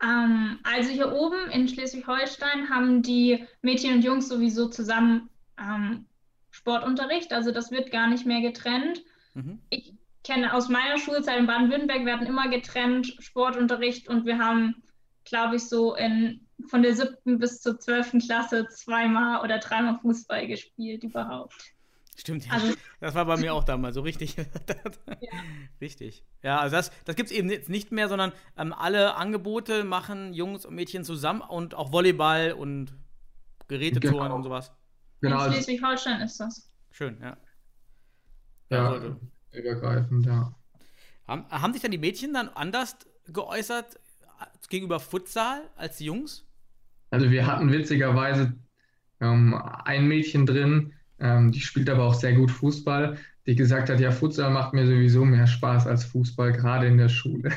Ähm, 0.02 0.58
also 0.62 0.90
hier 0.90 1.12
oben 1.12 1.50
in 1.50 1.68
Schleswig-Holstein 1.68 2.68
haben 2.68 3.02
die 3.02 3.46
Mädchen 3.62 3.94
und 3.94 4.04
Jungs 4.04 4.28
sowieso 4.28 4.68
zusammen 4.68 5.30
ähm, 5.58 6.06
Sportunterricht. 6.50 7.32
Also 7.32 7.50
das 7.50 7.70
wird 7.70 7.90
gar 7.90 8.08
nicht 8.08 8.26
mehr 8.26 8.40
getrennt. 8.40 9.02
Mhm. 9.34 9.60
Ich 9.70 9.94
kenne 10.24 10.54
aus 10.54 10.68
meiner 10.68 10.98
Schulzeit 10.98 11.38
in 11.38 11.46
Baden-Württemberg, 11.46 12.04
wir 12.04 12.12
hatten 12.14 12.26
immer 12.26 12.48
getrennt 12.48 13.16
Sportunterricht 13.18 14.08
und 14.08 14.24
wir 14.24 14.38
haben, 14.38 14.82
glaube 15.24 15.56
ich, 15.56 15.68
so 15.68 15.94
in, 15.94 16.46
von 16.68 16.82
der 16.82 16.94
siebten 16.94 17.38
bis 17.38 17.60
zur 17.60 17.78
zwölften 17.78 18.20
Klasse 18.20 18.66
zweimal 18.68 19.42
oder 19.42 19.58
dreimal 19.58 19.98
Fußball 20.00 20.46
gespielt 20.46 21.04
überhaupt. 21.04 21.54
Stimmt, 22.16 22.46
ja. 22.46 22.52
Also, 22.52 22.74
das 23.00 23.14
war 23.14 23.24
bei 23.24 23.36
mir 23.36 23.54
auch 23.54 23.64
damals 23.64 23.94
so 23.94 24.02
richtig. 24.02 24.36
ja. 24.36 24.44
Richtig. 25.80 26.24
Ja, 26.42 26.60
also 26.60 26.76
das, 26.76 26.92
das 27.04 27.16
gibt 27.16 27.30
es 27.30 27.36
eben 27.36 27.50
jetzt 27.50 27.68
nicht 27.68 27.90
mehr, 27.90 28.08
sondern 28.08 28.32
ähm, 28.56 28.72
alle 28.72 29.16
Angebote 29.16 29.84
machen 29.84 30.34
Jungs 30.34 30.64
und 30.66 30.74
Mädchen 30.74 31.04
zusammen 31.04 31.40
und 31.40 31.74
auch 31.74 31.92
Volleyball 31.92 32.52
und 32.52 32.94
Gerätetouren 33.68 34.24
genau. 34.24 34.36
und 34.36 34.42
sowas. 34.42 34.72
Genau. 35.20 35.46
In 35.46 35.52
Schleswig-Holstein 35.52 36.20
ist 36.20 36.38
das. 36.38 36.70
Schön, 36.90 37.18
ja. 37.20 37.36
Ja, 38.68 38.90
also, 38.90 39.16
übergreifend, 39.52 40.26
ja. 40.26 40.54
Haben, 41.26 41.44
haben 41.50 41.72
sich 41.72 41.82
dann 41.82 41.90
die 41.90 41.98
Mädchen 41.98 42.34
dann 42.34 42.48
anders 42.48 42.96
geäußert 43.32 43.98
gegenüber 44.68 45.00
Futsal 45.00 45.62
als 45.76 45.98
die 45.98 46.06
Jungs? 46.06 46.44
Also 47.10 47.30
wir 47.30 47.46
hatten 47.46 47.70
witzigerweise 47.70 48.54
ähm, 49.20 49.54
ein 49.84 50.08
Mädchen 50.08 50.46
drin, 50.46 50.94
ähm, 51.20 51.52
die 51.52 51.60
spielt 51.60 51.88
aber 51.90 52.04
auch 52.04 52.14
sehr 52.14 52.32
gut 52.32 52.50
Fußball, 52.50 53.18
die 53.46 53.54
gesagt 53.54 53.90
hat, 53.90 54.00
ja, 54.00 54.10
Futsal 54.10 54.50
macht 54.50 54.72
mir 54.72 54.86
sowieso 54.86 55.24
mehr 55.24 55.46
Spaß 55.46 55.86
als 55.86 56.04
Fußball, 56.04 56.52
gerade 56.52 56.86
in 56.86 56.96
der 56.96 57.08
Schule, 57.08 57.52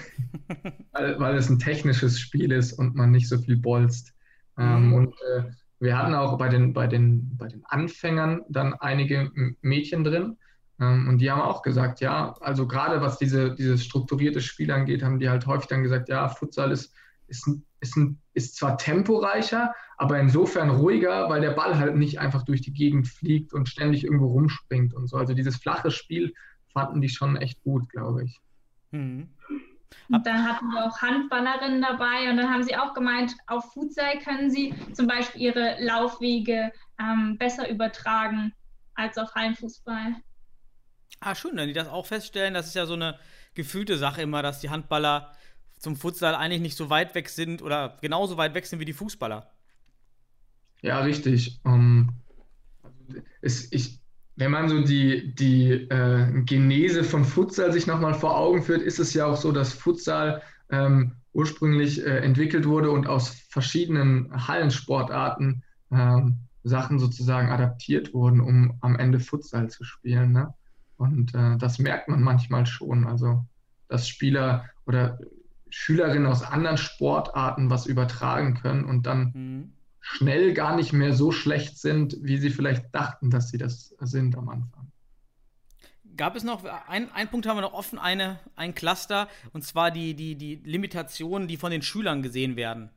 weil, 0.91 1.19
weil, 1.19 1.35
es 1.35 1.49
ein 1.49 1.59
technisches 1.59 2.19
Spiel 2.19 2.51
ist 2.51 2.73
und 2.73 2.95
man 2.95 3.11
nicht 3.11 3.27
so 3.27 3.37
viel 3.37 3.57
bolzt. 3.57 4.13
Ähm, 4.57 4.87
mhm. 4.87 4.93
Und 4.93 5.13
äh, 5.35 5.43
wir 5.79 5.97
hatten 5.97 6.13
auch 6.13 6.37
bei 6.37 6.49
den, 6.49 6.73
bei, 6.73 6.87
den, 6.87 7.37
bei 7.37 7.47
den 7.47 7.63
Anfängern 7.65 8.41
dann 8.49 8.73
einige 8.73 9.31
Mädchen 9.61 10.03
drin. 10.03 10.37
Ähm, 10.79 11.07
und 11.07 11.19
die 11.19 11.31
haben 11.31 11.41
auch 11.41 11.61
gesagt, 11.61 12.01
ja, 12.01 12.35
also 12.41 12.67
gerade 12.67 13.01
was 13.01 13.17
diese, 13.17 13.55
dieses 13.55 13.83
strukturierte 13.83 14.41
Spiel 14.41 14.71
angeht, 14.71 15.03
haben 15.03 15.19
die 15.19 15.29
halt 15.29 15.45
häufig 15.45 15.67
dann 15.67 15.83
gesagt, 15.83 16.09
ja, 16.09 16.27
Futsal 16.27 16.71
ist, 16.71 16.93
ist, 17.27 17.47
ist, 17.79 17.97
ist 18.33 18.55
zwar 18.55 18.77
temporeicher, 18.77 19.73
aber 19.97 20.19
insofern 20.19 20.69
ruhiger, 20.69 21.29
weil 21.29 21.41
der 21.41 21.51
Ball 21.51 21.77
halt 21.77 21.95
nicht 21.95 22.19
einfach 22.19 22.43
durch 22.43 22.61
die 22.61 22.73
Gegend 22.73 23.07
fliegt 23.07 23.53
und 23.53 23.69
ständig 23.69 24.03
irgendwo 24.03 24.27
rumspringt 24.27 24.93
und 24.93 25.07
so. 25.07 25.17
Also 25.17 25.33
dieses 25.33 25.55
flache 25.57 25.91
Spiel 25.91 26.33
fanden 26.73 27.01
die 27.01 27.09
schon 27.09 27.37
echt 27.37 27.61
gut, 27.63 27.89
glaube 27.89 28.25
ich. 28.25 28.41
Mhm. 28.91 29.29
Und 30.09 30.27
dann 30.27 30.43
hatten 30.43 30.67
wir 30.67 30.85
auch 30.85 31.01
Handballerinnen 31.01 31.81
dabei 31.81 32.29
und 32.29 32.37
dann 32.37 32.51
haben 32.51 32.63
sie 32.63 32.75
auch 32.75 32.93
gemeint, 32.93 33.35
auf 33.47 33.71
Futsal 33.73 34.19
können 34.19 34.51
sie 34.51 34.73
zum 34.93 35.07
Beispiel 35.07 35.41
ihre 35.41 35.77
Laufwege 35.79 36.71
ähm, 36.99 37.37
besser 37.37 37.69
übertragen 37.69 38.53
als 38.93 39.17
auf 39.17 39.33
Hallenfußball. 39.33 40.15
Ah, 41.19 41.35
schön, 41.35 41.55
wenn 41.55 41.67
die 41.67 41.73
das 41.73 41.87
auch 41.87 42.05
feststellen. 42.05 42.53
Das 42.53 42.67
ist 42.67 42.75
ja 42.75 42.85
so 42.85 42.93
eine 42.93 43.17
gefühlte 43.53 43.97
Sache 43.97 44.21
immer, 44.21 44.41
dass 44.41 44.59
die 44.59 44.69
Handballer 44.69 45.31
zum 45.79 45.95
Futsal 45.95 46.35
eigentlich 46.35 46.61
nicht 46.61 46.77
so 46.77 46.89
weit 46.89 47.15
weg 47.15 47.29
sind 47.29 47.61
oder 47.61 47.97
genauso 48.01 48.37
weit 48.37 48.53
weg 48.53 48.65
sind 48.65 48.79
wie 48.79 48.85
die 48.85 48.93
Fußballer. 48.93 49.51
Ja, 50.81 50.99
richtig. 50.99 51.59
Ähm, 51.65 52.09
es, 53.41 53.71
ich, 53.71 53.99
wenn 54.35 54.51
man 54.51 54.69
so 54.69 54.83
die, 54.83 55.33
die 55.35 55.71
äh, 55.71 56.43
Genese 56.43 57.03
von 57.03 57.23
Futsal 57.23 57.71
sich 57.71 57.87
nochmal 57.87 58.13
vor 58.13 58.37
Augen 58.37 58.63
führt, 58.63 58.81
ist 58.81 58.99
es 58.99 59.13
ja 59.13 59.25
auch 59.25 59.37
so, 59.37 59.51
dass 59.51 59.73
Futsal 59.73 60.41
ähm, 60.69 61.13
ursprünglich 61.33 62.05
äh, 62.05 62.17
entwickelt 62.19 62.65
wurde 62.65 62.91
und 62.91 63.07
aus 63.07 63.29
verschiedenen 63.49 64.47
Hallensportarten 64.47 65.63
ähm, 65.91 66.37
Sachen 66.63 66.97
sozusagen 66.97 67.49
adaptiert 67.49 68.13
wurden, 68.13 68.41
um 68.41 68.77
am 68.81 68.97
Ende 68.97 69.19
Futsal 69.19 69.69
zu 69.69 69.83
spielen. 69.83 70.31
Ne? 70.31 70.53
Und 70.97 71.33
äh, 71.35 71.57
das 71.57 71.79
merkt 71.79 72.07
man 72.07 72.21
manchmal 72.21 72.65
schon. 72.65 73.05
Also, 73.05 73.45
dass 73.87 74.07
Spieler 74.07 74.65
oder 74.85 75.19
Schülerinnen 75.69 76.25
aus 76.25 76.41
anderen 76.41 76.77
Sportarten 76.77 77.69
was 77.69 77.85
übertragen 77.85 78.55
können 78.55 78.85
und 78.85 79.05
dann 79.05 79.31
mhm. 79.33 79.73
schnell 79.99 80.53
gar 80.53 80.75
nicht 80.75 80.93
mehr 80.93 81.13
so 81.13 81.31
schlecht 81.31 81.77
sind, 81.77 82.17
wie 82.21 82.37
sie 82.37 82.49
vielleicht 82.49 82.93
dachten, 82.95 83.29
dass 83.29 83.49
sie 83.49 83.57
das 83.57 83.95
sind 83.99 84.37
am 84.37 84.49
Anfang. 84.49 84.91
Gab 86.15 86.37
es 86.37 86.45
noch, 86.45 86.63
ein, 86.87 87.11
ein 87.11 87.27
Punkt 87.27 87.45
haben 87.45 87.57
wir 87.57 87.61
noch 87.61 87.73
offen, 87.73 87.99
eine, 87.99 88.39
ein 88.55 88.73
Cluster, 88.73 89.27
und 89.51 89.65
zwar 89.65 89.91
die, 89.91 90.13
die, 90.13 90.35
die 90.35 90.55
Limitationen, 90.63 91.49
die 91.49 91.57
von 91.57 91.71
den 91.71 91.81
Schülern 91.81 92.21
gesehen 92.21 92.55
werden. 92.55 92.89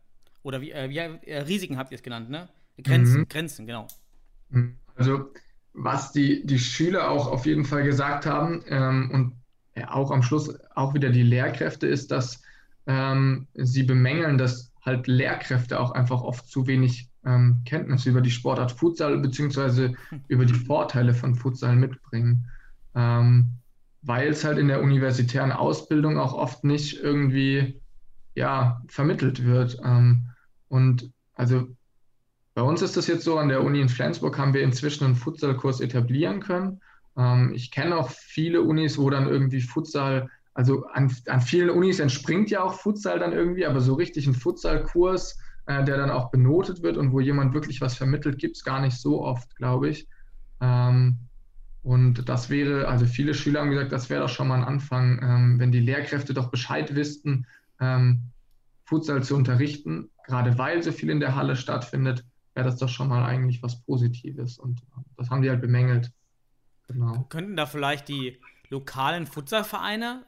Oder 0.45 0.61
wie, 0.61 0.71
äh, 0.71 0.89
wie 0.89 0.99
äh, 0.99 1.39
Risiken 1.41 1.79
habt 1.79 1.91
ihr 1.91 1.97
es 1.97 2.03
genannt, 2.05 2.31
ne? 2.31 2.49
Grenzen, 2.81 3.23
mhm. 3.23 3.29
Grenzen, 3.29 3.67
genau. 3.67 3.89
Mhm. 4.51 4.77
Also, 4.95 5.31
was 5.73 6.13
die, 6.13 6.45
die 6.47 6.59
Schüler 6.59 7.11
auch 7.11 7.27
auf 7.27 7.47
jeden 7.47 7.65
Fall 7.65 7.85
gesagt 7.85 8.27
haben 8.27 8.63
ähm, 8.69 9.11
und 9.13 9.33
ja, 9.77 9.93
auch 9.93 10.11
am 10.11 10.23
Schluss 10.23 10.59
auch 10.75 10.95
wieder 10.95 11.11
die 11.11 11.23
Lehrkräfte 11.23 11.87
ist, 11.87 12.11
dass 12.11 12.43
ähm, 12.87 13.47
sie 13.55 13.85
bemängeln, 13.85 14.39
dass 14.39 14.73
halt 14.83 15.07
Lehrkräfte 15.07 15.79
auch 15.79 15.93
einfach 15.93 16.23
oft 16.23 16.49
zu 16.49 16.67
wenig 16.67 17.09
ähm, 17.25 17.63
Kenntnis 17.65 18.07
über 18.07 18.21
die 18.21 18.31
Sportart 18.31 18.73
Futsal 18.73 19.19
beziehungsweise 19.19 19.95
über 20.29 20.45
die 20.45 20.55
Vorteile 20.55 21.15
von 21.15 21.35
Futsal 21.35 21.77
mitbringen. 21.77 22.49
Ähm, 22.95 23.59
weil 24.03 24.29
es 24.29 24.45
halt 24.45 24.59
in 24.59 24.69
der 24.69 24.83
universitären 24.83 25.53
Ausbildung 25.53 26.19
auch 26.19 26.33
oft 26.33 26.65
nicht 26.65 27.01
irgendwie 27.01 27.81
ja, 28.35 28.81
vermittelt 28.89 29.45
wird. 29.45 29.79
Ähm, 29.85 30.31
und 30.69 31.11
also 31.35 31.69
bei 32.59 32.65
uns 32.65 32.83
ist 32.83 32.97
das 32.97 33.07
jetzt 33.07 33.23
so, 33.23 33.39
an 33.39 33.51
der 33.51 33.63
Uni 33.63 33.81
in 33.81 33.89
Flensburg 33.89 34.37
haben 34.37 34.53
wir 34.53 34.63
inzwischen 34.63 35.05
einen 35.05 35.15
Futsalkurs 35.15 35.81
etablieren 35.81 36.41
können. 36.41 36.81
Ähm, 37.17 37.53
ich 37.55 37.71
kenne 37.71 37.97
auch 37.97 38.11
viele 38.11 38.63
Unis, 38.63 38.99
wo 38.99 39.11
dann 39.11 39.29
irgendwie 39.29 39.61
Futsal, 39.61 40.29
also 40.55 40.85
an, 40.87 41.15
an 41.29 41.41
vielen 41.41 41.71
Unis 41.71 42.01
entspringt 42.01 42.51
ja 42.51 42.65
auch 42.65 42.75
Futsal 42.75 43.21
dann 43.21 43.33
irgendwie, 43.33 43.65
aber 43.65 43.81
so 43.81 43.95
richtig 43.95 44.27
ein 44.27 44.35
Futsalkurs, 44.35 45.39
äh, 45.67 45.85
der 45.85 45.99
dann 45.99 46.11
auch 46.11 46.33
benotet 46.33 46.83
wird 46.83 46.97
und 46.97 47.13
wo 47.13 47.21
jemand 47.21 47.55
wirklich 47.55 47.81
was 47.81 47.97
vermittelt, 47.97 48.41
gibt 48.41 48.57
es 48.57 48.65
gar 48.65 48.81
nicht 48.81 48.97
so 48.97 49.23
oft, 49.23 49.55
glaube 49.55 49.91
ich. 49.91 50.09
Ähm, 50.61 51.29
und 51.85 52.29
das 52.29 52.51
wäre, 52.51 52.89
also 52.89 53.07
viele 53.07 53.35
Schüler 53.35 53.61
haben 53.61 53.71
gesagt, 53.71 53.93
das 53.93 54.11
wäre 54.11 54.23
doch 54.23 54.31
schon 54.31 54.49
mal 54.49 54.57
ein 54.57 54.65
Anfang, 54.65 55.21
ähm, 55.23 55.61
wenn 55.61 55.71
die 55.71 55.79
Lehrkräfte 55.79 56.35
doch 56.35 56.51
Bescheid 56.51 56.93
wüssten, 56.97 57.47
ähm, 57.79 58.33
Futsal 58.83 59.23
zu 59.23 59.37
unterrichten, 59.37 60.11
gerade 60.27 60.59
weil 60.59 60.83
so 60.83 60.91
viel 60.91 61.11
in 61.11 61.21
der 61.21 61.37
Halle 61.37 61.55
stattfindet, 61.55 62.25
wäre 62.59 62.69
das 62.69 62.79
doch 62.79 62.89
schon 62.89 63.07
mal 63.07 63.25
eigentlich 63.25 63.63
was 63.63 63.81
Positives. 63.83 64.59
Und 64.59 64.83
das 65.17 65.31
haben 65.31 65.43
die 65.43 65.49
halt 65.49 65.61
bemängelt. 65.61 66.11
Genau. 66.89 67.25
Könnten 67.29 67.57
da 67.57 67.67
vielleicht 67.67 68.09
die 68.09 68.41
lokalen 68.69 69.29
Futsalvereine, 69.29 70.27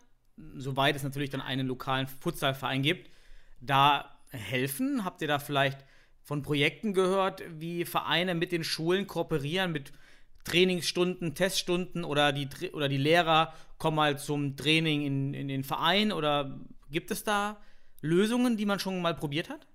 soweit 0.55 0.95
es 0.95 1.03
natürlich 1.03 1.31
dann 1.31 1.41
einen 1.41 1.66
lokalen 1.66 2.07
Futsalverein 2.07 2.83
gibt, 2.83 3.11
da 3.61 4.16
helfen? 4.28 5.05
Habt 5.05 5.22
ihr 5.22 5.28
da 5.28 5.41
vielleicht 5.41 5.85
von 6.22 6.43
Projekten 6.43 6.95
gehört, 6.95 7.43
wie 7.59 7.85
Vereine 7.85 8.37
mit 8.37 8.53
den 8.53 8.62
Schulen 8.62 9.09
kooperieren, 9.09 9.72
mit 9.72 9.93
Trainingsstunden, 10.45 11.35
Teststunden 11.35 12.05
oder 12.05 12.33
die, 12.33 12.49
oder 12.70 12.89
die 12.89 12.97
Lehrer 12.97 13.53
kommen 13.78 13.97
mal 13.97 14.20
zum 14.20 14.57
Training 14.57 15.03
in, 15.03 15.35
in 15.35 15.49
den 15.49 15.64
Verein? 15.64 16.12
Oder 16.12 16.61
gibt 16.93 17.11
es 17.11 17.24
da 17.24 17.57
Lösungen, 18.03 18.57
die 18.57 18.66
man 18.66 18.78
schon 18.78 19.03
mal 19.03 19.16
probiert 19.16 19.51
hat? 19.51 19.66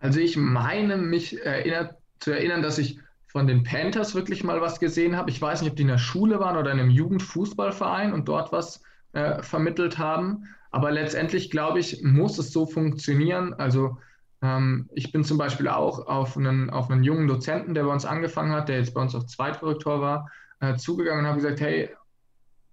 Also 0.00 0.20
ich 0.20 0.36
meine 0.36 0.96
mich 0.96 1.44
erinnert, 1.44 1.96
zu 2.20 2.32
erinnern, 2.32 2.62
dass 2.62 2.78
ich 2.78 2.98
von 3.26 3.46
den 3.46 3.62
Panthers 3.62 4.14
wirklich 4.14 4.42
mal 4.42 4.60
was 4.60 4.80
gesehen 4.80 5.16
habe. 5.16 5.30
Ich 5.30 5.40
weiß 5.40 5.60
nicht, 5.60 5.70
ob 5.70 5.76
die 5.76 5.82
in 5.82 5.88
der 5.88 5.98
Schule 5.98 6.40
waren 6.40 6.56
oder 6.56 6.72
in 6.72 6.80
einem 6.80 6.90
Jugendfußballverein 6.90 8.12
und 8.12 8.28
dort 8.28 8.52
was 8.52 8.82
äh, 9.12 9.42
vermittelt 9.42 9.98
haben. 9.98 10.44
Aber 10.70 10.90
letztendlich, 10.90 11.50
glaube 11.50 11.78
ich, 11.78 12.02
muss 12.02 12.38
es 12.38 12.52
so 12.52 12.66
funktionieren. 12.66 13.54
Also 13.54 13.98
ähm, 14.42 14.88
ich 14.92 15.12
bin 15.12 15.24
zum 15.24 15.38
Beispiel 15.38 15.68
auch 15.68 16.06
auf 16.06 16.36
einen, 16.36 16.70
auf 16.70 16.90
einen 16.90 17.04
jungen 17.04 17.26
Dozenten, 17.26 17.74
der 17.74 17.84
bei 17.84 17.92
uns 17.92 18.04
angefangen 18.04 18.52
hat, 18.52 18.68
der 18.68 18.78
jetzt 18.78 18.94
bei 18.94 19.00
uns 19.00 19.14
auch 19.14 19.24
Zweitkorrektor 19.24 20.00
war, 20.00 20.30
äh, 20.60 20.76
zugegangen 20.76 21.20
und 21.20 21.26
habe 21.26 21.40
gesagt, 21.40 21.60
hey, 21.60 21.90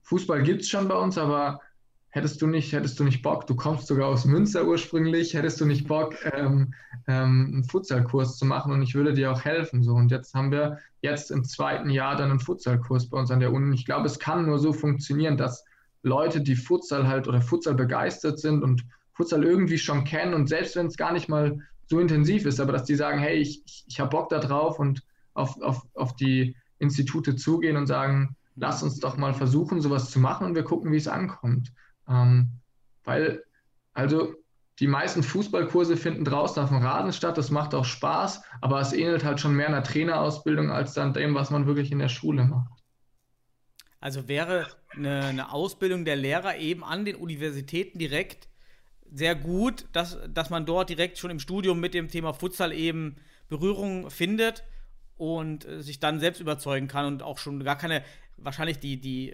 Fußball 0.04 0.44
gibt 0.44 0.62
es 0.62 0.70
schon 0.70 0.88
bei 0.88 0.96
uns, 0.96 1.18
aber 1.18 1.62
hättest 2.16 2.42
du 2.42 2.48
nicht, 2.48 2.72
hättest 2.72 2.98
du 2.98 3.04
nicht 3.04 3.22
Bock, 3.22 3.46
du 3.46 3.56
kommst 3.56 3.88
sogar 3.88 4.08
aus 4.08 4.24
Münster 4.24 4.66
ursprünglich, 4.66 5.34
hättest 5.34 5.60
du 5.60 5.66
nicht 5.66 5.86
Bock, 5.86 6.16
ähm, 6.34 6.74
ähm, 7.08 7.52
einen 7.52 7.64
Futsalkurs 7.66 8.38
zu 8.38 8.46
machen 8.46 8.72
und 8.72 8.82
ich 8.82 8.96
würde 8.96 9.14
dir 9.14 9.34
auch 9.34 9.44
helfen. 9.44 9.84
So. 9.84 9.96
Und 9.96 10.12
jetzt 10.12 10.34
haben 10.34 10.50
wir 10.50 10.80
jetzt 11.02 11.30
im 11.30 11.44
zweiten 11.44 11.90
Jahr 11.90 12.16
dann 12.16 12.30
einen 12.30 12.40
Futsalkurs 12.40 13.10
bei 13.10 13.20
uns 13.20 13.32
an 13.32 13.42
der 13.42 13.52
Uni. 13.52 13.76
Ich 13.76 13.86
glaube, 13.86 14.06
es 14.06 14.18
kann 14.18 14.46
nur 14.46 14.60
so 14.60 14.72
funktionieren, 14.72 15.36
dass 15.36 15.66
Leute, 16.04 16.40
die 16.40 16.56
Futsal 16.56 17.06
halt 17.06 17.28
oder 17.28 17.42
Futsal 17.42 17.74
begeistert 17.74 18.40
sind 18.40 18.64
und 18.64 18.86
Futsal 19.12 19.44
irgendwie 19.44 19.78
schon 19.78 20.06
kennen 20.06 20.34
und 20.34 20.48
selbst 20.48 20.78
wenn 20.78 20.88
es 20.88 20.96
gar 20.96 21.12
nicht 21.12 21.28
mal 21.28 21.60
so 21.88 22.00
intensiv 22.00 22.46
ist, 22.46 22.62
aber 22.62 22.72
dass 22.72 22.86
die 22.86 22.96
sagen, 22.96 23.20
hey, 23.20 23.36
ich, 23.40 23.62
ich, 23.66 23.84
ich 23.90 24.00
habe 24.00 24.12
Bock 24.12 24.30
da 24.30 24.40
drauf 24.40 24.80
und 24.80 25.04
auf, 25.34 25.62
auf, 25.62 25.86
auf 25.96 26.16
die 26.16 26.56
Institute 26.80 27.36
zugehen 27.36 27.76
und 27.76 27.88
sagen, 27.88 28.38
lass 28.56 28.84
uns 28.84 29.02
doch 29.02 29.18
mal 29.18 29.34
versuchen, 29.34 29.82
sowas 29.82 30.12
zu 30.12 30.20
machen 30.20 30.48
und 30.48 30.56
wir 30.56 30.64
gucken, 30.64 30.94
wie 30.94 30.98
es 30.98 31.10
ankommt. 31.10 31.74
Ähm, 32.08 32.60
weil, 33.04 33.44
also 33.94 34.34
die 34.80 34.88
meisten 34.88 35.24
Fußballkurse 35.24 35.96
finden 35.96 36.26
draußen 36.26 36.62
auf 36.62 36.70
dem 36.70 36.80
Rasen 36.80 37.14
statt, 37.14 37.38
das 37.38 37.50
macht 37.50 37.74
auch 37.74 37.86
Spaß, 37.86 38.44
aber 38.62 38.80
es 38.82 38.92
ähnelt 38.92 39.24
halt 39.24 39.40
schon 39.40 39.56
mehr 39.56 39.68
einer 39.68 39.84
Trainerausbildung 39.84 40.70
als 40.70 40.94
dann 40.94 41.14
dem, 41.14 41.34
was 41.34 41.50
man 41.50 41.66
wirklich 41.66 41.92
in 41.92 42.00
der 42.00 42.10
Schule 42.10 42.44
macht. 42.44 42.72
Also 44.00 44.28
wäre 44.28 44.68
eine, 44.92 45.24
eine 45.24 45.52
Ausbildung 45.52 46.06
der 46.06 46.16
Lehrer 46.16 46.58
eben 46.58 46.84
an 46.84 47.06
den 47.06 47.16
Universitäten 47.16 47.98
direkt 47.98 48.50
sehr 49.12 49.36
gut, 49.36 49.86
dass, 49.94 50.18
dass 50.28 50.50
man 50.50 50.66
dort 50.66 50.90
direkt 50.90 51.18
schon 51.18 51.32
im 51.32 51.40
Studium 51.40 51.80
mit 51.80 51.94
dem 51.94 52.10
Thema 52.10 52.34
Futsal 52.34 52.74
eben 52.74 53.16
Berührung 53.48 54.10
findet 54.10 54.64
und 55.16 55.66
äh, 55.66 55.82
sich 55.82 56.00
dann 56.00 56.20
selbst 56.20 56.42
überzeugen 56.42 56.88
kann 56.88 57.06
und 57.06 57.24
auch 57.24 57.38
schon 57.38 57.64
gar 57.64 57.78
keine, 57.78 58.04
wahrscheinlich 58.38 58.80
die, 58.80 59.00
die 59.00 59.34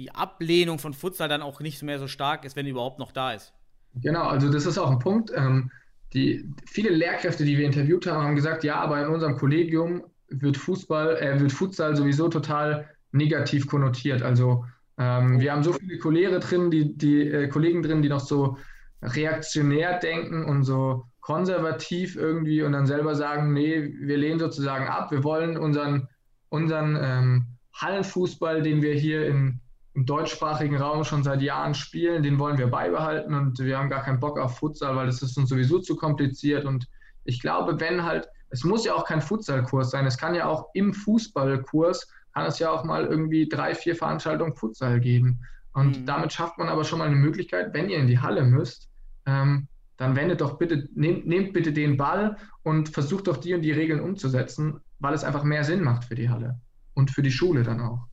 die 0.00 0.14
Ablehnung 0.14 0.78
von 0.78 0.94
Futsal 0.94 1.28
dann 1.28 1.42
auch 1.42 1.60
nicht 1.60 1.82
mehr 1.82 1.98
so 1.98 2.08
stark 2.08 2.44
ist, 2.44 2.56
wenn 2.56 2.64
die 2.64 2.70
überhaupt 2.70 2.98
noch 2.98 3.12
da 3.12 3.32
ist. 3.32 3.52
Genau, 3.94 4.22
also 4.22 4.50
das 4.50 4.66
ist 4.66 4.78
auch 4.78 4.90
ein 4.90 4.98
Punkt. 4.98 5.30
Ähm, 5.34 5.70
die, 6.14 6.48
viele 6.66 6.90
Lehrkräfte, 6.90 7.44
die 7.44 7.58
wir 7.58 7.66
interviewt 7.66 8.06
haben, 8.06 8.24
haben 8.24 8.36
gesagt, 8.36 8.64
ja, 8.64 8.76
aber 8.80 9.02
in 9.02 9.08
unserem 9.08 9.36
Kollegium 9.36 10.04
wird 10.28 10.56
Fußball, 10.56 11.16
äh, 11.18 11.40
wird 11.40 11.52
Futsal 11.52 11.96
sowieso 11.96 12.28
total 12.28 12.88
negativ 13.12 13.66
konnotiert. 13.66 14.22
Also 14.22 14.64
ähm, 14.96 15.40
wir 15.40 15.52
haben 15.52 15.62
so 15.62 15.72
viele 15.72 15.98
Kollege 15.98 16.38
drin, 16.38 16.70
die, 16.70 16.96
die 16.96 17.28
äh, 17.28 17.48
Kollegen 17.48 17.82
drin, 17.82 18.02
die 18.02 18.08
noch 18.08 18.20
so 18.20 18.56
reaktionär 19.02 19.98
denken 19.98 20.44
und 20.44 20.62
so 20.64 21.04
konservativ 21.20 22.16
irgendwie 22.16 22.62
und 22.62 22.72
dann 22.72 22.86
selber 22.86 23.14
sagen, 23.14 23.52
nee, 23.52 23.94
wir 24.00 24.16
lehnen 24.16 24.38
sozusagen 24.38 24.86
ab, 24.86 25.10
wir 25.10 25.24
wollen 25.24 25.56
unseren, 25.56 26.08
unseren 26.48 26.98
ähm, 27.00 27.46
Hallenfußball, 27.74 28.62
den 28.62 28.82
wir 28.82 28.94
hier 28.94 29.26
in, 29.26 29.60
im 29.94 30.06
deutschsprachigen 30.06 30.76
Raum 30.76 31.04
schon 31.04 31.22
seit 31.22 31.42
Jahren 31.42 31.74
spielen, 31.74 32.22
den 32.22 32.38
wollen 32.38 32.58
wir 32.58 32.68
beibehalten 32.68 33.34
und 33.34 33.58
wir 33.58 33.78
haben 33.78 33.90
gar 33.90 34.02
keinen 34.02 34.20
Bock 34.20 34.38
auf 34.38 34.58
Futsal, 34.58 34.96
weil 34.96 35.06
das 35.06 35.22
ist 35.22 35.36
uns 35.36 35.48
sowieso 35.48 35.78
zu 35.78 35.96
kompliziert. 35.96 36.64
Und 36.64 36.88
ich 37.24 37.40
glaube, 37.40 37.80
wenn 37.80 38.04
halt, 38.04 38.28
es 38.50 38.64
muss 38.64 38.84
ja 38.84 38.94
auch 38.94 39.04
kein 39.04 39.22
Futsalkurs 39.22 39.90
sein, 39.90 40.06
es 40.06 40.18
kann 40.18 40.34
ja 40.34 40.46
auch 40.46 40.68
im 40.74 40.92
Fußballkurs, 40.94 42.08
kann 42.34 42.46
es 42.46 42.58
ja 42.58 42.70
auch 42.70 42.84
mal 42.84 43.06
irgendwie 43.06 43.48
drei, 43.48 43.74
vier 43.74 43.96
Veranstaltungen 43.96 44.54
Futsal 44.54 45.00
geben. 45.00 45.40
Und 45.72 46.00
mhm. 46.00 46.06
damit 46.06 46.32
schafft 46.32 46.58
man 46.58 46.68
aber 46.68 46.84
schon 46.84 46.98
mal 46.98 47.06
eine 47.06 47.16
Möglichkeit, 47.16 47.72
wenn 47.72 47.88
ihr 47.88 47.98
in 47.98 48.06
die 48.06 48.18
Halle 48.18 48.42
müsst, 48.42 48.88
ähm, 49.26 49.68
dann 49.96 50.16
wendet 50.16 50.40
doch 50.40 50.56
bitte, 50.56 50.88
nehmt, 50.94 51.26
nehmt 51.26 51.52
bitte 51.52 51.72
den 51.72 51.96
Ball 51.96 52.36
und 52.62 52.88
versucht 52.88 53.26
doch 53.26 53.36
die 53.36 53.54
und 53.54 53.62
die 53.62 53.72
Regeln 53.72 54.00
umzusetzen, 54.00 54.80
weil 54.98 55.14
es 55.14 55.24
einfach 55.24 55.44
mehr 55.44 55.62
Sinn 55.64 55.82
macht 55.82 56.04
für 56.04 56.14
die 56.14 56.30
Halle 56.30 56.58
und 57.00 57.10
für 57.10 57.22
die 57.22 57.32
Schule 57.32 57.64
dann 57.64 57.80
auch. 57.80 58.06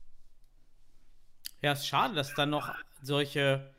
Ja, 1.62 1.72
es 1.72 1.80
ist 1.80 1.86
schade, 1.86 2.14
dass 2.14 2.30
es 2.30 2.34
dann 2.34 2.50
noch 2.50 2.74
solche, 3.02 3.70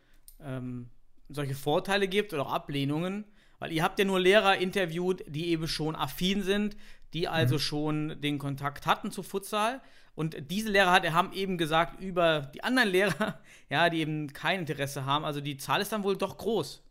ähm, 0.41 0.89
solche 1.27 1.55
Vorteile 1.55 2.07
gibt 2.07 2.33
oder 2.33 2.45
auch 2.45 2.53
Ablehnungen, 2.53 3.25
weil 3.59 3.71
ihr 3.71 3.83
habt 3.83 3.99
ja 3.99 4.05
nur 4.05 4.19
Lehrer 4.19 4.57
interviewt, 4.57 5.23
die 5.27 5.47
eben 5.47 5.67
schon 5.67 5.95
affin 5.95 6.43
sind, 6.43 6.77
die 7.13 7.27
also 7.27 7.55
mhm. 7.55 7.59
schon 7.59 8.21
den 8.21 8.37
Kontakt 8.37 8.85
hatten 8.85 9.11
zu 9.11 9.23
Futsal. 9.23 9.81
Und 10.15 10.51
diese 10.51 10.69
Lehrer 10.69 10.91
hat, 10.91 11.09
haben 11.11 11.33
eben 11.33 11.57
gesagt, 11.57 12.01
über 12.01 12.51
die 12.53 12.63
anderen 12.63 12.89
Lehrer, 12.89 13.39
ja, 13.69 13.89
die 13.89 13.99
eben 13.99 14.31
kein 14.33 14.61
Interesse 14.61 15.05
haben, 15.05 15.25
also 15.25 15.41
die 15.41 15.57
Zahl 15.57 15.81
ist 15.81 15.91
dann 15.91 16.03
wohl 16.03 16.17
doch 16.17 16.37
groß. 16.37 16.83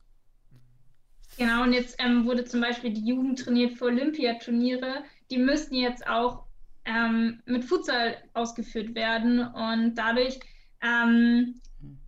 Genau, 1.36 1.62
und 1.62 1.72
jetzt 1.72 1.96
ähm, 2.00 2.24
wurde 2.24 2.44
zum 2.44 2.60
Beispiel 2.60 2.92
die 2.92 3.06
Jugend 3.06 3.38
trainiert 3.38 3.78
für 3.78 3.84
Olympiaturniere. 3.84 5.04
Die 5.30 5.38
müssten 5.38 5.76
jetzt 5.76 6.04
auch 6.08 6.47
ähm, 6.88 7.40
mit 7.46 7.64
Futsal 7.64 8.16
ausgeführt 8.34 8.94
werden. 8.94 9.40
Und 9.40 9.94
dadurch 9.96 10.40
ähm, 10.82 11.60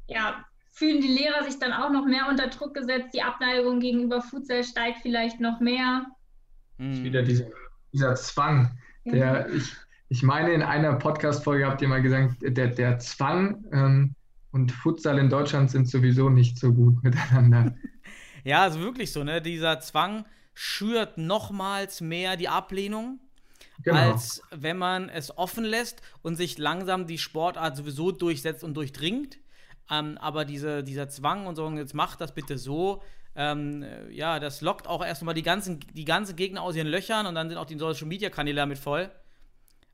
ja, 0.08 0.44
fühlen 0.72 1.00
die 1.00 1.08
Lehrer 1.08 1.44
sich 1.44 1.58
dann 1.58 1.72
auch 1.72 1.90
noch 1.90 2.06
mehr 2.06 2.28
unter 2.28 2.48
Druck 2.48 2.74
gesetzt. 2.74 3.10
Die 3.14 3.22
Abneigung 3.22 3.80
gegenüber 3.80 4.22
Futsal 4.22 4.64
steigt 4.64 5.00
vielleicht 5.02 5.40
noch 5.40 5.60
mehr. 5.60 6.06
Das 6.78 6.96
ist 6.96 7.04
wieder 7.04 7.22
diese 7.22 7.50
dieser 7.92 8.14
Zwang, 8.14 8.78
der 9.04 9.44
Genau. 9.44 9.56
ich, 9.56 9.72
ich 10.08 10.22
meine, 10.22 10.52
in 10.52 10.62
einer 10.62 10.94
Podcast-Folge 10.94 11.66
habt 11.66 11.82
ihr 11.82 11.88
mal 11.88 12.02
gesagt, 12.02 12.36
der, 12.40 12.68
der 12.68 12.98
Zwang 12.98 13.64
ähm, 13.72 14.14
und 14.52 14.72
Futsal 14.72 15.18
in 15.18 15.28
Deutschland 15.28 15.70
sind 15.70 15.88
sowieso 15.88 16.30
nicht 16.30 16.58
so 16.58 16.72
gut 16.72 17.02
miteinander. 17.02 17.74
Ja, 18.42 18.62
also 18.62 18.80
wirklich 18.80 19.12
so, 19.12 19.22
ne? 19.22 19.42
Dieser 19.42 19.80
Zwang 19.80 20.24
schürt 20.54 21.18
nochmals 21.18 22.00
mehr 22.00 22.38
die 22.38 22.48
Ablehnung, 22.48 23.20
Genau. 23.82 24.12
als 24.12 24.42
wenn 24.50 24.76
man 24.78 25.08
es 25.08 25.36
offen 25.36 25.64
lässt 25.64 26.02
und 26.22 26.36
sich 26.36 26.58
langsam 26.58 27.06
die 27.06 27.18
Sportart 27.18 27.76
sowieso 27.76 28.12
durchsetzt 28.12 28.64
und 28.64 28.74
durchdringt. 28.74 29.38
Ähm, 29.90 30.18
aber 30.18 30.44
diese, 30.44 30.82
dieser 30.84 31.08
Zwang 31.08 31.46
und 31.46 31.56
so, 31.56 31.68
jetzt 31.70 31.94
macht 31.94 32.20
das 32.20 32.32
bitte 32.34 32.58
so, 32.58 33.02
ähm, 33.34 33.82
äh, 33.82 34.10
ja, 34.10 34.38
das 34.38 34.60
lockt 34.60 34.86
auch 34.86 35.04
erstmal 35.04 35.34
die 35.34 35.42
ganzen, 35.42 35.80
die 35.94 36.04
ganzen 36.04 36.36
Gegner 36.36 36.62
aus 36.62 36.76
ihren 36.76 36.88
Löchern 36.88 37.26
und 37.26 37.34
dann 37.34 37.48
sind 37.48 37.58
auch 37.58 37.64
die 37.66 37.78
Social 37.78 38.06
Media 38.06 38.30
Kanäle 38.30 38.56
damit 38.56 38.78
voll. 38.78 39.10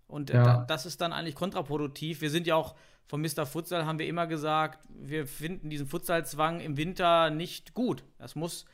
Und 0.06 0.30
äh, 0.30 0.34
Ja. 0.34 0.44
da, 0.44 0.64
das 0.66 0.86
ist 0.86 1.00
dann 1.00 1.12
eigentlich 1.12 1.34
kontraproduktiv. 1.34 2.20
Wir 2.20 2.30
sind 2.30 2.46
ja 2.46 2.54
auch 2.56 2.74
von 3.06 3.20
Mr. 3.20 3.46
Futsal 3.46 3.86
haben 3.86 3.98
wir 4.00 4.06
immer 4.06 4.26
gesagt, 4.26 4.80
wir 4.88 5.26
finden 5.26 5.70
diesen 5.70 5.86
Futsalzwang 5.86 6.60
im 6.60 6.76
Winter 6.76 7.30
nicht 7.30 7.72
gut. 7.72 8.02
Das 8.18 8.34
muss 8.34 8.64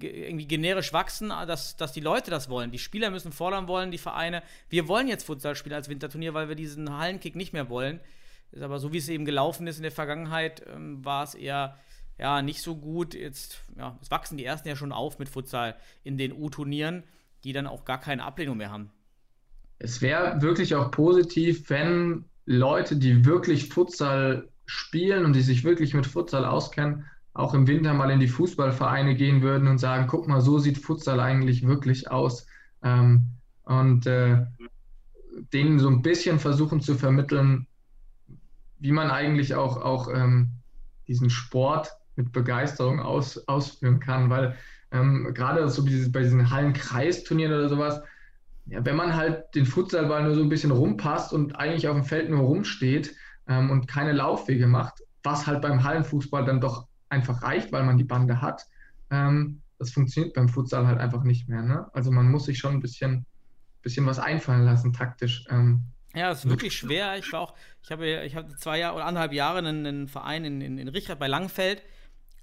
irgendwie 0.00 0.46
generisch 0.46 0.92
wachsen, 0.92 1.28
dass, 1.28 1.76
dass 1.76 1.92
die 1.92 2.00
Leute 2.00 2.30
das 2.30 2.48
wollen. 2.48 2.70
Die 2.70 2.78
Spieler 2.78 3.10
müssen 3.10 3.32
fordern 3.32 3.68
wollen, 3.68 3.90
die 3.90 3.98
Vereine. 3.98 4.42
Wir 4.68 4.88
wollen 4.88 5.08
jetzt 5.08 5.24
Futsal 5.24 5.54
spielen 5.54 5.74
als 5.74 5.88
Winterturnier, 5.88 6.34
weil 6.34 6.48
wir 6.48 6.56
diesen 6.56 6.96
Hallenkick 6.96 7.36
nicht 7.36 7.52
mehr 7.52 7.68
wollen. 7.68 8.00
Ist 8.50 8.62
aber 8.62 8.78
so, 8.78 8.92
wie 8.92 8.98
es 8.98 9.08
eben 9.08 9.24
gelaufen 9.24 9.66
ist 9.66 9.76
in 9.76 9.82
der 9.82 9.92
Vergangenheit, 9.92 10.62
ähm, 10.72 11.04
war 11.04 11.24
es 11.24 11.34
eher 11.34 11.78
ja, 12.18 12.42
nicht 12.42 12.62
so 12.62 12.76
gut. 12.76 13.14
Jetzt, 13.14 13.62
ja, 13.76 13.98
es 14.00 14.10
wachsen 14.10 14.36
die 14.36 14.44
ersten 14.44 14.68
ja 14.68 14.76
schon 14.76 14.92
auf 14.92 15.18
mit 15.18 15.28
Futsal 15.28 15.76
in 16.02 16.18
den 16.18 16.32
U-Turnieren, 16.32 17.04
die 17.42 17.52
dann 17.52 17.66
auch 17.66 17.84
gar 17.84 18.00
keine 18.00 18.24
Ablehnung 18.24 18.56
mehr 18.56 18.70
haben. 18.70 18.90
Es 19.78 20.00
wäre 20.00 20.40
wirklich 20.40 20.74
auch 20.76 20.90
positiv, 20.90 21.68
wenn 21.68 22.24
Leute, 22.46 22.96
die 22.96 23.24
wirklich 23.24 23.68
Futsal 23.68 24.48
spielen 24.66 25.24
und 25.24 25.34
die 25.34 25.42
sich 25.42 25.64
wirklich 25.64 25.94
mit 25.94 26.06
Futsal 26.06 26.44
auskennen, 26.44 27.04
auch 27.34 27.52
im 27.52 27.66
Winter 27.66 27.92
mal 27.94 28.10
in 28.10 28.20
die 28.20 28.28
Fußballvereine 28.28 29.16
gehen 29.16 29.42
würden 29.42 29.68
und 29.68 29.78
sagen, 29.78 30.06
guck 30.06 30.28
mal, 30.28 30.40
so 30.40 30.58
sieht 30.58 30.78
Futsal 30.78 31.18
eigentlich 31.20 31.66
wirklich 31.66 32.10
aus. 32.10 32.46
Ähm, 32.82 33.26
und 33.64 34.06
äh, 34.06 34.46
denen 35.52 35.80
so 35.80 35.88
ein 35.88 36.02
bisschen 36.02 36.38
versuchen 36.38 36.80
zu 36.80 36.94
vermitteln, 36.94 37.66
wie 38.78 38.92
man 38.92 39.10
eigentlich 39.10 39.56
auch, 39.56 39.82
auch 39.82 40.08
ähm, 40.14 40.50
diesen 41.08 41.28
Sport 41.28 41.90
mit 42.14 42.32
Begeisterung 42.32 43.00
aus, 43.00 43.48
ausführen 43.48 43.98
kann. 43.98 44.30
Weil 44.30 44.56
ähm, 44.92 45.32
gerade 45.34 45.68
so 45.68 45.82
dieses, 45.82 46.12
bei 46.12 46.22
diesen 46.22 46.50
Hallenkreisturnieren 46.50 47.52
oder 47.52 47.68
sowas, 47.68 48.00
ja, 48.66 48.84
wenn 48.84 48.96
man 48.96 49.16
halt 49.16 49.54
den 49.56 49.66
Futsalball 49.66 50.22
nur 50.22 50.36
so 50.36 50.42
ein 50.42 50.48
bisschen 50.48 50.70
rumpasst 50.70 51.32
und 51.32 51.56
eigentlich 51.56 51.88
auf 51.88 51.96
dem 51.96 52.04
Feld 52.04 52.30
nur 52.30 52.40
rumsteht 52.40 53.14
ähm, 53.48 53.70
und 53.70 53.88
keine 53.88 54.12
Laufwege 54.12 54.68
macht, 54.68 55.02
was 55.24 55.48
halt 55.48 55.62
beim 55.62 55.82
Hallenfußball 55.82 56.44
dann 56.44 56.60
doch 56.60 56.86
einfach 57.14 57.42
reicht, 57.42 57.72
weil 57.72 57.84
man 57.84 57.96
die 57.96 58.04
Bande 58.04 58.40
hat, 58.40 58.66
ähm, 59.10 59.62
das 59.78 59.92
funktioniert 59.92 60.34
beim 60.34 60.48
Futsal 60.48 60.86
halt 60.86 60.98
einfach 60.98 61.24
nicht 61.24 61.48
mehr. 61.48 61.62
Ne? 61.62 61.86
Also 61.92 62.10
man 62.10 62.30
muss 62.30 62.44
sich 62.44 62.58
schon 62.58 62.74
ein 62.74 62.80
bisschen, 62.80 63.26
bisschen 63.82 64.06
was 64.06 64.18
einfallen 64.18 64.64
lassen, 64.64 64.92
taktisch. 64.92 65.44
Ähm, 65.50 65.84
Ja, 66.14 66.30
es 66.30 66.44
ist 66.44 66.50
wirklich 66.50 66.76
schwer. 66.76 67.16
Ich 67.18 67.32
war 67.32 67.40
auch, 67.40 67.54
ich 67.82 67.90
habe, 67.90 68.24
ich 68.24 68.36
habe 68.36 68.54
zwei 68.56 68.78
Jahre 68.78 68.96
oder 68.96 69.06
anderthalb 69.06 69.32
Jahre 69.32 69.58
einen, 69.58 69.86
einen 69.86 70.08
Verein 70.08 70.44
in, 70.44 70.60
in, 70.60 70.78
in 70.78 70.88
Richard 70.88 71.18
bei 71.18 71.28
Langfeld, 71.28 71.82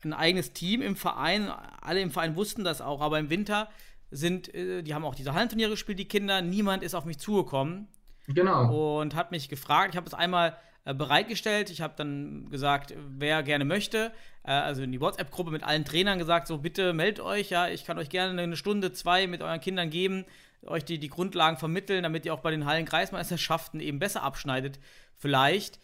ein 0.03 0.13
eigenes 0.13 0.53
Team 0.53 0.81
im 0.81 0.95
Verein. 0.95 1.49
Alle 1.81 2.01
im 2.01 2.11
Verein 2.11 2.35
wussten 2.35 2.63
das 2.63 2.81
auch, 2.81 3.01
aber 3.01 3.19
im 3.19 3.29
Winter 3.29 3.69
sind, 4.09 4.53
äh, 4.53 4.81
die 4.81 4.93
haben 4.93 5.05
auch 5.05 5.15
diese 5.15 5.33
Hallenturniere 5.33 5.71
gespielt, 5.71 5.99
die 5.99 6.07
Kinder. 6.07 6.41
Niemand 6.41 6.83
ist 6.83 6.95
auf 6.95 7.05
mich 7.05 7.17
zugekommen 7.19 7.87
genau. 8.27 8.99
und 8.99 9.15
hat 9.15 9.31
mich 9.31 9.47
gefragt. 9.47 9.93
Ich 9.93 9.97
habe 9.97 10.07
es 10.07 10.13
einmal 10.13 10.57
äh, 10.83 10.93
bereitgestellt. 10.93 11.69
Ich 11.69 11.81
habe 11.81 11.93
dann 11.95 12.49
gesagt, 12.49 12.93
wer 12.97 13.43
gerne 13.43 13.65
möchte, 13.65 14.11
äh, 14.43 14.51
also 14.51 14.83
in 14.83 14.91
die 14.91 15.01
WhatsApp-Gruppe 15.01 15.51
mit 15.51 15.63
allen 15.63 15.85
Trainern 15.85 16.19
gesagt, 16.19 16.47
so 16.47 16.57
bitte 16.57 16.93
meldet 16.93 17.19
euch, 17.19 17.49
ja, 17.49 17.67
ich 17.67 17.85
kann 17.85 17.97
euch 17.97 18.09
gerne 18.09 18.41
eine 18.41 18.55
Stunde, 18.55 18.93
zwei 18.93 19.27
mit 19.27 19.41
euren 19.41 19.59
Kindern 19.59 19.89
geben, 19.89 20.25
euch 20.63 20.85
die, 20.85 20.99
die 20.99 21.09
Grundlagen 21.09 21.57
vermitteln, 21.57 22.03
damit 22.03 22.25
ihr 22.25 22.33
auch 22.33 22.41
bei 22.41 22.51
den 22.51 22.65
Hallenkreismeisterschaften 22.65 23.79
eben 23.79 23.99
besser 23.99 24.23
abschneidet. 24.23 24.79
Vielleicht. 25.15 25.79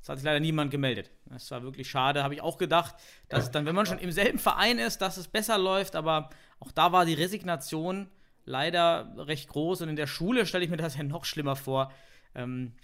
Es 0.00 0.08
hat 0.08 0.18
sich 0.18 0.24
leider 0.26 0.40
niemand 0.40 0.70
gemeldet. 0.70 1.10
Das 1.24 1.50
war 1.50 1.62
wirklich 1.62 1.88
schade. 1.88 2.22
Habe 2.22 2.34
ich 2.34 2.42
auch 2.42 2.58
gedacht, 2.58 2.94
dass 3.30 3.44
es 3.44 3.50
dann, 3.50 3.64
wenn 3.64 3.74
man 3.74 3.86
schon 3.86 3.98
im 3.98 4.12
selben 4.12 4.38
Verein 4.38 4.78
ist, 4.78 4.98
dass 4.98 5.16
es 5.16 5.28
besser 5.28 5.56
läuft. 5.56 5.96
Aber 5.96 6.28
auch 6.60 6.70
da 6.72 6.92
war 6.92 7.06
die 7.06 7.14
Resignation 7.14 8.08
leider 8.44 9.14
recht 9.16 9.48
groß. 9.48 9.80
Und 9.80 9.88
in 9.88 9.96
der 9.96 10.06
Schule 10.06 10.44
stelle 10.44 10.62
ich 10.62 10.70
mir 10.70 10.76
das 10.76 10.96
ja 10.98 11.04
noch 11.04 11.24
schlimmer 11.24 11.56
vor, 11.56 11.90
ähm, 12.34 12.74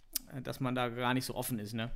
dass 0.42 0.60
man 0.60 0.74
da 0.74 0.88
gar 0.88 1.12
nicht 1.12 1.26
so 1.26 1.34
offen 1.34 1.58
ist. 1.58 1.74
Ne? 1.74 1.90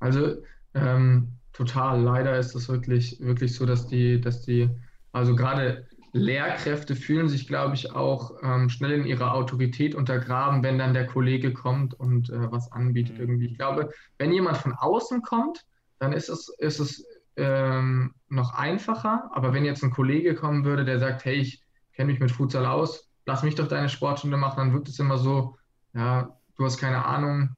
Also 0.00 0.42
ähm, 0.74 1.38
total. 1.54 2.02
Leider 2.02 2.38
ist 2.38 2.54
es 2.56 2.68
wirklich, 2.68 3.18
wirklich 3.20 3.54
so, 3.56 3.66
dass 3.66 3.88
die, 3.88 4.20
dass 4.20 4.42
die, 4.42 4.70
also 5.12 5.36
gerade 5.36 5.88
Lehrkräfte 6.12 6.96
fühlen 6.96 7.28
sich, 7.30 7.48
glaube 7.48 7.74
ich, 7.76 7.92
auch 7.92 8.32
ähm, 8.42 8.70
schnell 8.70 8.92
in 8.92 9.06
ihrer 9.06 9.34
Autorität 9.34 9.94
untergraben, 9.96 10.62
wenn 10.64 10.78
dann 10.78 10.94
der 10.94 11.06
Kollege 11.08 11.54
kommt 11.54 11.94
und 11.94 12.30
äh, 12.30 12.52
was 12.52 12.72
anbietet 12.72 13.18
Mhm. 13.18 13.20
irgendwie. 13.20 13.46
Ich 13.48 13.58
glaube, 13.58 13.90
wenn 14.18 14.32
jemand 14.32 14.58
von 14.58 14.74
außen 14.74 15.22
kommt, 15.22 15.62
dann 15.98 16.12
ist 16.14 16.30
es, 16.30 16.50
ist 16.58 16.80
es 16.80 17.04
ähm, 17.36 18.14
noch 18.28 18.54
einfacher. 18.54 19.30
Aber 19.34 19.54
wenn 19.54 19.66
jetzt 19.66 19.84
ein 19.84 19.92
Kollege 19.92 20.36
kommen 20.36 20.64
würde, 20.66 20.84
der 20.84 21.00
sagt, 21.00 21.26
hey, 21.26 21.36
ich 21.36 21.62
kenne 21.94 22.12
mich 22.12 22.20
mit 22.20 22.32
Futsal 22.32 22.66
aus, 22.66 23.10
lass 23.26 23.44
mich 23.44 23.56
doch 23.56 23.68
deine 23.68 23.88
Sportstunde 23.88 24.36
machen, 24.36 24.58
dann 24.58 24.72
wirkt 24.74 24.88
es 24.88 24.98
immer 25.00 25.18
so, 25.18 25.56
ja, 25.94 26.38
du 26.56 26.64
hast 26.64 26.78
keine 26.78 27.04
Ahnung, 27.04 27.56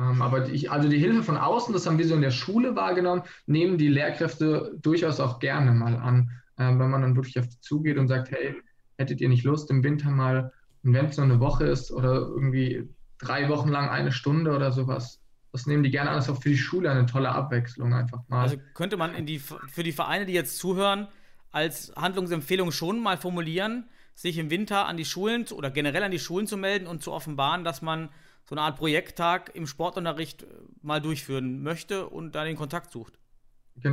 aber 0.00 0.40
die, 0.40 0.68
also 0.68 0.88
die 0.88 0.98
Hilfe 0.98 1.22
von 1.22 1.36
außen, 1.36 1.72
das 1.72 1.86
haben 1.86 1.98
wir 1.98 2.06
so 2.06 2.14
in 2.14 2.22
der 2.22 2.30
Schule 2.30 2.76
wahrgenommen, 2.76 3.22
nehmen 3.46 3.78
die 3.78 3.88
Lehrkräfte 3.88 4.72
durchaus 4.80 5.20
auch 5.20 5.38
gerne 5.38 5.72
mal 5.72 5.96
an, 5.96 6.30
ähm, 6.58 6.78
wenn 6.78 6.90
man 6.90 7.02
dann 7.02 7.16
wirklich 7.16 7.38
auf 7.38 7.48
die 7.48 7.60
zugeht 7.60 7.98
und 7.98 8.08
sagt, 8.08 8.30
hey, 8.30 8.54
hättet 8.98 9.20
ihr 9.20 9.28
nicht 9.28 9.44
Lust 9.44 9.70
im 9.70 9.82
Winter 9.82 10.10
mal, 10.10 10.52
und 10.82 10.94
wenn 10.94 11.06
es 11.06 11.16
nur 11.16 11.24
eine 11.24 11.40
Woche 11.40 11.64
ist 11.64 11.90
oder 11.90 12.14
irgendwie 12.14 12.88
drei 13.18 13.48
Wochen 13.48 13.68
lang 13.68 13.88
eine 13.88 14.12
Stunde 14.12 14.54
oder 14.54 14.72
sowas, 14.72 15.20
das 15.52 15.66
nehmen 15.66 15.82
die 15.82 15.90
gerne 15.90 16.10
an. 16.10 16.16
Das 16.16 16.28
ist 16.28 16.30
auch 16.30 16.42
für 16.42 16.50
die 16.50 16.58
Schule 16.58 16.90
eine 16.90 17.06
tolle 17.06 17.30
Abwechslung 17.30 17.92
einfach 17.92 18.20
mal. 18.28 18.42
Also 18.42 18.56
könnte 18.74 18.96
man 18.96 19.14
in 19.14 19.26
die, 19.26 19.38
für 19.38 19.82
die 19.82 19.92
Vereine, 19.92 20.26
die 20.26 20.32
jetzt 20.32 20.58
zuhören, 20.58 21.08
als 21.50 21.92
Handlungsempfehlung 21.96 22.70
schon 22.70 23.00
mal 23.00 23.16
formulieren, 23.16 23.88
sich 24.14 24.38
im 24.38 24.50
Winter 24.50 24.86
an 24.86 24.96
die 24.96 25.04
Schulen 25.04 25.46
oder 25.52 25.70
generell 25.70 26.02
an 26.02 26.10
die 26.10 26.18
Schulen 26.18 26.46
zu 26.46 26.56
melden 26.56 26.86
und 26.86 27.02
zu 27.02 27.12
offenbaren, 27.12 27.64
dass 27.64 27.82
man 27.82 28.10
so 28.44 28.54
eine 28.54 28.62
Art 28.62 28.76
Projekttag 28.78 29.54
im 29.54 29.66
Sportunterricht 29.66 30.42
äh, 30.42 30.46
mal 30.82 31.00
durchführen 31.00 31.62
möchte 31.62 32.08
und 32.08 32.34
da 32.34 32.44
den 32.44 32.56
Kontakt 32.56 32.92
sucht. 32.92 33.18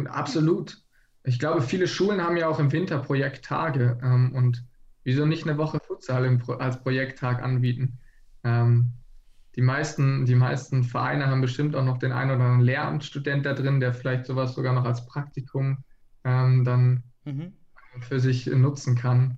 Absolut. 0.07 0.81
Ich 1.23 1.39
glaube, 1.39 1.61
viele 1.61 1.87
Schulen 1.87 2.21
haben 2.21 2.37
ja 2.37 2.47
auch 2.47 2.59
im 2.59 2.71
Winter 2.71 2.99
Projekttage 2.99 3.99
ähm, 4.01 4.33
und 4.33 4.65
wieso 5.03 5.25
nicht 5.25 5.47
eine 5.47 5.57
Woche 5.57 5.79
Futsal 5.85 6.25
im 6.25 6.39
Pro 6.39 6.53
als 6.53 6.81
Projekttag 6.81 7.41
anbieten? 7.41 7.99
Ähm, 8.43 8.91
die 9.55 9.61
meisten, 9.61 10.25
die 10.25 10.35
meisten 10.35 10.83
Vereine 10.83 11.27
haben 11.27 11.41
bestimmt 11.41 11.75
auch 11.75 11.83
noch 11.83 11.97
den 11.97 12.11
einen 12.11 12.31
oder 12.31 12.43
anderen 12.43 12.61
Lehramtsstudent 12.61 13.45
da 13.45 13.53
drin, 13.53 13.79
der 13.79 13.93
vielleicht 13.93 14.25
sowas 14.25 14.53
sogar 14.53 14.73
noch 14.73 14.85
als 14.85 15.05
Praktikum 15.05 15.83
ähm, 16.23 16.63
dann 16.63 17.03
Mhm. 17.25 17.53
für 18.01 18.19
sich 18.19 18.45
nutzen 18.47 18.95
kann. 18.95 19.37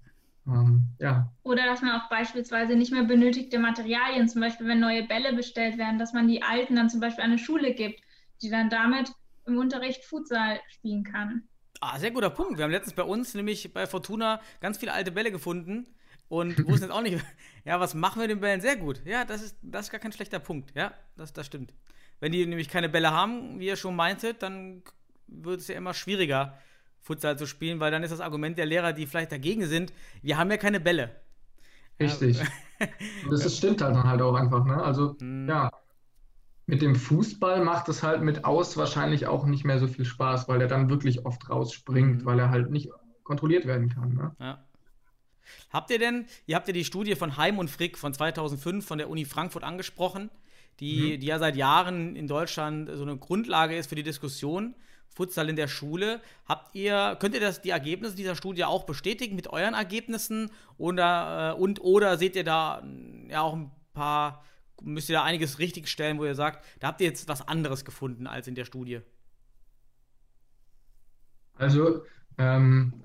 Ähm, 0.52 0.84
ja, 1.00 1.32
Oder 1.43 1.66
dass 1.66 1.82
man 1.82 2.00
auch 2.00 2.10
beispielsweise 2.10 2.76
nicht 2.76 2.91
mehr 2.91 3.04
benötigte 3.04 3.60
Materialien, 3.60 4.28
zum 4.28 4.41
Beispiel 4.41 4.68
wenn 4.68 4.80
neue 4.80 5.04
Bälle 5.04 5.34
bestellt 5.34 5.78
werden, 5.78 6.00
dass 6.00 6.14
man 6.14 6.28
die 6.28 6.41
alten 6.41 6.76
dann 6.76 6.89
zum 6.89 7.00
Beispiel 7.00 7.24
an 7.24 7.32
eine 7.32 7.39
Schule 7.39 7.74
gibt, 7.74 8.02
die 8.41 8.50
dann 8.50 8.70
damit 8.70 9.12
im 9.45 9.58
Unterricht 9.58 10.06
Futsal 10.06 10.60
spielen 10.70 11.04
kann. 11.04 11.43
Ah, 11.82 11.97
sehr 12.00 12.12
guter 12.12 12.30
Punkt. 12.30 12.58
Wir 12.58 12.66
haben 12.66 12.72
letztens 12.72 12.95
bei 12.95 13.04
uns 13.04 13.34
nämlich 13.34 13.74
bei 13.74 13.88
Fortuna 13.88 14.41
ganz 14.60 14.78
viele 14.78 14.93
alte 14.93 15.12
Bälle 15.12 15.32
gefunden 15.32 15.88
und 16.28 16.58
wussten 16.68 16.86
jetzt 16.86 16.91
auch 16.91 17.02
nicht, 17.02 17.24
ja, 17.66 17.80
was 17.80 17.93
machen 17.93 18.22
wir 18.22 18.28
mit 18.28 18.38
den 18.38 18.41
Bällen? 18.41 18.62
Sehr 18.62 18.76
gut. 18.76 19.02
Ja, 19.06 19.26
das 19.26 19.41
ist, 19.41 19.58
das 19.62 19.86
ist 19.86 19.91
gar 19.91 20.00
kein 20.00 20.12
schlechter 20.12 20.39
Punkt. 20.39 20.72
Ja, 20.76 20.93
das, 21.16 21.34
das 21.34 21.45
stimmt. 21.45 21.74
Wenn 22.20 22.32
die 22.32 22.45
nämlich 22.45 22.70
keine 22.70 22.89
Bälle 22.89 23.12
haben, 23.12 23.60
wie 23.60 23.68
ihr 23.68 23.78
schon 23.78 23.95
meintet, 23.95 24.43
dann 24.43 24.84
wird 25.28 25.62
es 25.62 25.68
ja 25.68 25.76
immer 25.76 25.93
schwieriger, 25.93 26.58
Futsal 27.02 27.38
zu 27.38 27.45
spielen, 27.47 27.80
weil 27.80 27.91
dann 27.91 28.04
ist 28.04 28.12
das 28.12 28.20
Argument 28.22 28.58
der 28.58 28.66
Lehrer, 28.66 28.93
die 28.93 29.08
vielleicht 29.08 29.32
dagegen 29.32 29.66
sind, 29.66 29.93
wir 30.22 30.38
haben 30.38 30.52
ja 30.52 30.58
keine 30.58 30.80
Bälle. 30.80 31.12
richtig. 32.00 32.39
Das 33.30 33.43
ist, 33.45 33.58
stimmt 33.58 33.82
halt 33.82 33.93
dann 33.93 34.08
halt 34.08 34.22
auch 34.22 34.36
einfach, 34.36 34.64
ne? 34.64 34.82
Also, 34.82 35.18
Hm. 35.20 35.50
ja. 35.50 35.70
Mit 36.66 36.82
dem 36.82 36.95
Fußball 36.95 37.64
macht 37.66 37.89
es 37.89 38.04
halt 38.04 38.22
mit 38.22 38.45
aus 38.45 38.78
wahrscheinlich 38.78 39.28
auch 39.28 39.45
nicht 39.45 39.66
mehr 39.66 39.80
so 39.80 39.88
viel 39.88 40.06
Spaß, 40.06 40.47
weil 40.47 40.62
er 40.62 40.68
dann 40.68 40.89
wirklich 40.89 41.26
oft 41.26 41.50
rausspringt, 41.50 42.22
Mhm. 42.22 42.26
weil 42.26 42.39
er 42.39 42.52
halt 42.52 42.70
nicht 42.70 42.89
kontrolliert 43.24 43.66
werden 43.66 43.89
kann. 43.89 44.14
Ne? 44.14 44.36
Ja. 44.39 44.64
Habt 45.72 45.89
ihr 45.91 46.00
denn, 46.00 46.26
ihr 46.45 46.56
habt 46.56 46.68
ja 46.68 46.74
die 46.74 46.86
Studie 46.86 47.16
von 47.16 47.36
Heim 47.38 47.58
und 47.60 47.70
Frick 47.70 47.97
von 47.97 48.14
2005 48.14 48.86
von 48.86 48.97
der 48.97 49.10
Uni 49.10 49.26
Frankfurt 49.26 49.64
angesprochen, 49.64 50.30
die, 50.80 51.18
die 51.18 51.28
ja 51.28 51.38
seit 51.39 51.56
Jahren 51.58 52.16
in 52.16 52.28
Deutschland 52.28 52.89
so 52.93 53.02
eine 53.02 53.18
Grundlage 53.18 53.76
ist 53.76 53.89
für 53.89 53.95
die 53.95 54.04
Diskussion 54.04 54.74
Futsal 55.14 55.49
in 55.49 55.55
der 55.55 55.68
Schule. 55.68 56.22
Habt 56.47 56.76
ihr, 56.76 57.18
könnt 57.20 57.36
ihr 57.36 57.41
das, 57.41 57.62
die 57.62 57.72
Ergebnisse 57.72 58.16
dieser 58.16 58.36
Studie 58.36 58.64
auch 58.64 58.86
bestätigen 58.86 59.36
mit 59.36 59.47
euren 59.47 59.74
Ergebnissen? 59.74 60.51
Oder, 60.78 61.55
äh, 61.55 61.60
und, 61.60 61.82
oder 61.82 62.18
seht 62.18 62.36
ihr 62.36 62.43
da 62.43 62.84
ja 63.28 63.41
auch 63.41 63.53
ein 63.53 63.72
paar, 63.93 64.43
müsst 64.82 65.10
ihr 65.10 65.16
da 65.16 65.24
einiges 65.24 65.60
richtigstellen, 65.60 66.20
wo 66.20 66.26
ihr 66.26 66.36
sagt, 66.36 66.64
da 66.80 66.88
habt 66.88 67.01
ihr 67.01 67.07
jetzt 67.07 67.28
was 67.28 67.47
anderes 67.47 67.86
gefunden 67.86 68.28
als 68.28 68.47
in 68.47 68.55
der 68.55 68.66
Studie? 68.66 69.01
Also, 71.55 72.03
ähm, 72.38 73.03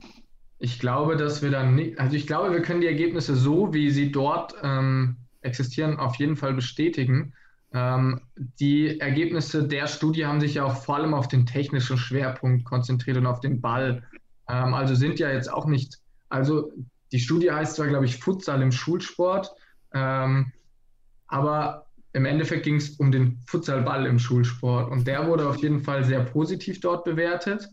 ich 0.59 0.79
glaube, 0.79 1.17
dass 1.17 1.43
wir 1.43 1.51
dann 1.51 1.75
nicht, 1.75 1.99
also 1.99 2.17
ich 2.17 2.27
glaube, 2.27 2.53
wir 2.53 2.63
können 2.63 2.81
die 2.81 2.87
Ergebnisse 2.87 3.35
so, 3.35 3.75
wie 3.75 3.91
sie 3.91 4.13
dort 4.13 4.55
ähm, 4.63 5.17
existieren, 5.41 5.99
auf 5.99 6.15
jeden 6.17 6.37
Fall 6.37 6.55
bestätigen. 6.55 7.35
Ähm, 7.75 8.21
die 8.37 9.01
Ergebnisse 9.01 9.67
der 9.67 9.89
Studie 9.89 10.25
haben 10.25 10.41
sich 10.41 10.55
ja 10.55 10.65
auch 10.65 10.77
vor 10.77 10.95
allem 10.95 11.13
auf 11.13 11.27
den 11.27 11.45
technischen 11.45 11.99
Schwerpunkt 11.99 12.65
konzentriert 12.65 13.17
und 13.17 13.27
auf 13.27 13.41
den 13.41 13.61
Ball. 13.61 14.05
Ähm, 14.49 14.75
also 14.75 14.95
sind 14.95 15.19
ja 15.19 15.31
jetzt 15.31 15.53
auch 15.53 15.67
nicht, 15.67 15.99
also 16.29 16.73
die 17.11 17.19
Studie 17.19 17.51
heißt 17.51 17.75
zwar, 17.75 17.89
glaube 17.89 18.05
ich, 18.05 18.19
Futsal 18.19 18.63
im 18.63 18.71
Schulsport, 18.71 19.53
ähm, 19.93 20.53
aber 21.27 21.87
im 22.13 22.27
Endeffekt 22.27 22.63
ging 22.63 22.77
es 22.77 22.91
um 22.91 23.11
den 23.11 23.41
Futsalball 23.47 24.07
im 24.07 24.21
Schulsport 24.21 24.89
und 24.93 25.09
der 25.09 25.27
wurde 25.27 25.49
auf 25.49 25.57
jeden 25.57 25.83
Fall 25.83 26.05
sehr 26.05 26.21
positiv 26.21 26.79
dort 26.79 27.05
bewertet. 27.05 27.69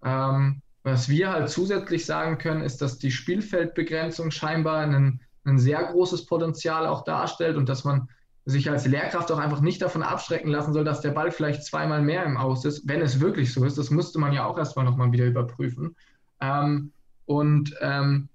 Was 0.00 1.08
wir 1.08 1.30
halt 1.30 1.48
zusätzlich 1.48 2.04
sagen 2.04 2.38
können, 2.38 2.62
ist, 2.62 2.82
dass 2.82 2.98
die 2.98 3.12
Spielfeldbegrenzung 3.12 4.32
scheinbar 4.32 4.80
ein, 4.80 5.20
ein 5.44 5.58
sehr 5.60 5.84
großes 5.84 6.26
Potenzial 6.26 6.88
auch 6.88 7.04
darstellt 7.04 7.56
und 7.56 7.68
dass 7.68 7.84
man 7.84 8.08
sich 8.46 8.70
als 8.70 8.86
Lehrkraft 8.86 9.32
auch 9.32 9.38
einfach 9.38 9.60
nicht 9.60 9.80
davon 9.80 10.02
abschrecken 10.02 10.50
lassen 10.50 10.72
soll, 10.72 10.84
dass 10.84 11.00
der 11.00 11.12
Ball 11.12 11.30
vielleicht 11.30 11.64
zweimal 11.64 12.02
mehr 12.02 12.24
im 12.24 12.36
Aus 12.36 12.64
ist, 12.64 12.86
wenn 12.86 13.00
es 13.00 13.20
wirklich 13.20 13.52
so 13.52 13.64
ist. 13.64 13.78
Das 13.78 13.90
müsste 13.90 14.18
man 14.18 14.32
ja 14.32 14.44
auch 14.44 14.58
erstmal 14.58 14.84
nochmal 14.84 15.12
wieder 15.12 15.24
überprüfen. 15.24 15.96
Ähm, 16.40 16.92
und 17.24 17.74
ähm, 17.80 18.28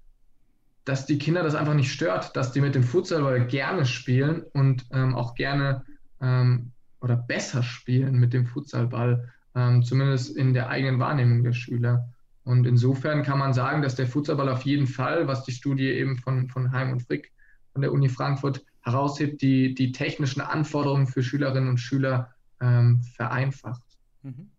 dass 0.84 1.06
die 1.06 1.18
Kinder 1.18 1.44
das 1.44 1.54
einfach 1.54 1.74
nicht 1.74 1.92
stört, 1.92 2.34
dass 2.36 2.52
die 2.52 2.60
mit 2.60 2.74
dem 2.74 2.82
Futsalball 2.82 3.46
gerne 3.46 3.86
spielen 3.86 4.42
und 4.52 4.84
ähm, 4.90 5.14
auch 5.14 5.34
gerne 5.34 5.84
ähm, 6.20 6.72
oder 7.00 7.16
besser 7.16 7.62
spielen 7.62 8.18
mit 8.18 8.32
dem 8.32 8.46
Futsalball, 8.46 9.32
ähm, 9.54 9.82
zumindest 9.84 10.36
in 10.36 10.54
der 10.54 10.68
eigenen 10.68 10.98
Wahrnehmung 10.98 11.44
der 11.44 11.52
Schüler. 11.52 12.08
Und 12.42 12.66
insofern 12.66 13.22
kann 13.22 13.38
man 13.38 13.52
sagen, 13.52 13.82
dass 13.82 13.94
der 13.94 14.08
Futsalball 14.08 14.48
auf 14.48 14.62
jeden 14.62 14.88
Fall, 14.88 15.28
was 15.28 15.44
die 15.44 15.52
Studie 15.52 15.90
eben 15.90 16.16
von, 16.16 16.48
von 16.48 16.72
Heim 16.72 16.90
und 16.90 17.02
Frick 17.02 17.30
von 17.72 17.82
der 17.82 17.92
Uni 17.92 18.08
Frankfurt 18.08 18.64
heraushebt, 18.82 19.42
die, 19.42 19.74
die 19.74 19.92
technischen 19.92 20.40
Anforderungen 20.40 21.06
für 21.06 21.22
Schülerinnen 21.22 21.68
und 21.68 21.78
Schüler 21.78 22.34
ähm, 22.60 23.02
vereinfacht. 23.16 23.82
Mhm. 24.22 24.50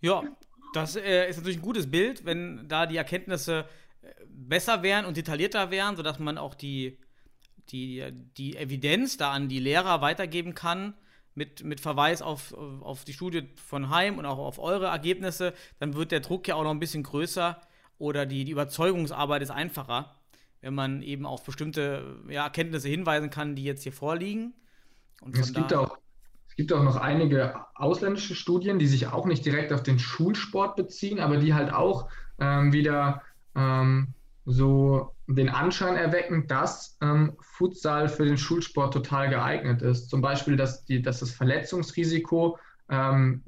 Ja, 0.00 0.22
das 0.72 0.96
äh, 0.96 1.28
ist 1.28 1.38
natürlich 1.38 1.58
ein 1.58 1.62
gutes 1.62 1.90
Bild, 1.90 2.24
wenn 2.24 2.68
da 2.68 2.86
die 2.86 2.96
Erkenntnisse 2.96 3.66
äh, 4.02 4.08
besser 4.28 4.82
wären 4.82 5.06
und 5.06 5.16
detaillierter 5.16 5.70
wären, 5.70 5.96
sodass 5.96 6.18
man 6.18 6.38
auch 6.38 6.54
die, 6.54 6.98
die, 7.70 8.04
die 8.36 8.56
Evidenz 8.56 9.16
da 9.16 9.32
an 9.32 9.48
die 9.48 9.58
Lehrer 9.58 10.00
weitergeben 10.00 10.54
kann 10.54 10.94
mit, 11.34 11.64
mit 11.64 11.80
Verweis 11.80 12.22
auf, 12.22 12.52
auf 12.54 13.04
die 13.04 13.12
Studie 13.12 13.48
von 13.56 13.90
Heim 13.90 14.18
und 14.18 14.26
auch 14.26 14.38
auf 14.38 14.58
eure 14.58 14.86
Ergebnisse, 14.86 15.54
dann 15.78 15.94
wird 15.94 16.12
der 16.12 16.20
Druck 16.20 16.48
ja 16.48 16.54
auch 16.54 16.64
noch 16.64 16.70
ein 16.70 16.80
bisschen 16.80 17.02
größer 17.02 17.60
oder 17.98 18.26
die, 18.26 18.44
die 18.44 18.52
Überzeugungsarbeit 18.52 19.42
ist 19.42 19.50
einfacher, 19.50 20.15
wenn 20.66 20.74
man 20.74 21.00
eben 21.00 21.26
auf 21.26 21.44
bestimmte 21.44 22.16
ja, 22.28 22.42
Erkenntnisse 22.42 22.88
hinweisen 22.88 23.30
kann, 23.30 23.54
die 23.54 23.62
jetzt 23.62 23.84
hier 23.84 23.92
vorliegen. 23.92 24.52
es, 25.32 25.52
gibt 25.52 25.72
auch, 25.72 25.96
es 26.48 26.56
gibt 26.56 26.72
auch 26.72 26.82
noch 26.82 26.96
einige 26.96 27.54
ausländische 27.76 28.34
Studien, 28.34 28.80
die 28.80 28.88
sich 28.88 29.06
auch 29.06 29.26
nicht 29.26 29.46
direkt 29.46 29.72
auf 29.72 29.84
den 29.84 30.00
Schulsport 30.00 30.74
beziehen, 30.74 31.20
aber 31.20 31.36
die 31.36 31.54
halt 31.54 31.72
auch 31.72 32.08
ähm, 32.40 32.72
wieder 32.72 33.22
ähm, 33.54 34.08
so 34.44 35.14
den 35.28 35.48
Anschein 35.48 35.94
erwecken, 35.94 36.48
dass 36.48 36.98
ähm, 37.00 37.36
Futsal 37.40 38.08
für 38.08 38.24
den 38.24 38.36
Schulsport 38.36 38.92
total 38.92 39.30
geeignet 39.30 39.82
ist. 39.82 40.10
Zum 40.10 40.20
Beispiel, 40.20 40.56
dass, 40.56 40.84
die, 40.84 41.00
dass 41.00 41.20
das 41.20 41.30
Verletzungsrisiko, 41.30 42.58
ähm, 42.88 43.44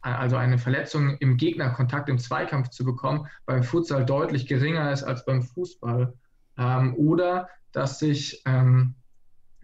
also 0.00 0.36
eine 0.36 0.56
Verletzung 0.56 1.18
im 1.18 1.36
Gegnerkontakt, 1.36 2.08
im 2.08 2.18
Zweikampf 2.18 2.70
zu 2.70 2.82
bekommen, 2.82 3.26
beim 3.44 3.62
Futsal 3.62 4.06
deutlich 4.06 4.46
geringer 4.46 4.90
ist 4.90 5.02
als 5.02 5.26
beim 5.26 5.42
Fußball. 5.42 6.14
Ähm, 6.62 6.94
oder 6.94 7.48
dass 7.72 7.98
sich 7.98 8.42
ähm, 8.44 8.94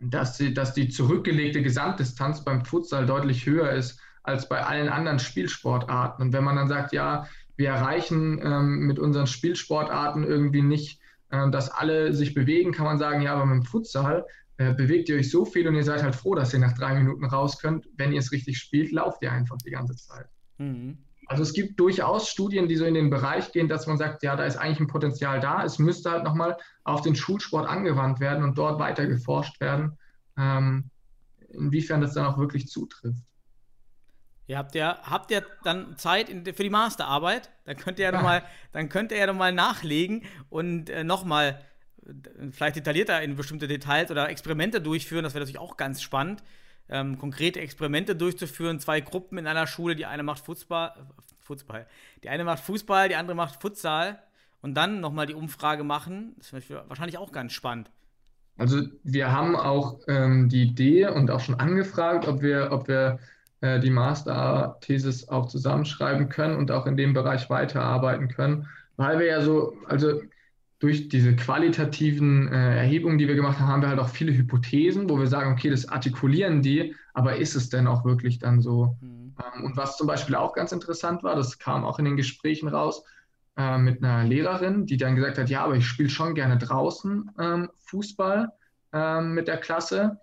dass, 0.01 0.37
sie, 0.37 0.55
dass 0.55 0.75
die 0.75 0.89
zurückgelegte 0.89 1.63
Gesamtdistanz 1.63 2.45
beim 2.45 2.65
Futsal 2.65 3.07
deutlich 3.07 3.47
höher 3.47 3.71
ist 3.73 4.01
als 4.23 4.49
bei 4.49 4.63
allen 4.65 4.89
anderen 4.89 5.19
Spielsportarten. 5.19 6.27
Und 6.27 6.33
wenn 6.33 6.45
man 6.45 6.57
dann 6.57 6.69
sagt, 6.69 6.93
ja, 6.93 7.27
wir 7.57 7.71
erreichen 7.71 8.41
ähm, 8.43 8.87
mit 8.87 8.99
unseren 8.99 9.27
Spielsportarten 9.27 10.25
irgendwie 10.25 10.63
nicht, 10.63 11.01
äh, 11.31 11.51
dass 11.51 11.71
alle 11.71 12.15
sich 12.15 12.35
bewegen, 12.35 12.73
kann 12.73 12.85
man 12.85 12.99
sagen, 12.99 13.23
ja, 13.23 13.35
aber 13.35 13.47
mit 13.47 13.65
dem 13.65 13.67
Futsal 13.67 14.27
äh, 14.59 14.75
bewegt 14.75 15.09
ihr 15.09 15.17
euch 15.17 15.31
so 15.31 15.45
viel 15.45 15.67
und 15.67 15.75
ihr 15.75 15.85
seid 15.85 16.03
halt 16.03 16.15
froh, 16.15 16.35
dass 16.35 16.53
ihr 16.53 16.61
nach 16.61 16.77
drei 16.77 16.95
Minuten 16.95 17.25
raus 17.25 17.59
könnt. 17.59 17.89
Wenn 17.97 18.13
ihr 18.13 18.21
es 18.21 18.33
richtig 18.33 18.59
spielt, 18.59 18.93
lauft 18.93 19.23
ihr 19.23 19.33
einfach 19.33 19.57
die 19.59 19.71
ganze 19.71 19.97
Zeit. 19.97 20.27
Mhm. 20.59 20.99
Also 21.29 21.43
es 21.43 21.53
gibt 21.53 21.79
durchaus 21.79 22.31
Studien, 22.31 22.69
die 22.69 22.77
so 22.77 22.87
in 22.87 22.95
den 22.95 23.11
Bereich 23.11 23.53
gehen, 23.53 23.69
dass 23.69 23.87
man 23.87 23.99
sagt, 23.99 24.23
ja, 24.23 24.35
da 24.35 24.45
ist 24.45 24.57
eigentlich 24.57 24.81
ein 24.81 24.87
Potenzial 24.87 25.41
da. 25.41 25.63
Es 25.63 25.79
müsste 25.79 26.11
halt 26.11 26.25
nochmal 26.25 26.57
auf 26.85 27.03
den 27.03 27.15
Schulsport 27.15 27.69
angewandt 27.69 28.19
werden 28.19 28.43
und 28.43 28.57
dort 28.57 28.81
weiter 28.81 29.07
geforscht 29.07 29.61
werden, 29.61 29.99
ähm, 30.39 30.91
inwiefern 31.51 32.01
das 32.01 32.15
dann 32.15 32.25
auch 32.25 32.39
wirklich 32.39 32.69
zutrifft. 32.69 33.23
Ihr 34.47 34.57
habt 34.57 34.75
ja, 34.75 34.99
habt 35.03 35.31
ihr 35.31 35.45
dann 35.63 35.99
Zeit 35.99 36.29
für 36.31 36.63
die 36.63 36.71
Masterarbeit? 36.71 37.51
Dann 37.67 37.77
könnt 37.77 37.99
ihr 37.99 38.07
ja, 38.07 38.11
ja. 38.11 38.17
nochmal, 38.17 38.43
dann 38.73 38.89
könnt 38.89 39.13
ihr 39.13 39.19
ja 39.19 39.27
nochmal 39.27 39.53
nachlegen 39.53 40.23
und 40.49 40.89
äh, 40.89 41.05
nochmal 41.05 41.61
äh, 42.07 42.51
vielleicht 42.51 42.77
detaillierter 42.77 43.21
in 43.21 43.37
bestimmte 43.37 43.69
Details 43.69 44.11
oder 44.11 44.31
Experimente 44.31 44.81
durchführen. 44.81 45.25
Das 45.25 45.35
wäre 45.35 45.45
natürlich 45.45 45.61
auch 45.61 45.77
ganz 45.77 46.01
spannend. 46.01 46.43
Ähm, 46.89 47.19
konkrete 47.19 47.61
Experimente 47.61 48.17
durchzuführen, 48.17 48.81
zwei 48.81 49.01
Gruppen 49.01 49.39
in 49.39 49.47
einer 49.47 49.67
Schule, 49.67 49.95
die 49.95 50.07
eine 50.07 50.23
macht 50.23 50.45
Fußball, 50.45 50.95
Fußball, 51.41 51.87
die 52.23 52.29
eine 52.29 52.45
macht 52.45 52.63
Fußball, 52.65 53.09
die 53.09 53.17
andere 53.17 53.37
macht 53.37 53.61
Futsal. 53.61 54.23
Und 54.61 54.75
dann 54.75 55.01
nochmal 55.01 55.27
die 55.27 55.35
Umfrage 55.35 55.85
machen. 55.85 56.35
Das 56.39 56.53
wäre 56.53 56.85
wahrscheinlich 56.89 57.17
auch 57.17 57.31
ganz 57.31 57.53
spannend. 57.53 57.93
Also 58.57 58.83
wir 59.05 59.31
haben 59.31 59.55
auch 59.55 60.01
ähm, 60.09 60.49
die 60.49 60.63
Idee 60.63 61.07
und 61.07 61.31
auch 61.31 61.39
schon 61.39 61.55
angefragt, 61.61 62.27
ob 62.27 62.43
wir, 62.43 62.73
ob 62.73 62.89
wir 62.89 63.21
äh, 63.61 63.79
die 63.79 63.91
Master-Thesis 63.91 65.29
auch 65.29 65.47
zusammenschreiben 65.47 66.29
können 66.29 66.57
und 66.57 66.73
auch 66.73 66.87
in 66.87 66.97
dem 66.97 67.13
Bereich 67.13 67.49
weiterarbeiten 67.51 68.29
können, 68.29 68.69
weil 68.97 69.21
wir 69.21 69.27
ja 69.27 69.41
so, 69.43 69.77
also 69.87 70.21
durch 70.79 71.09
diese 71.09 71.35
qualitativen 71.35 72.53
äh, 72.53 72.77
Erhebungen, 72.79 73.19
die 73.19 73.27
wir 73.27 73.35
gemacht 73.35 73.59
haben, 73.59 73.69
haben 73.69 73.83
wir 73.83 73.89
halt 73.89 73.99
auch 73.99 74.09
viele 74.09 74.33
Hypothesen, 74.33 75.11
wo 75.11 75.19
wir 75.19 75.27
sagen, 75.27 75.53
okay, 75.53 75.71
das 75.71 75.89
artikulieren 75.89 76.63
die, 76.63 76.95
aber 77.15 77.37
ist 77.37 77.57
es 77.57 77.69
denn 77.69 77.87
auch 77.87 78.05
wirklich 78.05 78.39
dann 78.39 78.61
so? 78.61 78.97
Mhm. 79.01 79.35
Ähm, 79.57 79.65
und 79.65 79.77
was 79.77 79.97
zum 79.97 80.07
Beispiel 80.07 80.37
auch 80.37 80.53
ganz 80.53 80.73
interessant 80.73 81.23
war, 81.23 81.35
das 81.35 81.59
kam 81.59 81.85
auch 81.85 81.99
in 81.99 82.05
den 82.05 82.17
Gesprächen 82.17 82.69
raus, 82.69 83.03
äh, 83.57 83.77
mit 83.79 84.05
einer 84.05 84.25
Lehrerin, 84.25 84.87
die 84.87 84.97
dann 84.97 85.17
gesagt 85.17 85.39
hat, 85.39 85.51
ja, 85.51 85.65
aber 85.65 85.75
ich 85.75 85.87
spiele 85.87 86.11
schon 86.11 86.35
gerne 86.35 86.59
draußen 86.59 87.31
ähm, 87.41 87.71
Fußball 87.79 88.49
ähm, 88.93 89.35
mit 89.35 89.49
der 89.49 89.59
Klasse 89.59 90.21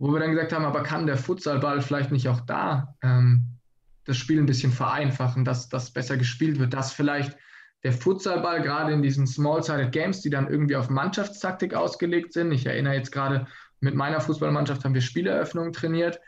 wo 0.00 0.12
wir 0.12 0.18
dann 0.18 0.30
gesagt 0.30 0.52
haben, 0.52 0.64
aber 0.64 0.82
kann 0.82 1.06
der 1.06 1.18
Futsalball 1.18 1.82
vielleicht 1.82 2.10
nicht 2.10 2.26
auch 2.26 2.40
da 2.40 2.96
ähm, 3.02 3.58
das 4.06 4.16
Spiel 4.16 4.40
ein 4.40 4.46
bisschen 4.46 4.72
vereinfachen, 4.72 5.44
dass 5.44 5.68
das 5.68 5.90
besser 5.90 6.16
gespielt 6.16 6.58
wird, 6.58 6.72
dass 6.72 6.92
vielleicht 6.92 7.36
der 7.82 7.92
Futsalball 7.92 8.62
gerade 8.62 8.92
in 8.92 9.02
diesen 9.02 9.26
Small-Sided 9.26 9.92
Games, 9.92 10.20
die 10.20 10.30
dann 10.30 10.48
irgendwie 10.48 10.76
auf 10.76 10.90
Mannschaftstaktik 10.90 11.74
ausgelegt 11.74 12.32
sind. 12.32 12.52
Ich 12.52 12.66
erinnere 12.66 12.94
jetzt 12.94 13.12
gerade, 13.12 13.46
mit 13.80 13.94
meiner 13.94 14.20
Fußballmannschaft 14.20 14.84
haben 14.84 14.94
wir 14.94 15.00
Spieleröffnungen 15.00 15.72
trainiert. 15.72 16.20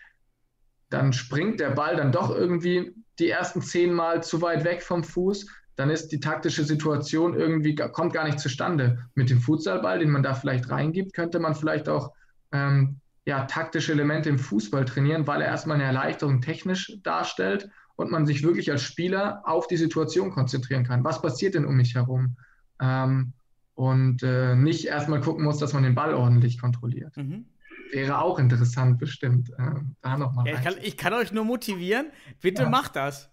Dann 0.88 1.12
springt 1.12 1.60
der 1.60 1.70
Ball 1.70 1.96
dann 1.96 2.12
doch 2.12 2.30
irgendwie 2.34 2.94
die 3.18 3.28
ersten 3.28 3.60
zehn 3.60 3.92
Mal 3.92 4.22
zu 4.22 4.40
weit 4.40 4.64
weg 4.64 4.82
vom 4.82 5.04
Fuß. 5.04 5.46
Dann 5.76 5.90
ist 5.90 6.08
die 6.08 6.20
taktische 6.20 6.64
Situation 6.64 7.34
irgendwie, 7.34 7.74
kommt 7.74 8.14
gar 8.14 8.24
nicht 8.24 8.40
zustande. 8.40 9.06
Mit 9.14 9.30
dem 9.30 9.40
Futsalball, 9.40 9.98
den 9.98 10.10
man 10.10 10.22
da 10.22 10.34
vielleicht 10.34 10.70
reingibt, 10.70 11.14
könnte 11.14 11.38
man 11.38 11.54
vielleicht 11.54 11.88
auch 11.88 12.12
ähm, 12.52 13.00
ja, 13.24 13.44
taktische 13.44 13.92
Elemente 13.92 14.28
im 14.28 14.38
Fußball 14.38 14.84
trainieren, 14.84 15.26
weil 15.26 15.42
er 15.42 15.48
erstmal 15.48 15.76
eine 15.76 15.84
Erleichterung 15.84 16.40
technisch 16.40 16.98
darstellt 17.02 17.70
und 18.02 18.10
man 18.10 18.26
sich 18.26 18.42
wirklich 18.42 18.70
als 18.70 18.82
Spieler 18.82 19.42
auf 19.44 19.66
die 19.66 19.76
Situation 19.76 20.30
konzentrieren 20.30 20.84
kann. 20.84 21.04
Was 21.04 21.22
passiert 21.22 21.54
denn 21.54 21.64
um 21.64 21.76
mich 21.76 21.94
herum? 21.94 22.36
Ähm, 22.80 23.32
und 23.74 24.22
äh, 24.22 24.54
nicht 24.54 24.86
erstmal 24.86 25.20
gucken 25.20 25.44
muss, 25.44 25.58
dass 25.58 25.72
man 25.72 25.82
den 25.82 25.94
Ball 25.94 26.14
ordentlich 26.14 26.60
kontrolliert. 26.60 27.16
Mhm. 27.16 27.46
Wäre 27.90 28.20
auch 28.20 28.38
interessant, 28.38 28.98
bestimmt. 28.98 29.50
Äh, 29.50 29.80
da 30.02 30.16
noch 30.16 30.32
mal 30.34 30.46
ja, 30.46 30.54
ich, 30.54 30.62
kann, 30.62 30.74
ich, 30.82 30.96
kann, 30.96 31.12
euch 31.14 31.32
nur 31.32 31.44
motivieren. 31.44 32.06
Bitte 32.40 32.62
ja. 32.62 32.68
macht 32.68 32.96
das. 32.96 33.30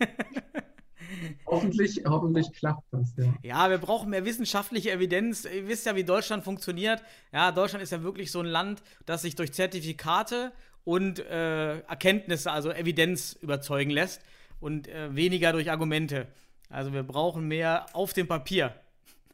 hoffentlich, 1.46 2.02
hoffentlich 2.06 2.52
klappt 2.52 2.84
das, 2.90 3.14
ja. 3.16 3.34
Ja, 3.42 3.70
wir 3.70 3.78
brauchen 3.78 4.10
mehr 4.10 4.24
wissenschaftliche 4.24 4.90
Evidenz. 4.90 5.44
Ihr 5.44 5.68
wisst 5.68 5.86
ja, 5.86 5.94
wie 5.94 6.04
Deutschland 6.04 6.44
funktioniert. 6.44 7.02
Ja, 7.32 7.52
Deutschland 7.52 7.82
ist 7.82 7.92
ja 7.92 8.02
wirklich 8.02 8.30
so 8.30 8.40
ein 8.40 8.46
Land, 8.46 8.82
das 9.06 9.22
sich 9.22 9.34
durch 9.34 9.52
Zertifikate 9.52 10.52
und 10.84 11.18
äh, 11.20 11.80
Erkenntnisse, 11.80 12.50
also 12.50 12.70
Evidenz 12.70 13.34
überzeugen 13.40 13.90
lässt. 13.90 14.22
und 14.60 14.88
äh, 14.88 15.14
weniger 15.14 15.52
durch 15.52 15.70
Argumente. 15.70 16.28
Also 16.70 16.92
wir 16.92 17.02
brauchen 17.02 17.48
mehr 17.48 17.86
auf 17.92 18.12
dem 18.12 18.28
Papier. 18.28 18.72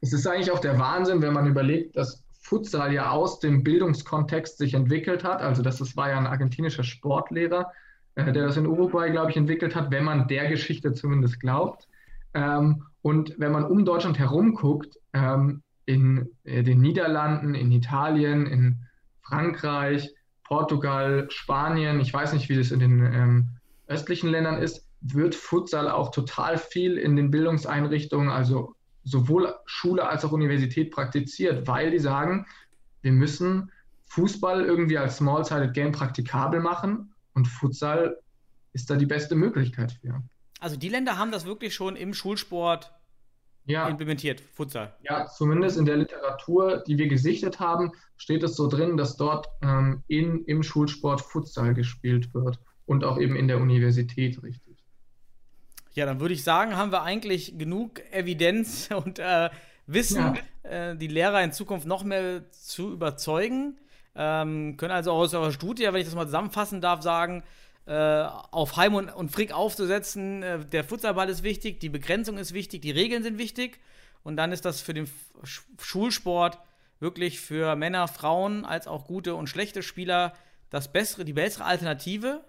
Es 0.01 0.13
ist 0.13 0.27
eigentlich 0.27 0.51
auch 0.51 0.59
der 0.59 0.79
Wahnsinn, 0.79 1.21
wenn 1.23 1.35
man 1.35 1.47
überlegt, 1.47 1.97
dass 1.97 2.23
Futsal 2.41 2.95
ja 2.95 3.11
aus 3.11 3.41
dem 3.41 3.63
Bildungskontext 3.63 4.57
sich 4.57 4.73
entwickelt 4.73 5.23
hat. 5.23 5.43
Also 5.43 5.63
das, 5.63 5.79
das 5.79 5.97
war 5.97 6.09
ja 6.09 6.17
ein 6.17 6.27
argentinischer 6.27 6.83
Sportlehrer, 6.83 7.71
äh, 8.15 8.33
der 8.33 8.47
das 8.47 8.57
in 8.57 8.67
Uruguay, 8.67 9.11
glaube 9.11 9.31
ich, 9.31 9.37
entwickelt 9.37 9.75
hat, 9.77 9.91
wenn 9.91 10.05
man 10.05 10.29
der 10.29 10.49
Geschichte 10.49 10.95
zumindest 10.95 11.41
glaubt. 11.41 11.87
Ähm, 12.33 12.85
und 13.03 13.35
wenn 13.39 13.53
man 13.53 13.65
um 13.65 13.85
Deutschland 13.85 14.19
herum 14.19 14.55
guckt, 14.55 14.99
ähm, 15.13 15.63
in 15.85 16.29
äh, 16.45 16.63
den 16.63 16.81
Niederlanden, 16.81 17.55
in 17.55 17.71
Italien, 17.71 18.47
in 18.47 18.77
Frankreich, 19.21 20.15
Portugal, 20.49 21.27
Spanien, 21.31 22.01
ich 22.01 22.13
weiß 22.13 22.33
nicht, 22.33 22.49
wie 22.49 22.57
das 22.57 22.71
in 22.71 22.81
den 22.81 23.01
ähm, 23.01 23.49
östlichen 23.87 24.31
Ländern 24.31 24.61
ist, 24.63 24.87
wird 25.03 25.35
Futsal 25.35 25.91
auch 25.91 26.11
total 26.11 26.57
viel 26.57 26.97
in 26.97 27.17
den 27.17 27.31
Bildungseinrichtungen, 27.31 28.31
also 28.31 28.75
sowohl 29.05 29.55
Schule 29.67 30.09
als 30.09 30.25
auch 30.25 30.33
Universität 30.33 30.91
praktiziert, 30.91 31.67
weil 31.67 31.91
die 31.91 31.99
sagen, 31.99 32.47
wir 33.03 33.13
müssen 33.13 33.71
Fußball 34.07 34.65
irgendwie 34.65 34.97
als 34.97 35.19
Small-Sided 35.19 35.75
Game 35.75 35.93
praktikabel 35.93 36.61
machen 36.61 37.13
und 37.35 37.47
Futsal 37.47 38.19
ist 38.73 38.89
da 38.89 38.97
die 38.97 39.07
beste 39.07 39.35
Möglichkeit 39.35 39.93
für. 39.93 40.23
Also 40.61 40.77
die 40.77 40.89
Länder 40.89 41.19
haben 41.19 41.31
das 41.31 41.45
wirklich 41.45 41.75
schon 41.75 41.95
im 41.95 42.15
Schulsport 42.15 42.98
ja. 43.69 43.89
implementiert, 43.89 44.41
Futsal. 44.41 44.95
Ja, 45.03 45.27
zumindest 45.27 45.79
in 45.79 45.85
der 45.85 45.97
Literatur, 45.97 46.83
die 46.87 46.99
wir 46.99 47.09
gesichtet 47.09 47.61
haben, 47.61 47.93
steht 48.17 48.43
es 48.43 48.57
so 48.57 48.69
drin, 48.69 48.97
dass 48.97 49.17
dort 49.17 49.49
ähm, 49.63 50.03
in, 50.09 50.45
im 50.47 50.63
Schulsport 50.63 51.21
Futsal 51.21 51.75
gespielt 51.75 52.35
wird 52.35 52.59
und 52.87 53.05
auch 53.05 53.19
eben 53.19 53.37
in 53.37 53.49
der 53.49 53.59
Universität, 53.59 54.43
richtig. 54.43 54.79
Ja, 55.95 56.07
dann 56.07 56.21
würde 56.21 56.35
ich 56.35 56.45
sagen, 56.45 56.77
haben 56.77 56.93
wir 56.93 57.03
eigentlich 57.03 57.59
genug 57.59 58.01
Evidenz 58.11 58.89
und 59.05 59.19
äh, 59.19 59.51
Wissen, 59.87 60.37
ja. 60.65 60.91
äh, 60.91 60.97
die 60.97 61.09
Lehrer 61.09 61.43
in 61.43 61.53
Zukunft 61.53 61.87
noch 61.87 62.05
mehr 62.05 62.51
zu 62.51 62.93
überzeugen. 62.93 63.79
Ähm, 64.15 64.77
können 64.77 64.93
also 64.93 65.13
aus 65.13 65.33
eurer 65.33 65.53
Studie, 65.53 65.85
wenn 65.85 65.97
ich 65.97 66.07
das 66.07 66.15
mal 66.15 66.27
zusammenfassen 66.27 66.81
darf, 66.81 67.03
sagen, 67.03 67.43
äh, 67.89 68.29
auf 68.51 68.77
Heim 68.77 68.95
und, 68.95 69.09
und 69.09 69.31
Frick 69.31 69.51
aufzusetzen, 69.53 70.43
äh, 70.43 70.65
der 70.65 70.85
Futsalball 70.85 71.31
ist 71.31 71.43
wichtig, 71.43 71.81
die 71.81 71.89
Begrenzung 71.89 72.37
ist 72.37 72.53
wichtig, 72.53 72.83
die 72.83 72.91
Regeln 72.91 73.23
sind 73.23 73.39
wichtig. 73.39 73.81
Und 74.23 74.37
dann 74.37 74.53
ist 74.53 74.67
das 74.67 74.83
für 74.83 74.93
den 74.93 75.07
Sch 75.43 75.63
Schulsport 75.81 76.59
wirklich 77.01 77.41
für 77.41 77.77
Männer, 77.77 78.07
Frauen 78.07 78.67
als 78.67 78.87
auch 78.87 79.07
gute 79.07 79.35
und 79.35 79.47
schlechte 79.47 79.83
Spieler 79.83 80.35
das 80.69 80.93
bessere, 80.93 81.25
die 81.25 81.33
bessere 81.33 81.65
Alternative. 81.65 82.45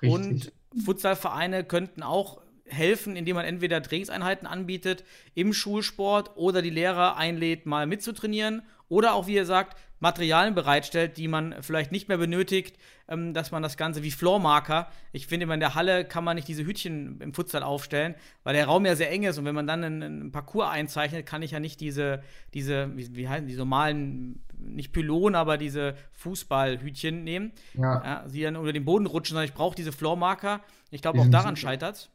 Richtig. 0.00 0.10
Und 0.10 0.52
Futsalvereine 0.82 1.64
könnten 1.64 2.02
auch 2.02 2.40
helfen, 2.64 3.16
indem 3.16 3.36
man 3.36 3.44
entweder 3.44 3.82
Trainingseinheiten 3.82 4.46
anbietet 4.46 5.04
im 5.34 5.52
Schulsport 5.52 6.36
oder 6.36 6.62
die 6.62 6.70
Lehrer 6.70 7.16
einlädt, 7.16 7.66
mal 7.66 7.86
mitzutrainieren 7.86 8.62
oder 8.88 9.12
auch, 9.12 9.26
wie 9.26 9.34
ihr 9.34 9.44
sagt, 9.44 9.76
Materialien 10.04 10.54
bereitstellt, 10.54 11.16
die 11.16 11.28
man 11.28 11.54
vielleicht 11.62 11.90
nicht 11.90 12.08
mehr 12.08 12.18
benötigt, 12.18 12.76
ähm, 13.08 13.32
dass 13.32 13.50
man 13.50 13.62
das 13.62 13.78
Ganze 13.78 14.02
wie 14.02 14.10
Floormarker, 14.10 14.86
ich 15.12 15.26
finde, 15.26 15.52
in 15.52 15.60
der 15.60 15.74
Halle 15.74 16.04
kann 16.04 16.24
man 16.24 16.36
nicht 16.36 16.46
diese 16.46 16.64
Hütchen 16.64 17.20
im 17.22 17.32
Futsal 17.32 17.62
aufstellen, 17.62 18.14
weil 18.42 18.54
der 18.54 18.66
Raum 18.66 18.84
ja 18.84 18.96
sehr 18.96 19.10
eng 19.10 19.22
ist 19.22 19.38
und 19.38 19.46
wenn 19.46 19.54
man 19.54 19.66
dann 19.66 19.82
einen, 19.82 20.02
einen 20.02 20.30
Parcours 20.30 20.68
einzeichnet, 20.68 21.24
kann 21.24 21.40
ich 21.40 21.52
ja 21.52 21.58
nicht 21.58 21.80
diese, 21.80 22.22
diese 22.52 22.94
wie, 22.94 23.16
wie 23.16 23.28
heißen 23.28 23.46
die 23.48 23.56
normalen, 23.56 24.44
nicht 24.58 24.92
Pylonen, 24.92 25.34
aber 25.34 25.56
diese 25.56 25.94
Fußballhütchen 26.12 27.24
nehmen, 27.24 27.52
ja. 27.72 28.04
ja 28.04 28.24
die 28.28 28.42
dann 28.42 28.56
unter 28.56 28.74
den 28.74 28.84
Boden 28.84 29.06
rutschen, 29.06 29.34
sondern 29.34 29.48
ich 29.48 29.54
brauche 29.54 29.74
diese 29.74 29.92
Floormarker. 29.92 30.60
Ich 30.90 31.00
glaube, 31.00 31.18
auch 31.20 31.28
daran 31.28 31.56
scheitert 31.56 32.10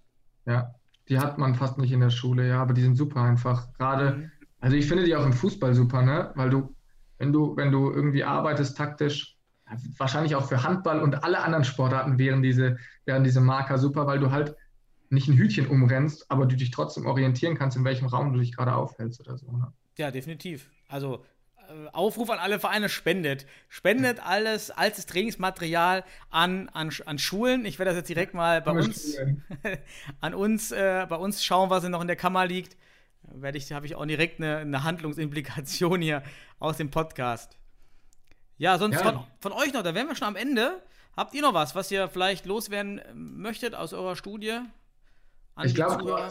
Ja, 0.46 0.76
die 1.10 1.18
hat 1.18 1.40
man 1.40 1.56
fast 1.56 1.80
nicht 1.80 1.92
in 1.92 2.02
der 2.02 2.12
Schule, 2.12 2.48
ja, 2.48 2.62
aber 2.62 2.76
die 2.76 2.82
sind 2.82 2.96
super 2.96 3.22
einfach. 3.24 3.74
Gerade, 3.74 4.12
mhm. 4.12 4.32
also 4.60 4.76
ich 4.78 4.86
finde 4.86 5.06
die 5.06 5.16
auch 5.16 5.26
im 5.26 5.34
Fußball 5.34 5.74
super, 5.74 6.04
ne? 6.04 6.32
Weil 6.36 6.52
du 6.52 6.76
wenn 7.20 7.32
du, 7.32 7.56
wenn 7.56 7.72
du 7.72 7.92
irgendwie 7.92 8.24
arbeitest 8.24 8.76
taktisch, 8.76 9.38
wahrscheinlich 9.98 10.36
auch 10.36 10.48
für 10.48 10.64
Handball 10.64 11.02
und 11.02 11.24
alle 11.24 11.42
anderen 11.42 11.64
Sportarten 11.64 12.18
wären 12.18 12.42
diese, 12.42 12.78
wären 13.06 13.24
diese 13.24 13.42
Marker 13.42 13.78
super, 13.78 14.08
weil 14.08 14.20
du 14.20 14.32
halt 14.32 14.56
nicht 15.10 15.28
ein 15.28 15.38
Hütchen 15.38 15.68
umrennst, 15.68 16.30
aber 16.32 16.46
du 16.46 16.56
dich 16.56 16.72
trotzdem 16.72 17.06
orientieren 17.06 17.58
kannst, 17.58 17.78
in 17.78 17.84
welchem 17.84 18.08
Raum 18.08 18.34
du 18.34 18.40
dich 18.40 18.56
gerade 18.56 18.74
aufhältst 18.74 19.20
oder 19.20 19.38
so. 19.38 19.52
Ne? 19.52 19.72
Ja, 19.98 20.12
definitiv. 20.12 20.70
Also 20.88 21.26
äh, 21.58 21.90
Aufruf 21.92 22.30
an 22.30 22.40
alle 22.40 22.60
Vereine, 22.60 22.90
spendet. 22.90 23.46
Spendet 23.68 24.26
alles 24.26 24.72
als 24.72 25.06
Trainingsmaterial 25.06 26.04
an, 26.30 26.70
an, 26.70 26.92
an 27.06 27.20
Schulen. 27.20 27.66
Ich 27.66 27.80
werde 27.80 27.92
das 27.92 27.98
jetzt 27.98 28.10
direkt 28.10 28.34
mal 28.34 28.62
bei 28.62 28.72
uns, 28.72 29.18
an 30.22 30.34
uns, 30.34 30.72
äh, 30.72 31.06
bei 31.10 31.16
uns 31.16 31.44
schauen, 31.44 31.70
was 31.70 31.84
noch 31.84 32.02
in 32.02 32.08
der 32.08 32.16
Kammer 32.16 32.46
liegt 32.46 32.78
werde 33.34 33.58
ich, 33.58 33.72
habe 33.72 33.86
ich 33.86 33.96
auch 33.96 34.06
direkt 34.06 34.40
eine, 34.40 34.58
eine, 34.58 34.84
Handlungsimplikation 34.84 36.02
hier 36.02 36.24
aus 36.60 36.78
dem 36.78 36.90
Podcast. 36.90 37.58
Ja, 38.58 38.78
sonst 38.78 38.96
ja. 38.96 39.04
Von, 39.04 39.24
von, 39.40 39.52
euch 39.54 39.74
noch, 39.74 39.84
da 39.84 39.96
wären 39.96 40.08
wir 40.08 40.16
schon 40.16 40.28
am 40.28 40.36
Ende. 40.36 40.82
Habt 41.16 41.34
ihr 41.34 41.42
noch 41.42 41.54
was, 41.54 41.76
was 41.76 41.92
ihr 41.92 42.08
vielleicht 42.08 42.46
loswerden 42.46 43.02
möchtet 43.14 43.76
aus 43.76 43.94
eurer 43.94 44.16
Studie? 44.16 44.60
ich 45.64 45.76
glaube, 45.76 46.30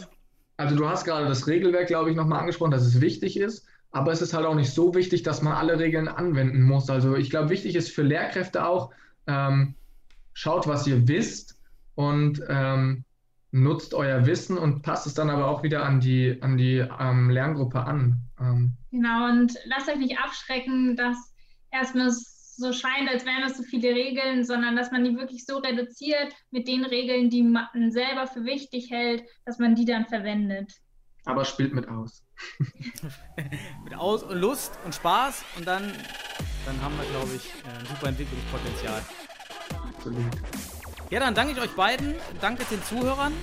also 0.57 0.75
du 0.75 0.89
hast 0.89 1.05
gerade 1.05 1.27
das 1.27 1.47
Regelwerk, 1.47 1.87
glaube 1.87 2.09
ich, 2.09 2.15
nochmal 2.15 2.39
angesprochen, 2.39 2.71
dass 2.71 2.83
es 2.83 2.99
wichtig 2.99 3.39
ist, 3.39 3.65
aber 3.91 4.11
es 4.11 4.21
ist 4.21 4.33
halt 4.33 4.45
auch 4.45 4.55
nicht 4.55 4.73
so 4.73 4.93
wichtig, 4.95 5.23
dass 5.23 5.41
man 5.41 5.53
alle 5.53 5.79
Regeln 5.79 6.07
anwenden 6.07 6.63
muss. 6.63 6.89
Also 6.89 7.15
ich 7.15 7.29
glaube, 7.29 7.49
wichtig 7.49 7.75
ist 7.75 7.91
für 7.91 8.01
Lehrkräfte 8.01 8.65
auch, 8.65 8.91
ähm, 9.27 9.75
schaut, 10.33 10.67
was 10.67 10.87
ihr 10.87 11.07
wisst 11.07 11.59
und 11.95 12.41
ähm, 12.47 13.03
nutzt 13.51 13.93
euer 13.93 14.25
Wissen 14.25 14.57
und 14.57 14.81
passt 14.83 15.07
es 15.07 15.13
dann 15.13 15.29
aber 15.29 15.47
auch 15.47 15.63
wieder 15.63 15.83
an 15.83 15.99
die, 15.99 16.37
an 16.41 16.57
die 16.57 16.85
ähm, 16.99 17.29
Lerngruppe 17.29 17.81
an. 17.81 18.21
Ähm. 18.39 18.73
Genau, 18.91 19.29
und 19.29 19.53
lasst 19.65 19.89
euch 19.89 19.97
nicht 19.97 20.19
abschrecken, 20.19 20.95
dass 20.95 21.33
erstmal 21.71 22.11
so 22.11 22.73
scheint, 22.73 23.09
als 23.09 23.25
wären 23.25 23.41
das 23.41 23.57
so 23.57 23.63
viele 23.63 23.89
Regeln, 23.89 24.43
sondern 24.43 24.75
dass 24.75 24.91
man 24.91 25.03
die 25.03 25.15
wirklich 25.15 25.45
so 25.45 25.57
reduziert 25.57 26.33
mit 26.51 26.67
den 26.67 26.83
Regeln, 26.83 27.29
die 27.29 27.43
man 27.43 27.91
selber 27.91 28.27
für 28.27 28.43
wichtig 28.43 28.91
hält, 28.91 29.23
dass 29.45 29.59
man 29.59 29.75
die 29.75 29.85
dann 29.85 30.05
verwendet. 30.05 30.73
Aber 31.25 31.45
spielt 31.45 31.73
mit 31.73 31.87
aus. 31.87 32.23
mit 33.83 33.95
aus 33.95 34.23
und 34.23 34.39
Lust 34.39 34.77
und 34.85 34.95
Spaß 34.95 35.43
und 35.57 35.67
dann, 35.67 35.91
dann 36.65 36.81
haben 36.81 36.95
wir, 36.97 37.05
glaube 37.09 37.35
ich, 37.35 37.51
ein 37.65 37.85
super 37.85 38.07
Entwicklungspotenzial. 38.09 39.01
Absolut. 39.95 40.78
Ja, 41.09 41.19
dann 41.19 41.33
danke 41.33 41.53
ich 41.53 41.59
euch 41.59 41.71
beiden, 41.71 42.13
danke 42.39 42.63
den 42.65 42.83
Zuhörern 42.83 43.33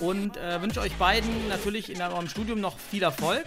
und 0.00 0.38
äh, 0.38 0.62
wünsche 0.62 0.80
euch 0.80 0.94
beiden 0.94 1.48
natürlich 1.48 1.90
in 1.90 2.00
eurem 2.00 2.26
Studium 2.28 2.60
noch 2.60 2.78
viel 2.78 3.02
Erfolg, 3.02 3.44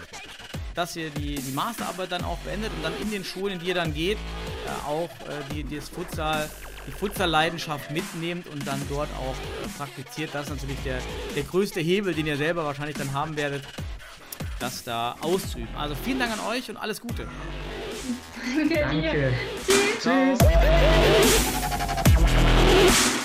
dass 0.76 0.96
ihr 0.96 1.10
die, 1.10 1.36
die 1.36 1.52
Masterarbeit 1.52 2.12
dann 2.12 2.24
auch 2.24 2.38
beendet 2.40 2.72
und 2.76 2.84
dann 2.84 2.94
in 3.02 3.10
den 3.10 3.24
Schulen, 3.24 3.54
in 3.54 3.60
die 3.60 3.68
ihr 3.68 3.74
dann 3.74 3.94
geht, 3.94 4.18
äh, 4.18 4.88
auch 4.88 5.10
äh, 5.28 5.42
die, 5.52 5.64
die, 5.64 5.78
das 5.78 5.90
Futsal, 5.90 6.48
die 6.86 6.92
Futsal-Leidenschaft 6.92 7.90
mitnehmt 7.90 8.46
und 8.48 8.68
dann 8.68 8.80
dort 8.88 9.10
auch 9.18 9.36
äh, 9.66 9.68
praktiziert. 9.78 10.30
Das 10.34 10.44
ist 10.44 10.52
natürlich 10.52 10.80
der, 10.84 11.00
der 11.36 11.44
größte 11.44 11.80
Hebel, 11.80 12.14
den 12.14 12.28
ihr 12.28 12.38
selber 12.38 12.66
wahrscheinlich 12.66 12.98
dann 12.98 13.14
haben 13.14 13.36
werdet, 13.36 13.64
das 14.60 14.84
da 14.84 15.16
auszuüben. 15.22 15.76
Also 15.76 15.96
vielen 15.96 16.20
Dank 16.20 16.34
an 16.34 16.40
euch 16.52 16.70
und 16.70 16.78
alles 16.78 17.02
Gute. 17.02 17.28
Danke. 18.70 19.34
Tschüss. 20.00 20.38
Tschüss. 22.88 23.25